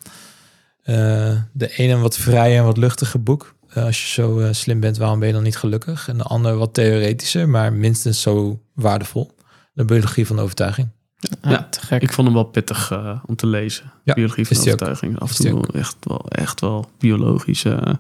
Eh, 0.84 1.36
de 1.54 1.70
ene 1.78 1.98
wat 1.98 2.18
vrij 2.18 2.58
en 2.58 2.64
wat 2.64 2.78
luchtige 2.78 3.18
boek. 3.18 3.56
Eh, 3.70 3.84
als 3.84 4.02
je 4.02 4.22
zo 4.22 4.40
eh, 4.40 4.48
slim 4.52 4.80
bent, 4.80 4.98
waarom 4.98 5.20
ben 5.20 5.28
je 5.28 5.34
dan 5.34 5.44
niet 5.44 5.58
gelukkig? 5.58 6.08
En 6.08 6.18
de 6.18 6.24
andere 6.24 6.56
wat 6.56 6.74
theoretischer, 6.74 7.50
maar 7.50 7.74
minstens 7.74 8.22
zo 8.22 8.62
waardevol. 8.74 9.32
De 9.74 9.86
biologie 9.86 10.28
van 10.28 10.36
de 10.36 10.42
overtuiging. 10.42 10.90
Ja, 11.20 11.50
Ja, 11.50 11.68
te 11.70 11.80
gek. 11.82 12.02
Ik 12.02 12.14
vond 12.14 12.28
hem 12.28 12.36
wel 12.36 12.46
pittig 12.46 12.92
eh, 12.92 13.20
om 13.26 13.36
te 13.36 13.48
lezen. 13.48 13.92
Ja, 14.04 14.14
Biologie 14.14 14.48
van 14.48 14.58
ook. 14.58 14.64
overtuiging. 14.64 15.20
Af 15.20 15.40
en 15.40 15.46
toe 15.46 15.68
echt 15.74 15.96
wel, 16.00 16.26
echt 16.30 16.62
wel 16.62 16.90
biologische 16.98 17.72
eh, 17.74 17.94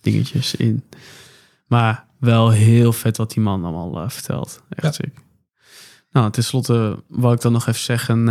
dingetjes 0.00 0.54
in. 0.54 0.82
Maar 1.66 2.06
wel 2.18 2.50
heel 2.50 2.92
vet 2.92 3.16
wat 3.16 3.30
die 3.32 3.42
man 3.42 3.64
allemaal 3.64 4.02
eh, 4.02 4.08
vertelt. 4.08 4.62
Echt 4.68 4.82
Ja. 4.82 4.92
sick. 4.92 5.14
Nou, 6.10 6.30
tenslotte 6.30 7.02
wou 7.08 7.34
ik 7.34 7.40
dan 7.40 7.52
nog 7.52 7.66
even 7.66 7.80
zeggen... 7.80 8.24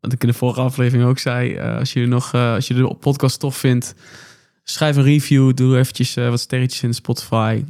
wat 0.00 0.12
ik 0.12 0.22
in 0.22 0.28
de 0.28 0.34
vorige 0.34 0.60
aflevering 0.60 1.08
ook 1.08 1.18
zei. 1.18 1.58
als, 1.60 1.92
je 1.92 2.06
nog, 2.06 2.34
als 2.34 2.68
je 2.68 2.74
de 2.74 2.94
podcast 2.94 3.40
tof 3.40 3.56
vindt... 3.56 3.94
Schrijf 4.66 4.96
een 4.96 5.02
review, 5.02 5.54
doe 5.54 5.78
eventjes 5.78 6.14
wat 6.14 6.40
sterretjes 6.40 6.82
in 6.82 6.94
Spotify. 6.94 7.64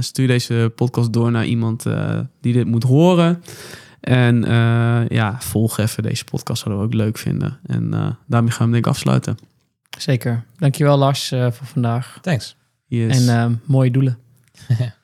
Stuur 0.00 0.26
deze 0.26 0.72
podcast 0.74 1.12
door 1.12 1.30
naar 1.30 1.46
iemand 1.46 1.84
die 2.40 2.52
dit 2.52 2.66
moet 2.66 2.82
horen. 2.82 3.42
En 4.00 4.44
eh, 4.44 5.08
ja, 5.08 5.40
volg 5.40 5.78
even 5.78 6.02
deze 6.02 6.24
podcast, 6.24 6.62
zouden 6.62 6.84
we 6.84 6.88
ook 6.90 7.00
leuk 7.00 7.18
vinden. 7.18 7.58
En 7.66 7.94
eh, 7.94 8.10
daarmee 8.26 8.50
gaan 8.50 8.66
we 8.66 8.72
denk 8.72 8.84
ik 8.84 8.90
afsluiten. 8.90 9.36
Zeker. 9.98 10.44
Dankjewel 10.56 10.98
Lars 10.98 11.32
eh, 11.32 11.50
voor 11.50 11.66
vandaag. 11.66 12.18
Thanks. 12.22 12.56
Yes. 12.86 13.26
En 13.26 13.38
eh, 13.38 13.50
mooie 13.64 13.90
doelen. 13.90 14.18